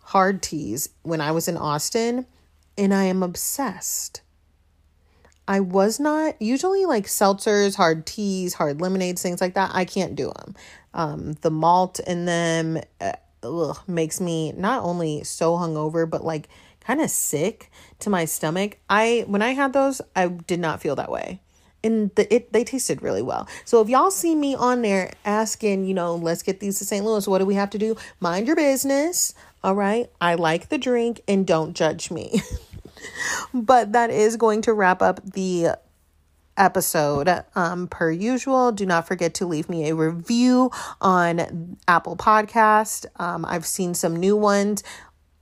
hard 0.00 0.42
teas 0.42 0.90
when 1.02 1.20
I 1.20 1.32
was 1.32 1.48
in 1.48 1.56
Austin 1.56 2.26
and 2.76 2.94
I 2.94 3.04
am 3.04 3.22
obsessed 3.22 4.22
I 5.48 5.60
was 5.60 5.98
not 5.98 6.40
usually 6.40 6.84
like 6.84 7.06
seltzers, 7.06 7.74
hard 7.74 8.04
teas, 8.04 8.52
hard 8.52 8.82
lemonades, 8.82 9.22
things 9.22 9.40
like 9.40 9.54
that. 9.54 9.70
I 9.72 9.86
can't 9.86 10.14
do 10.14 10.30
them. 10.36 10.54
Um, 10.92 11.32
the 11.40 11.50
malt 11.50 12.00
in 12.00 12.26
them 12.26 12.78
uh, 13.00 13.12
ugh, 13.42 13.78
makes 13.86 14.20
me 14.20 14.52
not 14.52 14.84
only 14.84 15.24
so 15.24 15.54
hungover, 15.54 16.08
but 16.08 16.22
like 16.22 16.50
kind 16.80 17.00
of 17.00 17.10
sick 17.10 17.70
to 18.00 18.10
my 18.10 18.26
stomach. 18.26 18.76
I 18.90 19.24
when 19.26 19.40
I 19.40 19.54
had 19.54 19.72
those, 19.72 20.02
I 20.14 20.28
did 20.28 20.60
not 20.60 20.82
feel 20.82 20.96
that 20.96 21.10
way. 21.10 21.40
And 21.82 22.14
the, 22.16 22.32
it 22.34 22.52
they 22.52 22.62
tasted 22.62 23.00
really 23.00 23.22
well. 23.22 23.48
So 23.64 23.80
if 23.80 23.88
y'all 23.88 24.10
see 24.10 24.34
me 24.34 24.54
on 24.54 24.82
there 24.82 25.12
asking, 25.24 25.86
you 25.86 25.94
know, 25.94 26.14
let's 26.16 26.42
get 26.42 26.60
these 26.60 26.78
to 26.80 26.84
St. 26.84 27.06
Louis, 27.06 27.26
what 27.26 27.38
do 27.38 27.46
we 27.46 27.54
have 27.54 27.70
to 27.70 27.78
do? 27.78 27.96
Mind 28.20 28.46
your 28.46 28.56
business. 28.56 29.32
All 29.64 29.74
right. 29.74 30.10
I 30.20 30.34
like 30.34 30.68
the 30.68 30.78
drink 30.78 31.22
and 31.26 31.46
don't 31.46 31.74
judge 31.74 32.10
me. 32.10 32.42
but 33.54 33.92
that 33.92 34.10
is 34.10 34.36
going 34.36 34.62
to 34.62 34.72
wrap 34.72 35.02
up 35.02 35.20
the 35.32 35.76
episode. 36.56 37.44
Um, 37.54 37.86
per 37.86 38.10
usual, 38.10 38.72
do 38.72 38.84
not 38.84 39.06
forget 39.06 39.34
to 39.34 39.46
leave 39.46 39.68
me 39.68 39.88
a 39.88 39.94
review 39.94 40.70
on 41.00 41.78
Apple 41.86 42.16
Podcast. 42.16 43.06
Um, 43.16 43.44
I've 43.46 43.66
seen 43.66 43.94
some 43.94 44.16
new 44.16 44.36
ones. 44.36 44.82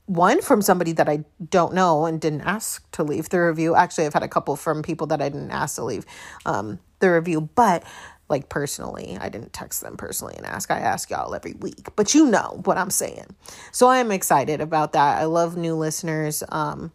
One 0.05 0.41
from 0.41 0.61
somebody 0.61 0.93
that 0.93 1.09
I 1.09 1.25
don't 1.49 1.73
know 1.73 2.05
and 2.05 2.21
didn't 2.21 2.41
ask 2.41 2.89
to 2.91 3.03
leave 3.03 3.27
the 3.27 3.39
review. 3.39 3.75
Actually, 3.75 4.05
I've 4.05 4.13
had 4.13 4.23
a 4.23 4.29
couple 4.29 4.55
from 4.55 4.81
people 4.81 5.07
that 5.07 5.21
I 5.21 5.27
didn't 5.27 5.51
ask 5.51 5.75
to 5.75 5.83
leave 5.83 6.05
um, 6.45 6.79
the 6.99 7.11
review, 7.11 7.41
but 7.41 7.83
like 8.29 8.49
personally. 8.49 9.17
I 9.19 9.29
didn't 9.29 9.53
text 9.53 9.81
them 9.81 9.97
personally 9.97 10.35
and 10.37 10.45
ask. 10.45 10.71
I 10.71 10.79
ask 10.79 11.09
y'all 11.09 11.33
every 11.33 11.53
week, 11.53 11.89
but 11.95 12.13
you 12.13 12.25
know 12.25 12.61
what 12.65 12.77
I'm 12.77 12.89
saying. 12.89 13.35
So 13.71 13.87
I 13.87 13.97
am 13.97 14.11
excited 14.11 14.61
about 14.61 14.93
that. 14.93 15.17
I 15.17 15.25
love 15.25 15.57
new 15.57 15.75
listeners. 15.75 16.43
Um, 16.49 16.91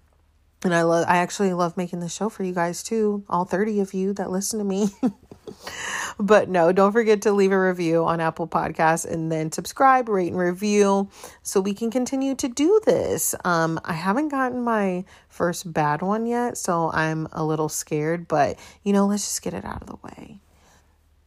and 0.64 0.74
I 0.74 0.82
love 0.82 1.06
I 1.08 1.18
actually 1.18 1.52
love 1.52 1.76
making 1.76 2.00
the 2.00 2.08
show 2.08 2.28
for 2.28 2.44
you 2.44 2.52
guys 2.52 2.82
too, 2.82 3.24
all 3.28 3.44
30 3.44 3.80
of 3.80 3.94
you 3.94 4.12
that 4.14 4.30
listen 4.30 4.58
to 4.58 4.64
me. 4.64 4.88
but 6.20 6.48
no, 6.48 6.72
don't 6.72 6.92
forget 6.92 7.22
to 7.22 7.32
leave 7.32 7.52
a 7.52 7.60
review 7.60 8.04
on 8.04 8.20
Apple 8.20 8.46
Podcasts 8.46 9.04
and 9.04 9.30
then 9.30 9.50
subscribe, 9.50 10.08
rate 10.08 10.28
and 10.28 10.38
review 10.38 11.08
so 11.42 11.60
we 11.60 11.74
can 11.74 11.90
continue 11.90 12.34
to 12.36 12.48
do 12.48 12.80
this. 12.84 13.34
Um 13.44 13.80
I 13.84 13.94
haven't 13.94 14.28
gotten 14.28 14.62
my 14.62 15.04
first 15.28 15.72
bad 15.72 16.02
one 16.02 16.26
yet, 16.26 16.56
so 16.56 16.90
I'm 16.92 17.28
a 17.32 17.44
little 17.44 17.68
scared, 17.68 18.28
but 18.28 18.58
you 18.82 18.92
know, 18.92 19.06
let's 19.06 19.24
just 19.24 19.42
get 19.42 19.54
it 19.54 19.64
out 19.64 19.82
of 19.82 19.88
the 19.88 19.96
way 20.02 20.38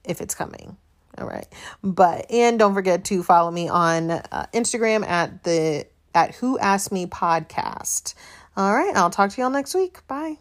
if 0.04 0.22
it's 0.22 0.36
coming. 0.36 0.78
All 1.18 1.28
right. 1.28 1.48
But 1.84 2.30
and 2.32 2.60
don't 2.60 2.74
forget 2.74 3.06
to 3.06 3.24
follow 3.24 3.52
me 3.52 3.70
on 3.70 4.12
uh, 4.12 4.48
Instagram 4.54 5.06
at 5.06 5.44
the 5.44 5.88
at 6.14 6.36
Who 6.36 6.58
Asked 6.60 6.92
Me 6.92 7.06
podcast. 7.06 8.14
All 8.58 8.74
right, 8.74 8.96
I'll 8.96 9.10
talk 9.10 9.32
to 9.32 9.42
y'all 9.42 9.50
next 9.50 9.76
week. 9.76 10.06
Bye. 10.08 10.38